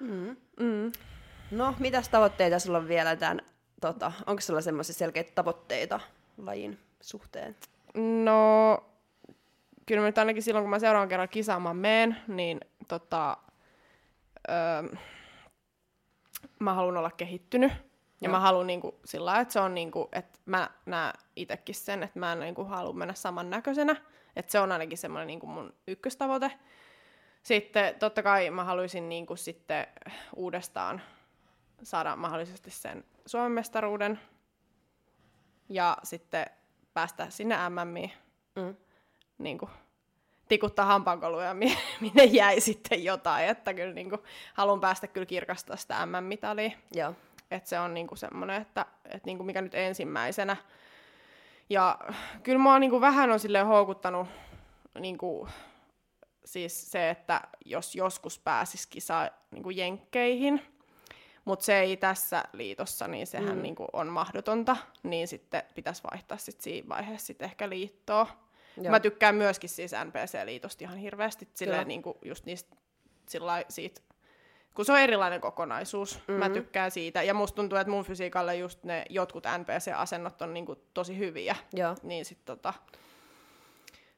Mm. 0.00 0.36
Mm. 0.60 0.92
No, 1.50 1.74
mitäs 1.78 2.08
tavoitteita 2.08 2.58
sulla 2.58 2.78
on 2.78 2.88
vielä 2.88 3.16
tämän, 3.16 3.40
tota, 3.80 4.12
onko 4.26 4.40
sulla 4.40 4.60
semmoisia 4.60 4.94
selkeitä 4.94 5.32
tavoitteita 5.34 6.00
lajin 6.38 6.78
suhteen? 7.00 7.56
No, 8.24 8.84
kyllä 9.86 10.00
mä 10.00 10.06
nyt 10.06 10.18
ainakin 10.18 10.42
silloin, 10.42 10.62
kun 10.62 10.70
mä 10.70 10.78
seuraavan 10.78 11.08
kerran 11.08 11.28
kisaamaan 11.28 11.76
meen, 11.76 12.16
niin 12.28 12.60
tota, 12.88 13.36
öö, 14.48 14.96
mä 16.58 16.74
haluan 16.74 16.96
olla 16.96 17.10
kehittynyt. 17.10 17.72
Ja 17.72 18.28
Joo. 18.28 18.32
mä 18.32 18.40
haluan 18.40 18.66
niinku 18.66 19.00
sillä 19.04 19.24
lailla, 19.24 19.40
että 19.40 19.52
se 19.52 19.60
on 19.60 19.74
niinku, 19.74 20.08
että 20.12 20.38
mä 20.46 20.70
näen 20.86 21.12
itsekin 21.36 21.74
sen, 21.74 22.02
että 22.02 22.18
mä 22.18 22.32
en 22.32 22.40
niinku 22.40 22.64
halua 22.64 22.92
mennä 22.92 23.14
samannäköisenä. 23.14 23.96
Että 24.36 24.52
se 24.52 24.60
on 24.60 24.72
ainakin 24.72 24.98
semmoinen 24.98 25.26
niinku 25.26 25.46
mun 25.46 25.74
ykköstavoite. 25.88 26.52
Sitten 27.42 27.94
totta 27.94 28.22
kai 28.22 28.50
mä 28.50 28.64
haluaisin 28.64 29.08
niinku 29.08 29.36
sitten 29.36 29.86
uudestaan 30.36 31.02
saada 31.82 32.16
mahdollisesti 32.16 32.70
sen 32.70 33.04
Suomen 33.26 33.52
mestaruuden. 33.52 34.20
Ja 35.68 35.96
sitten 36.02 36.46
päästä 36.94 37.30
sinne 37.30 37.56
MMiin 37.68 38.12
Mm. 38.56 38.76
Niin 39.38 39.58
kuin, 39.58 39.70
tikuttaa 40.48 40.84
hampaankoluja, 40.84 41.54
mi- 41.64 41.78
minne 42.00 42.24
jäi 42.24 42.60
sitten 42.60 43.04
jotain. 43.04 43.48
Että 43.48 43.74
kyllä 43.74 43.94
niin 43.94 44.10
kuin, 44.10 44.22
haluan 44.54 44.80
päästä 44.80 45.06
kyllä 45.06 45.26
kirkastaa 45.26 45.76
sitä 45.76 46.06
MM-mitalia. 46.06 46.70
Joo. 46.94 47.14
Että 47.50 47.68
se 47.68 47.80
on 47.80 47.94
niin 47.94 48.06
kuin 48.06 48.18
semmoinen, 48.18 48.62
että, 48.62 48.86
että 49.04 49.26
niin 49.26 49.36
kuin 49.36 49.46
mikä 49.46 49.62
nyt 49.62 49.74
ensimmäisenä. 49.74 50.56
Ja 51.70 51.98
kyllä 52.42 52.58
mua 52.58 52.78
niin 52.78 52.90
kuin 52.90 53.00
vähän 53.00 53.30
on 53.30 53.40
silleen 53.40 53.66
houkuttanut 53.66 54.28
niin 54.98 55.18
kuin, 55.18 55.50
siis 56.44 56.90
se, 56.90 57.10
että 57.10 57.40
jos 57.64 57.94
joskus 57.94 58.38
pääsis 58.38 58.86
kisa 58.86 59.30
niin 59.50 59.62
kuin 59.62 59.76
jenkkeihin, 59.76 60.62
mutta 61.44 61.64
se 61.64 61.80
ei 61.80 61.96
tässä 61.96 62.44
liitossa, 62.52 63.08
niin 63.08 63.26
sehän 63.26 63.56
mm. 63.56 63.62
niin 63.62 63.74
kuin 63.74 63.88
on 63.92 64.06
mahdotonta, 64.06 64.76
niin 65.02 65.28
sitten 65.28 65.62
pitäisi 65.74 66.02
vaihtaa 66.10 66.38
sit 66.38 66.60
siinä 66.60 66.88
vaiheessa 66.88 67.26
sit 67.26 67.42
ehkä 67.42 67.68
liittoa. 67.68 68.26
Joo. 68.76 68.90
Mä 68.90 69.00
tykkään 69.00 69.34
myöskin 69.34 69.70
siis 69.70 69.92
NPC-liitosta 69.92 70.84
ihan 70.84 70.96
hirveästi, 70.98 71.48
silleen 71.54 71.88
niin 71.88 72.02
kuin 72.02 72.18
just 72.24 72.46
niistä 72.46 72.76
sillai, 73.28 73.64
siitä, 73.68 74.00
kun 74.74 74.84
se 74.84 74.92
on 74.92 74.98
erilainen 74.98 75.40
kokonaisuus. 75.40 76.14
Mm-hmm. 76.18 76.34
Mä 76.34 76.50
tykkään 76.50 76.90
siitä. 76.90 77.22
Ja 77.22 77.34
musta 77.34 77.56
tuntuu, 77.56 77.78
että 77.78 77.90
mun 77.90 78.04
fysiikalle 78.04 78.56
just 78.56 78.84
ne 78.84 79.04
jotkut 79.10 79.44
NPC-asennot 79.58 80.42
on 80.42 80.54
niin 80.54 80.66
kuin 80.66 80.78
tosi 80.94 81.18
hyviä. 81.18 81.56
Joo. 81.72 81.94
Niin 82.02 82.24
sit 82.24 82.38
tota, 82.44 82.74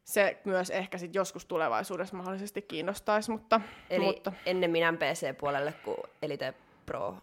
se 0.04 0.36
myös 0.44 0.70
ehkä 0.70 0.98
sit 0.98 1.14
joskus 1.14 1.44
tulevaisuudessa 1.46 2.16
mahdollisesti 2.16 2.62
kiinnostaisi, 2.62 3.30
mutta, 3.30 3.60
Eli 3.90 4.04
mutta 4.04 4.32
ennemmin 4.46 4.82
PC-puolelle 4.98 5.72
kuin 5.72 5.96
Elite 6.22 6.54
Pro. 6.86 7.16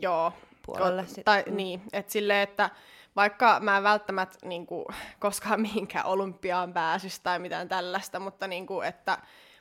joo. 0.00 0.32
puolelle 0.66 1.06
sit. 1.06 1.24
Tai 1.24 1.44
Mm. 1.46 1.56
niin, 1.56 1.82
että 1.92 2.12
silleen, 2.12 2.42
että 2.42 2.70
vaikka 3.18 3.60
mä 3.60 3.76
en 3.76 3.82
välttämättä 3.82 4.38
niin 4.46 4.66
kuin, 4.66 4.84
koskaan 5.18 5.60
mihinkään 5.68 6.06
olympiaan 6.06 6.72
pääsisi 6.72 7.20
tai 7.22 7.38
mitään 7.38 7.68
tällaista, 7.68 8.20
mutta 8.20 8.46
niin 8.48 8.66
kuin, 8.66 8.86
että 8.88 9.18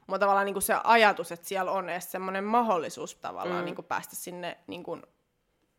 mulla 0.07 0.19
tavallaan 0.19 0.45
niin 0.45 0.53
kuin 0.53 0.63
se 0.63 0.75
ajatus, 0.83 1.31
että 1.31 1.47
siellä 1.47 1.71
on 1.71 1.89
edes 1.89 2.11
semmoinen 2.11 2.43
mahdollisuus 2.43 3.15
tavallaan 3.15 3.59
Mm. 3.59 3.65
niin 3.65 3.75
kuin 3.75 3.85
päästä 3.85 4.15
sinne, 4.15 4.57
niin 4.67 4.83
kuin, 4.83 5.01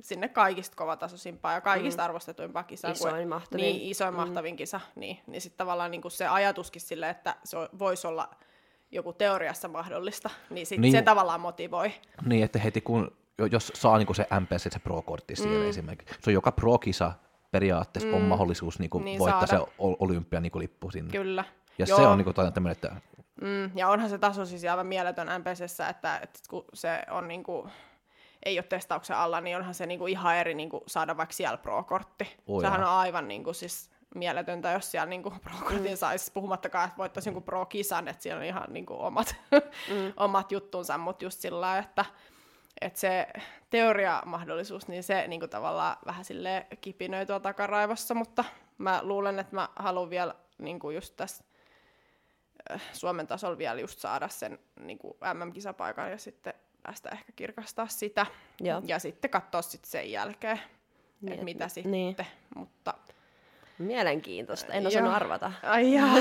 sinne 0.01 0.29
kaikista 0.29 0.77
kovatasoisimpaan 0.77 1.55
ja 1.55 1.61
kaikista 1.61 2.03
mm. 2.03 2.05
arvostetuimpaan 2.05 2.65
kisaan. 2.65 2.93
Isoin, 2.93 3.29
mahtavin. 3.29 3.63
Niin, 3.63 3.91
isoin 3.91 4.15
mahtavin 4.15 4.57
kisa. 4.57 4.81
Niin, 4.95 5.21
niin 5.27 5.41
sitten 5.41 5.59
tavallaan 5.59 5.91
niin 5.91 6.03
kuin 6.03 6.13
se 6.13 6.27
ajatuskin 6.27 6.83
sille, 6.83 7.09
että 7.11 7.37
se 7.45 7.57
voisi 7.79 8.07
olla 8.07 8.31
joku 8.91 9.13
teoriassa 9.13 9.69
mahdollista, 9.69 10.31
niin, 10.51 10.67
sit 10.67 10.81
Niin. 10.81 10.93
se 10.93 11.03
tavallaan 11.03 11.41
motivoi. 11.41 11.93
Niin, 12.27 12.45
että 12.45 12.59
heti 12.59 12.81
kun, 12.81 13.17
jo- 13.39 13.47
jos 13.47 13.73
saa 13.75 13.99
niin 13.99 14.15
se 14.15 14.27
MPC, 14.41 14.73
se 14.73 14.79
Pro-kortti 14.79 15.37
siihen 15.37 15.61
mm. 15.63 15.69
esimerkiksi, 15.69 16.15
se 16.21 16.31
on 16.31 16.35
joka 16.35 16.53
Pro-kisa 16.53 17.13
periaatteessa 17.51 18.09
mm. 18.09 18.15
on 18.15 18.23
mahdollisuus 18.23 18.79
niin 18.79 18.91
Niin 18.95 19.05
niin 19.05 19.19
voittaa 19.19 19.47
saada. 19.47 19.65
se 19.65 19.73
ol- 19.79 19.97
olympia 19.99 20.41
niin 20.41 20.53
lippu 20.55 20.91
sinne. 20.91 21.13
Kyllä. 21.13 21.45
Ja 21.79 21.87
Joo. 21.89 21.99
se 21.99 22.07
on 22.07 22.19
niin 22.19 22.35
tämmöinen, 22.35 22.73
että 22.73 22.97
Mm, 23.41 23.71
ja 23.75 23.89
onhan 23.89 24.11
se 24.11 24.19
taso 24.19 24.47
siis 24.47 24.65
aivan 24.65 24.87
mieletön 24.87 25.29
MPCssä, 25.39 25.89
että, 25.89 26.19
että 26.23 26.41
kun 26.51 26.65
se 26.75 27.03
on 27.11 27.29
niinku, 27.29 27.69
ei 28.45 28.59
ole 28.59 28.63
testauksen 28.69 29.17
alla, 29.17 29.41
niin 29.41 29.57
onhan 29.57 29.75
se 29.75 29.87
niinku 29.87 30.07
ihan 30.07 30.37
eri 30.37 30.55
niinku 30.55 30.83
saada 30.87 31.17
vaikka 31.17 31.33
siellä 31.33 31.57
Pro-kortti. 31.57 32.37
Oi 32.47 32.63
Sehän 32.63 32.81
on 32.85 32.91
aivan 32.91 33.29
niinku 33.29 33.53
siis 33.53 33.91
mieletöntä, 34.15 34.73
jos 34.73 34.91
siellä 34.91 35.07
niinku 35.07 35.31
Pro-kortin 35.45 35.93
mm. 35.93 35.97
saisi, 35.97 36.33
puhumattakaan, 36.33 36.89
että 36.89 36.99
voittaisi 36.99 37.29
niinku 37.29 37.41
Pro-kisan, 37.41 38.09
että 38.09 38.23
siellä 38.23 38.39
on 38.39 38.45
ihan 38.45 38.65
niinku 38.69 38.95
omat, 38.95 39.37
mm. 39.51 40.13
omat 40.17 40.53
juttunsa, 40.53 40.99
mutta 40.99 41.25
just 41.25 41.41
sillä 41.41 41.79
että, 41.79 42.05
että 42.81 43.01
se 43.01 43.27
teoriamahdollisuus, 43.71 44.89
niin 44.89 45.03
se 45.03 45.29
niinku 45.29 45.49
tavallaan 45.49 45.97
vähän 46.07 46.25
sille 46.25 46.67
kipinöi 46.81 47.27
tuolla 47.27 47.41
takaraivossa, 47.41 48.15
mutta 48.15 48.45
mä 48.79 49.01
luulen, 49.03 49.39
että 49.39 49.57
mä 49.57 49.69
haluan 49.77 50.11
vielä 50.11 50.35
niinku 50.59 50.91
just 50.91 51.17
tässä 51.17 51.45
Suomen 52.93 53.27
tasolla 53.27 53.59
vielä 53.59 53.81
just 53.81 53.99
saada 53.99 54.29
sen 54.29 54.59
niin 54.81 54.99
kuin 54.99 55.15
MM-kisapaikan 55.35 56.11
ja 56.11 56.19
sitten 56.19 56.55
päästä 56.83 57.09
ehkä 57.11 57.33
kirkastaa 57.37 57.87
sitä. 57.87 58.27
Joo. 58.61 58.83
Ja 58.85 58.99
sitten 58.99 59.31
katsoa 59.31 59.63
sitten 59.63 59.91
sen 59.91 60.11
jälkeen, 60.11 60.57
Niin, 60.57 60.67
niin, 61.21 61.33
että 61.33 61.41
et- 61.41 61.45
mitä 61.45 61.69
sitten. 61.69 61.93
niin. 61.93 62.17
Mutta, 62.57 62.95
Mielenkiintoista, 63.79 64.73
en 64.73 64.83
Joo. 64.83 64.89
osannut 64.89 65.13
arvata. 65.15 65.53
ai 65.63 65.93
jaa. 65.93 66.15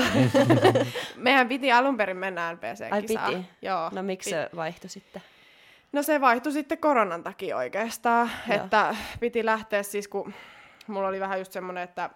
Mehän 1.16 1.48
piti 1.48 1.72
alun 1.72 1.96
perin 1.96 2.16
mennä 2.16 2.52
NPC-kisaan. 2.52 3.24
Ai 3.24 3.34
piti? 3.36 3.46
Joo. 3.62 3.90
No 3.92 4.02
miksi 4.02 4.30
se 4.30 4.50
vaihtui 4.56 4.90
sitten? 4.90 5.22
No 5.92 6.02
se 6.02 6.20
vaihtui 6.20 6.52
sitten 6.52 6.78
koronan 6.78 7.22
takia 7.22 7.56
oikeastaan, 7.56 8.30
Joo. 8.48 8.56
että 8.56 8.96
piti 9.20 9.44
lähteä 9.44 9.82
siis, 9.82 10.08
kun 10.08 10.34
mulla 10.86 11.08
oli 11.08 11.20
vähän 11.20 11.38
just 11.38 11.52
semmoinen, 11.52 11.84
että 11.84 12.10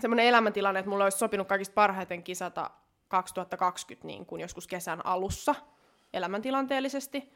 semmoinen 0.00 0.26
elämäntilanne, 0.26 0.80
että 0.80 0.90
mulla 0.90 1.04
olisi 1.04 1.18
sopinut 1.18 1.48
kaikista 1.48 1.74
parhaiten 1.74 2.22
kisata 2.22 2.70
2020 3.08 4.06
niin 4.06 4.26
kuin 4.26 4.40
joskus 4.40 4.66
kesän 4.66 5.06
alussa 5.06 5.54
elämäntilanteellisesti. 6.12 7.32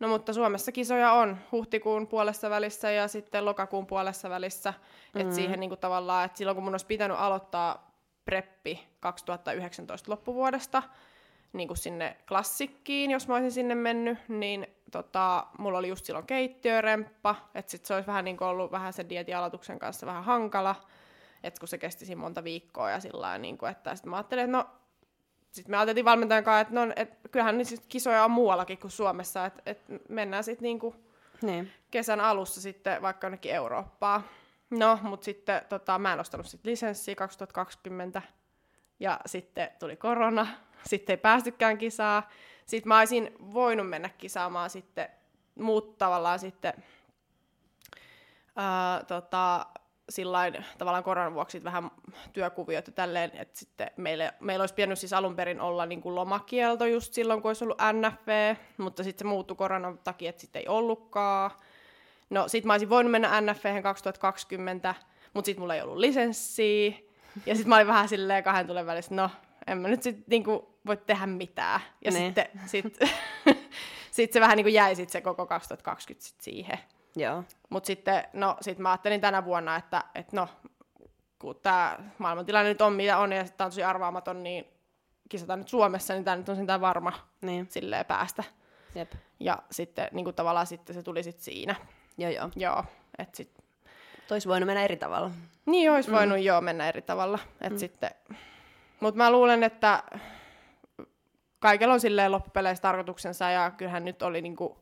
No 0.00 0.08
mutta 0.08 0.32
Suomessa 0.32 0.72
kisoja 0.72 1.12
on 1.12 1.38
huhtikuun 1.52 2.06
puolessa 2.06 2.50
välissä 2.50 2.90
ja 2.90 3.08
sitten 3.08 3.44
lokakuun 3.44 3.86
puolessa 3.86 4.30
välissä. 4.30 4.74
Mm. 5.14 5.20
Et 5.20 5.32
siihen 5.32 5.60
niin 5.60 5.70
kuin 5.70 5.80
tavallaan, 5.80 6.24
että 6.24 6.38
silloin 6.38 6.54
kun 6.54 6.64
mun 6.64 6.74
olisi 6.74 6.86
pitänyt 6.86 7.16
aloittaa 7.20 7.96
preppi 8.24 8.88
2019 9.00 10.10
loppuvuodesta, 10.10 10.82
niin 11.52 11.68
kuin 11.68 11.78
sinne 11.78 12.16
klassikkiin, 12.28 13.10
jos 13.10 13.28
mä 13.28 13.34
olisin 13.34 13.52
sinne 13.52 13.74
mennyt, 13.74 14.18
niin 14.28 14.66
tota, 14.90 15.46
mulla 15.58 15.78
oli 15.78 15.88
just 15.88 16.04
silloin 16.04 16.26
keittiöremppa, 16.26 17.36
että 17.54 17.70
sit 17.70 17.84
se 17.84 17.94
olisi 17.94 18.06
vähän 18.06 18.24
niin 18.24 18.36
kuin 18.36 18.48
ollut 18.48 18.72
vähän 18.72 18.92
sen 18.92 19.08
dietin 19.08 19.36
aloituksen 19.36 19.78
kanssa 19.78 20.06
vähän 20.06 20.24
hankala, 20.24 20.74
että 21.42 21.60
kun 21.60 21.68
se 21.68 21.78
kesti 21.78 22.06
siinä 22.06 22.20
monta 22.20 22.44
viikkoa 22.44 22.90
ja 22.90 23.00
sillä 23.00 23.20
lailla, 23.20 23.38
niin 23.38 23.58
kuin, 23.58 23.70
että 23.70 23.94
sitten 23.94 24.10
mä 24.10 24.16
ajattelin, 24.16 24.44
että 24.44 24.56
no, 24.56 24.66
sitten 25.50 25.70
me 25.70 25.76
ajateltiin 25.76 26.04
valmentajan 26.04 26.44
kanssa, 26.44 26.60
että 26.60 26.74
no, 26.74 26.92
et, 26.96 27.18
kyllähän 27.30 27.58
niitä 27.58 27.68
sit 27.68 27.86
kisoja 27.88 28.24
on 28.24 28.30
muuallakin 28.30 28.78
kuin 28.78 28.90
Suomessa, 28.90 29.46
että 29.46 29.62
et 29.66 29.80
mennään 30.08 30.44
sitten 30.44 30.62
niin 30.62 30.78
kuin 30.78 30.94
Niin. 31.42 31.70
kesän 31.90 32.20
alussa 32.20 32.60
sitten 32.60 33.02
vaikka 33.02 33.26
jonnekin 33.26 33.52
Eurooppaan. 33.54 34.24
No, 34.70 34.98
mutta 35.02 35.24
sitten 35.24 35.62
tota, 35.68 35.98
mä 35.98 36.12
en 36.12 36.20
ostanut 36.20 36.46
sit 36.46 36.64
lisenssiä 36.64 37.14
2020 37.14 38.22
ja 39.00 39.20
sitten 39.26 39.70
tuli 39.78 39.96
korona, 39.96 40.46
sitten 40.86 41.14
ei 41.14 41.16
päästykään 41.16 41.78
kisaa. 41.78 42.30
Sitten 42.66 42.88
mä 42.88 42.98
olisin 42.98 43.34
voinut 43.52 43.88
mennä 43.88 44.08
kisaamaan 44.08 44.70
sitten 44.70 45.08
muut 45.58 45.98
tavallaan 45.98 46.38
sitten 46.38 46.72
ää, 48.56 49.04
tota, 49.04 49.66
sillain 50.08 50.64
tavallaan 50.78 51.04
koronan 51.04 51.34
vuoksi 51.34 51.64
vähän 51.64 51.90
työkuviot 52.32 52.86
ja 52.86 52.92
tälleen, 52.92 53.30
että 53.34 53.58
sitten 53.58 53.90
meille, 53.96 54.34
meillä 54.40 54.62
olisi 54.62 54.74
pitänyt 54.74 54.98
siis 54.98 55.12
alun 55.12 55.36
perin 55.36 55.60
olla 55.60 55.86
niin 55.86 56.02
kuin 56.02 56.14
lomakielto 56.14 56.86
just 56.86 57.12
silloin, 57.12 57.42
kun 57.42 57.48
olisi 57.48 57.64
ollut 57.64 57.78
NFV, 57.92 58.56
mutta 58.78 59.04
sitten 59.04 59.24
se 59.24 59.28
muuttui 59.28 59.56
koronan 59.56 59.98
takia, 59.98 60.30
että 60.30 60.40
sitten 60.40 60.60
ei 60.60 60.68
ollutkaan. 60.68 61.50
No 62.30 62.48
sit 62.48 62.64
mä 62.64 62.72
olisin 62.72 62.90
voinut 62.90 63.10
mennä 63.10 63.40
NFV 63.40 63.82
2020, 63.82 64.94
mutta 65.34 65.46
sit 65.46 65.58
mulla 65.58 65.74
ei 65.74 65.82
ollut 65.82 65.96
lisenssiä. 65.96 66.92
Ja 67.46 67.54
sit 67.54 67.66
mä 67.66 67.76
olin 67.76 67.86
vähän 67.86 68.08
silleen 68.08 68.44
kahden 68.44 68.66
tulen 68.66 68.86
välissä, 68.86 69.14
no 69.14 69.30
en 69.66 69.78
mä 69.78 69.88
nyt 69.88 70.02
sit 70.02 70.28
niinku 70.28 70.71
voi 70.86 70.96
tehdä 70.96 71.26
mitään. 71.26 71.80
Ja 72.04 72.10
Niin. 72.10 72.24
sitten 72.26 72.46
sit, 72.66 72.98
sit 74.10 74.32
se 74.32 74.40
vähän 74.40 74.56
niinku 74.56 74.68
jäi 74.70 74.96
sit 74.96 75.10
se 75.10 75.20
koko 75.20 75.46
2020 75.46 76.26
sit 76.28 76.40
siihen. 76.40 76.78
Joo. 77.16 77.44
Mutta 77.68 77.86
sitten, 77.86 78.24
no, 78.32 78.56
sit 78.60 78.78
mä 78.78 78.90
ajattelin 78.90 79.20
tänä 79.20 79.44
vuonna, 79.44 79.76
että 79.76 80.04
et 80.14 80.32
no, 80.32 80.48
kun 81.38 81.56
tämä 81.62 81.98
maailmantilanne 82.18 82.68
nyt 82.68 82.80
on 82.82 82.92
mitä 82.92 83.18
on 83.18 83.32
ja 83.32 83.44
tämä 83.44 83.66
on 83.66 83.70
tosi 83.70 83.82
arvaamaton, 83.82 84.42
niin 84.42 84.64
kisataan 85.28 85.58
nyt 85.58 85.68
Suomessa, 85.68 86.14
niin 86.14 86.24
tämä 86.24 86.36
nyt 86.36 86.48
on 86.48 86.56
sentään 86.56 86.80
varma 86.80 87.12
Niin. 87.40 87.66
silleen 87.70 88.06
päästä. 88.06 88.44
Jep. 88.94 89.12
Ja 89.40 89.58
sitten 89.70 90.08
niin 90.12 90.24
kuin 90.24 90.36
tavallaan 90.36 90.66
sitten 90.66 90.94
se 90.94 91.02
tuli 91.02 91.22
sitten 91.22 91.44
siinä. 91.44 91.74
Joo, 92.18 92.30
joo. 92.30 92.50
Joo, 92.56 92.84
että 93.18 93.36
sit, 93.36 93.50
Tois 94.28 94.46
voinut 94.46 94.66
mennä 94.66 94.82
eri 94.84 94.96
tavalla. 94.96 95.30
niin 95.66 95.92
olisi 95.92 96.10
voinut 96.12 96.38
mm. 96.38 96.44
joo 96.44 96.60
mennä 96.60 96.88
eri 96.88 97.02
tavalla. 97.02 97.38
Et 97.60 97.72
mm. 97.72 97.78
sitten, 97.78 98.10
mutta 99.00 99.18
mä 99.18 99.30
luulen, 99.30 99.62
että 99.62 100.02
kaikella 101.62 101.94
on 101.94 102.00
silleen 102.00 102.32
loppupeleissä 102.32 102.82
tarkoituksensa 102.82 103.50
ja 103.50 103.70
kyllähän 103.76 104.04
nyt 104.04 104.22
oli 104.22 104.42
niinku 104.42 104.78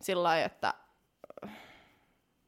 sillä 0.00 0.22
lailla, 0.22 0.46
että 0.46 0.74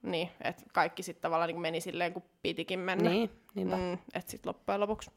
niin, 0.03 0.31
että 0.41 0.63
kaikki 0.73 1.03
sitten 1.03 1.23
tavallaan 1.23 1.49
niin 1.49 1.61
meni 1.61 1.81
silleen, 1.81 2.13
kun 2.13 2.23
pitikin 2.43 2.79
mennä. 2.79 3.11
Niin, 3.11 3.31
niinpä. 3.55 3.77
Mm, 3.77 3.93
että 3.93 4.31
sitten 4.31 4.49
loppujen 4.49 4.81
lopuksi. 4.81 5.11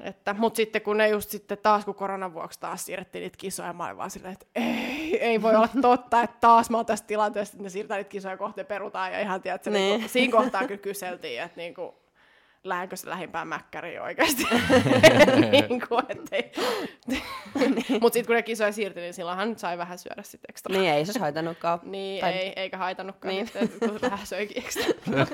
Että, 0.00 0.34
mutta 0.38 0.56
sitten 0.56 0.82
kun 0.82 0.96
ne 0.96 1.08
just 1.08 1.30
sitten 1.30 1.58
taas, 1.58 1.84
kun 1.84 1.94
koronan 1.94 2.34
vuoksi 2.34 2.60
taas 2.60 2.84
siirrettiin 2.84 3.22
niitä 3.22 3.36
kisoja, 3.38 3.72
mä 3.72 3.84
olin 3.86 3.96
vaan 3.96 4.10
silleen, 4.10 4.32
että 4.32 4.46
ei, 4.54 5.18
ei 5.20 5.42
voi 5.42 5.54
olla 5.54 5.68
totta, 5.82 6.22
että 6.22 6.36
taas 6.40 6.70
mä 6.70 6.76
oon 6.76 6.86
tässä 6.86 7.04
tilanteessa, 7.04 7.52
että 7.54 7.62
ne 7.62 7.68
siirtää 7.68 7.96
niitä 7.96 8.08
kisoja 8.08 8.36
kohti 8.36 8.64
perutaan 8.64 9.12
ja 9.12 9.20
ihan 9.20 9.42
tiedät, 9.42 9.60
että 9.60 9.70
Niin. 9.70 9.90
niinku, 9.92 10.08
siinä 10.08 10.32
kohtaa 10.36 10.66
kyllä 10.66 10.80
kyseltiin, 10.80 11.42
että 11.42 11.56
niinku, 11.60 11.94
lähdenkö 12.64 12.96
se 12.96 13.08
lähimpään 13.10 13.48
mäkkäriin 13.48 14.02
oikeasti. 14.02 14.44
niin 15.50 15.82
kuin, 15.88 16.04
ettei. 16.08 16.52
Mutta 18.00 18.14
sitten 18.14 18.26
kun 18.26 18.34
ne 18.36 18.42
kisoja 18.42 18.72
siirtyi, 18.72 19.02
niin 19.02 19.14
silloinhan 19.14 19.58
sai 19.58 19.78
vähän 19.78 19.98
syödä 19.98 20.22
sitten 20.22 20.48
ekstra. 20.48 20.72
Niin 20.76 20.90
ei 20.92 21.04
se 21.04 21.08
olisi 21.10 21.20
haitannutkaan. 21.20 21.80
Niin, 21.82 22.20
Tai- 22.20 22.32
ei, 22.32 22.52
eikä 22.56 22.78
haitannutkaan, 22.78 23.34
Niin. 23.34 23.48
niin. 23.54 23.70
nyt, 23.80 23.90
kun 23.90 24.00
vähän 24.10 24.26
söikin 24.26 24.58
ekstra. 24.64 24.84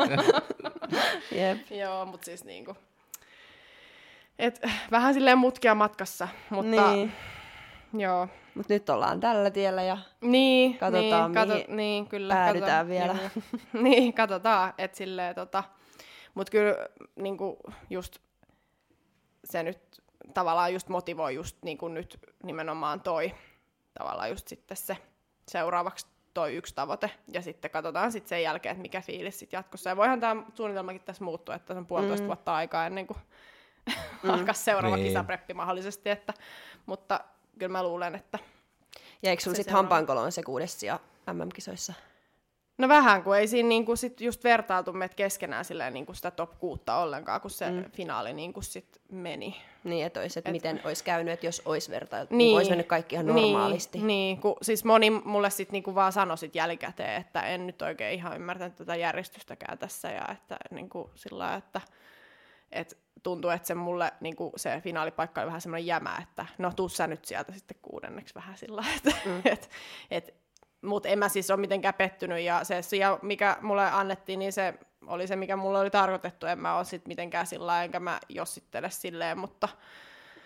Jep. 1.32 1.58
Joo, 1.70 2.06
mutta 2.06 2.24
siis 2.24 2.44
niinku... 2.44 2.76
Et, 4.38 4.60
vähän 4.90 5.14
silleen 5.14 5.38
mutkia 5.38 5.74
matkassa, 5.74 6.28
mutta 6.50 6.92
Niin. 6.92 7.12
joo. 7.98 8.28
Mut 8.54 8.68
nyt 8.68 8.90
ollaan 8.90 9.20
tällä 9.20 9.50
tiellä 9.50 9.82
ja 9.82 9.98
Niin, 10.20 10.78
Katsotaan, 10.78 11.32
niin, 11.32 11.34
kato, 11.34 11.54
mihin 11.54 11.76
niin, 11.76 12.06
kyllä, 12.06 12.34
päädytään 12.34 12.86
katsotaan, 12.86 12.88
vielä. 12.88 13.12
Niin, 13.72 13.84
niin 13.84 14.12
katsotaan, 14.14 14.72
että 14.78 14.96
silleen 14.96 15.34
tota... 15.34 15.64
Mut 16.34 16.50
kyllä 16.50 16.88
niinku 17.16 17.58
just 17.90 18.18
se 19.44 19.62
nyt 19.62 20.02
tavallaan 20.34 20.72
just 20.72 20.88
motivoi 20.88 21.34
just 21.34 21.56
niinku 21.62 21.88
nyt 21.88 22.18
nimenomaan 22.42 23.00
toi 23.00 23.34
tavallaan 23.98 24.30
just 24.30 24.48
sitten 24.48 24.76
se 24.76 24.96
seuraavaksi 25.48 26.06
toi 26.34 26.54
yksi 26.56 26.74
tavoite, 26.74 27.10
ja 27.32 27.42
sitten 27.42 27.70
katsotaan 27.70 28.12
sitten 28.12 28.28
sen 28.28 28.42
jälkeen, 28.42 28.70
että 28.72 28.82
mikä 28.82 29.00
fiilis 29.00 29.38
sitten 29.38 29.58
jatkossa. 29.58 29.90
Ja 29.90 29.96
voihan 29.96 30.20
tämä 30.20 30.42
suunnitelmakin 30.54 31.02
tässä 31.04 31.24
muuttua, 31.24 31.54
että 31.54 31.66
tässä 31.66 31.78
on 31.78 31.86
puolitoista 31.86 32.22
mm. 32.22 32.26
vuotta 32.26 32.54
aikaa 32.54 32.86
ennen 32.86 33.06
kuin 33.06 33.18
mm. 34.22 34.30
alkaa 34.34 34.54
seuraava 34.54 34.96
Niin. 34.96 35.08
kisapreppi 35.08 35.54
mahdollisesti, 35.54 36.10
että, 36.10 36.34
mutta 36.86 37.20
kyllä 37.58 37.72
mä 37.72 37.82
luulen, 37.82 38.14
että 38.14 38.38
Ja 39.22 39.30
eikö 39.30 39.42
sulla 39.42 39.54
Se 39.54 39.56
sitten 39.56 39.70
seuraava. 39.72 39.82
hampaankoloon 39.82 40.32
se 40.32 40.42
kuudes 40.42 40.80
sija 40.80 40.98
MM-kisoissa? 41.32 41.92
No 42.80 42.88
vähän, 42.88 43.22
kun 43.22 43.36
ei 43.36 43.48
siinä 43.48 43.68
niinku 43.68 43.96
sit 43.96 44.20
just 44.20 44.44
vertailtu 44.44 44.92
meitä 44.92 45.14
keskenään 45.14 45.64
silleen 45.64 45.94
niinku 45.94 46.14
sitä 46.14 46.30
top 46.30 46.58
kuutta 46.58 46.96
ollenkaan, 46.96 47.40
kun 47.40 47.50
se 47.50 47.70
mm. 47.70 47.90
finaali 47.90 48.32
niinku 48.32 48.62
sit 48.62 49.00
meni. 49.10 49.56
Niin, 49.84 50.06
että 50.06 50.20
olisi, 50.20 50.38
että 50.38 50.50
Et- 50.50 50.52
miten 50.52 50.80
olisi 50.84 51.04
käynyt, 51.04 51.34
että 51.34 51.46
jos 51.46 51.62
olisi 51.64 51.90
vertailtu, 51.90 52.34
niin, 52.34 52.38
Niin. 52.38 52.46
niin 52.46 52.56
olisi 52.56 52.70
mennyt 52.70 52.86
kaikki 52.86 53.14
ihan 53.14 53.26
normaalisti. 53.26 53.98
Niin, 53.98 54.06
niin 54.06 54.40
kun, 54.40 54.56
siis 54.62 54.84
moni 54.84 55.10
mulle 55.10 55.50
sitten 55.50 55.72
niinku 55.72 55.94
vaan 55.94 56.12
sanoi 56.12 56.38
sit 56.38 56.54
jälkikäteen, 56.54 57.20
että 57.20 57.42
en 57.42 57.66
nyt 57.66 57.82
oikein 57.82 58.14
ihan 58.14 58.36
ymmärtänyt 58.36 58.76
tätä 58.76 58.96
järjestystäkään 58.96 59.78
tässä 59.78 60.10
ja 60.10 60.28
että 60.32 60.56
niinku 60.70 61.10
sillä 61.14 61.54
että 61.54 61.80
et 62.72 62.98
tuntuu, 63.22 63.50
että 63.50 63.66
se 63.68 63.74
mulle 63.74 64.12
niinku 64.20 64.52
se 64.56 64.80
finaalipaikka 64.84 65.40
oli 65.40 65.46
vähän 65.46 65.60
semmoinen 65.60 65.86
jämä, 65.86 66.18
että 66.22 66.46
no 66.58 66.72
tuu 66.76 66.88
sä 66.88 67.06
nyt 67.06 67.24
sieltä 67.24 67.52
sitten 67.52 67.76
kuudenneksi 67.82 68.34
vähän 68.34 68.58
sillä 68.58 68.84
että 68.96 69.12
mm. 69.24 69.42
et, 69.52 69.70
et, 70.10 70.34
mutta 70.82 71.08
en 71.08 71.18
mä 71.18 71.28
siis 71.28 71.50
ole 71.50 71.60
mitenkään 71.60 71.94
pettynyt 71.94 72.40
ja 72.40 72.64
se 72.64 72.82
sija, 72.82 73.18
mikä 73.22 73.56
mulle 73.60 73.90
annettiin, 73.90 74.38
niin 74.38 74.52
se 74.52 74.74
oli 75.06 75.26
se, 75.26 75.36
mikä 75.36 75.56
mulle 75.56 75.78
oli 75.80 75.90
tarkoitettu. 75.90 76.46
En 76.46 76.58
mä 76.58 76.76
ole 76.76 76.84
sit 76.84 77.06
mitenkään 77.06 77.46
sillä 77.46 77.66
lailla, 77.66 77.84
enkä 77.84 78.00
mä 78.00 78.18
jossittele 78.28 78.90
silleen, 78.90 79.38
mutta 79.38 79.68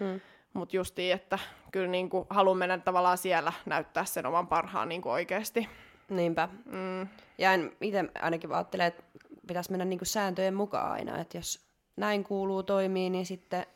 Mm. 0.01 0.20
mutta 0.53 0.76
justiin, 0.76 1.14
että 1.14 1.39
kyllä 1.72 1.89
niinku 1.89 2.26
haluan 2.30 2.57
mennä 2.59 2.78
tavallaan 2.78 3.18
siellä 3.18 3.53
näyttää 3.66 4.05
sen 4.05 4.26
oman 4.26 4.47
parhaan 4.49 4.89
niinku 4.89 5.11
oikeasti. 5.11 5.68
Niinpä. 6.09 6.49
Mm. 6.64 7.09
Ja 7.39 7.53
en 7.53 7.76
itse 7.80 8.05
ainakin 8.22 8.53
ajattelen, 8.53 8.87
että 8.87 9.03
pitäisi 9.47 9.70
mennä 9.70 9.85
niinku 9.85 10.05
sääntöjen 10.05 10.55
mukaan 10.55 10.93
aina, 10.93 11.18
että 11.18 11.39
jos 11.39 11.61
näin 11.97 12.24
kuuluu 12.24 12.62
toimii, 12.62 13.11
niin 13.11 13.26
sitten 13.26 13.66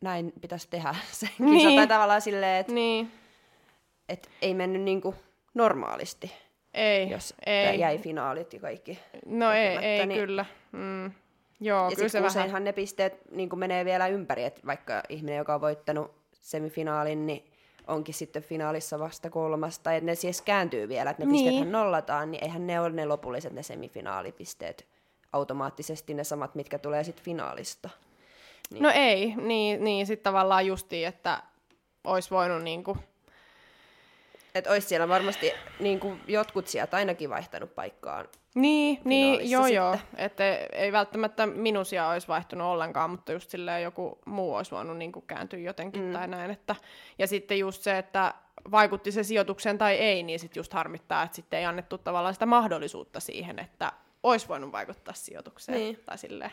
näin 0.00 0.32
pitäisi 0.40 0.68
tehdä 0.70 0.94
se 1.12 1.26
kisa. 1.26 1.44
Niin. 1.44 1.76
Tai 1.76 1.86
tavallaan 1.86 2.20
silleen, 2.20 2.60
että 2.60 2.72
Niin, 2.72 3.12
et 4.08 4.30
ei 4.42 4.54
mennyt 4.54 4.82
niinku 4.82 5.14
normaalisti, 5.54 6.32
ei, 6.74 7.10
jos 7.10 7.34
ei. 7.46 7.78
jäi 7.80 7.98
finaalit 7.98 8.52
ja 8.52 8.60
kaikki. 8.60 8.98
No 9.26 9.52
ei, 9.52 9.76
ei 9.76 10.06
niin- 10.06 10.20
kyllä. 10.20 10.44
Mm. 10.72 11.12
Joo, 11.60 11.84
ja 11.84 11.96
kyllä 11.96 11.96
se 11.96 12.02
sitten 12.02 12.22
vähän... 12.22 12.30
useinhan 12.30 12.64
ne 12.64 12.72
pisteet 12.72 13.30
niin 13.30 13.58
menee 13.58 13.84
vielä 13.84 14.06
ympäri, 14.06 14.44
että 14.44 14.60
vaikka 14.66 15.02
ihminen, 15.08 15.38
joka 15.38 15.54
on 15.54 15.60
voittanut 15.60 16.10
semifinaalin, 16.32 17.26
niin 17.26 17.44
onkin 17.86 18.14
sitten 18.14 18.42
finaalissa 18.42 18.98
vasta 18.98 19.30
kolmas, 19.30 19.78
tai 19.78 19.96
että 19.96 20.06
ne 20.06 20.14
siis 20.14 20.42
kääntyy 20.42 20.88
vielä, 20.88 21.10
että 21.10 21.24
ne 21.24 21.32
Niin. 21.32 21.44
pisteethän 21.44 21.72
nollataan, 21.72 22.30
niin 22.30 22.44
eihän 22.44 22.66
ne 22.66 22.80
ole 22.80 22.90
ne 22.90 23.06
lopulliset 23.06 23.52
ne 23.52 23.62
semifinaalipisteet 23.62 24.86
automaattisesti 25.32 26.14
ne 26.14 26.24
samat, 26.24 26.54
mitkä 26.54 26.78
tulee 26.78 27.04
sitten 27.04 27.24
finaalista. 27.24 27.90
Niin. 28.70 28.82
No 28.82 28.90
ei, 28.94 29.34
niin, 29.36 29.84
niin 29.84 30.06
sitten 30.06 30.24
tavallaan 30.24 30.66
justiin, 30.66 31.08
että 31.08 31.42
olisi 32.04 32.30
voinut 32.30 32.62
niinku... 32.62 32.96
Että 34.54 34.70
olisi 34.70 34.88
siellä 34.88 35.08
varmasti 35.08 35.52
niin 35.80 36.00
kuin 36.00 36.20
jotkut 36.28 36.68
sieltä 36.68 36.96
ainakin 36.96 37.30
vaihtanut 37.30 37.74
paikkaan. 37.74 38.28
Niin, 38.54 39.00
niin 39.04 39.50
joo 39.50 39.66
joo. 39.66 39.96
sitten. 39.96 40.24
Että 40.24 40.44
ei 40.72 40.92
välttämättä 40.92 41.46
minusia 41.46 42.08
olisi 42.08 42.28
vaihtunut 42.28 42.66
ollenkaan, 42.66 43.10
mutta 43.10 43.32
just 43.32 43.50
silleen 43.50 43.82
joku 43.82 44.18
muu 44.26 44.54
olisi 44.54 44.70
voinut 44.70 44.96
niinku 44.96 45.20
kääntyä 45.20 45.58
jotenkin 45.58 46.02
mm. 46.02 46.12
tai 46.12 46.28
näin. 46.28 46.50
Että, 46.50 46.76
ja 47.18 47.26
sitten 47.26 47.58
just 47.58 47.82
se, 47.82 47.98
että 47.98 48.34
vaikutti 48.70 49.12
se 49.12 49.22
sijoitukseen 49.22 49.78
tai 49.78 49.94
ei, 49.94 50.22
niin 50.22 50.38
sitten 50.38 50.60
just 50.60 50.72
harmittaa, 50.72 51.22
että 51.22 51.36
sitten 51.36 51.58
ei 51.58 51.64
annettu 51.64 51.98
tavallaan 51.98 52.34
sitä 52.34 52.46
mahdollisuutta 52.46 53.20
siihen, 53.20 53.58
että 53.58 53.92
olisi 54.22 54.48
voinut 54.48 54.72
vaikuttaa 54.72 55.14
sijoitukseen. 55.14 55.78
Niin. 55.78 56.00
Tai 56.06 56.18
silleen. 56.18 56.52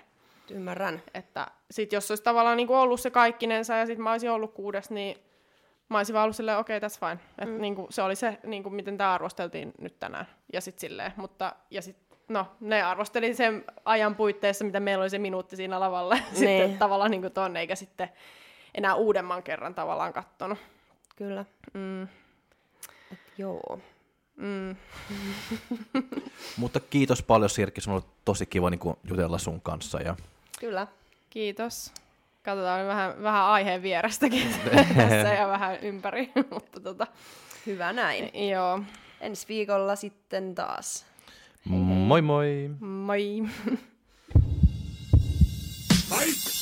Ymmärrän. 0.49 1.02
Että 1.14 1.47
sit 1.72 1.93
jos 1.93 2.12
olisi 2.12 2.24
tavallaan 2.24 2.58
niinku 2.58 2.76
ollut 2.76 2.99
se 2.99 3.10
kaikkinensa 3.10 3.76
ja 3.76 3.86
sitten 3.86 4.04
mä 4.04 4.12
olisin 4.12 4.32
ollut 4.32 4.54
kuudes, 4.54 4.89
niin 4.89 5.18
mä 5.92 5.98
olisin 5.98 6.14
vaan 6.14 6.24
ollut 6.24 6.36
silleen, 6.36 6.58
okei, 6.58 6.78
okay, 6.78 6.89
that's 6.89 7.00
fine. 7.00 7.20
Et 7.39 7.50
mm. 7.50 7.62
niinku, 7.62 7.88
se 7.89 8.02
oli 8.02 8.16
se, 8.16 8.38
niinku, 8.44 8.70
miten 8.70 8.98
tämä 8.98 9.14
arvosteltiin 9.14 9.74
nyt 9.80 10.00
tänään. 10.00 10.28
Ja 10.54 10.62
sitten 10.62 10.82
silleen, 10.82 11.14
mutta, 11.16 11.56
ja 11.72 11.82
sit, 11.82 11.98
no, 12.28 12.48
ne 12.60 12.82
arvosteli 12.82 13.34
sen 13.34 13.64
ajan 13.86 14.16
puitteissa, 14.16 14.66
mitä 14.66 14.80
meillä 14.80 15.02
oli 15.02 15.10
se 15.10 15.20
minuutti 15.20 15.56
siinä 15.56 15.80
lavalla. 15.80 16.18
sitten 16.34 16.70
Niin. 16.70 16.78
tavallaan 16.80 17.12
niinku 17.12 17.30
tonne, 17.30 17.60
eikä 17.60 17.76
sitten 17.76 18.10
enää 18.76 18.96
uudemman 18.96 19.44
kerran 19.44 19.76
tavallaan 19.76 20.14
kattonut. 20.14 20.60
Kyllä. 21.16 21.46
Mm. 21.74 22.04
Et 23.12 23.20
joo. 23.38 23.80
Mm. 24.36 24.76
Mutta 26.58 26.80
kiitos 26.80 27.24
paljon 27.24 27.50
Sirkki, 27.50 27.82
se 27.82 27.89
on 27.89 27.94
ollut 27.94 28.08
tosi 28.26 28.46
kiva 28.46 28.70
niin 28.70 28.80
kuin, 28.80 28.98
jutella 29.04 29.38
sun 29.38 29.62
kanssa. 29.62 30.02
Ja 30.02 30.16
Kyllä. 30.60 30.88
Kiitos. 31.30 31.94
Katsotaan 32.44 32.88
vähän, 32.88 33.24
vähän 33.24 33.44
aiheen 33.44 33.82
vierestäkin 33.82 34.48
tässä 34.96 35.34
ja 35.34 35.48
vähän 35.48 35.78
ympäri. 35.82 36.32
mutta 36.54 36.80
tota, 36.80 37.08
Hyvä 37.66 37.94
näin. 37.94 38.50
joo, 38.50 38.82
Ensi 39.22 39.46
viikolla 39.48 39.96
sitten 39.96 40.56
taas. 40.56 41.06
moi 41.66 42.22
moi! 42.22 42.70
moi. 42.80 43.44
Fight! 46.10 46.52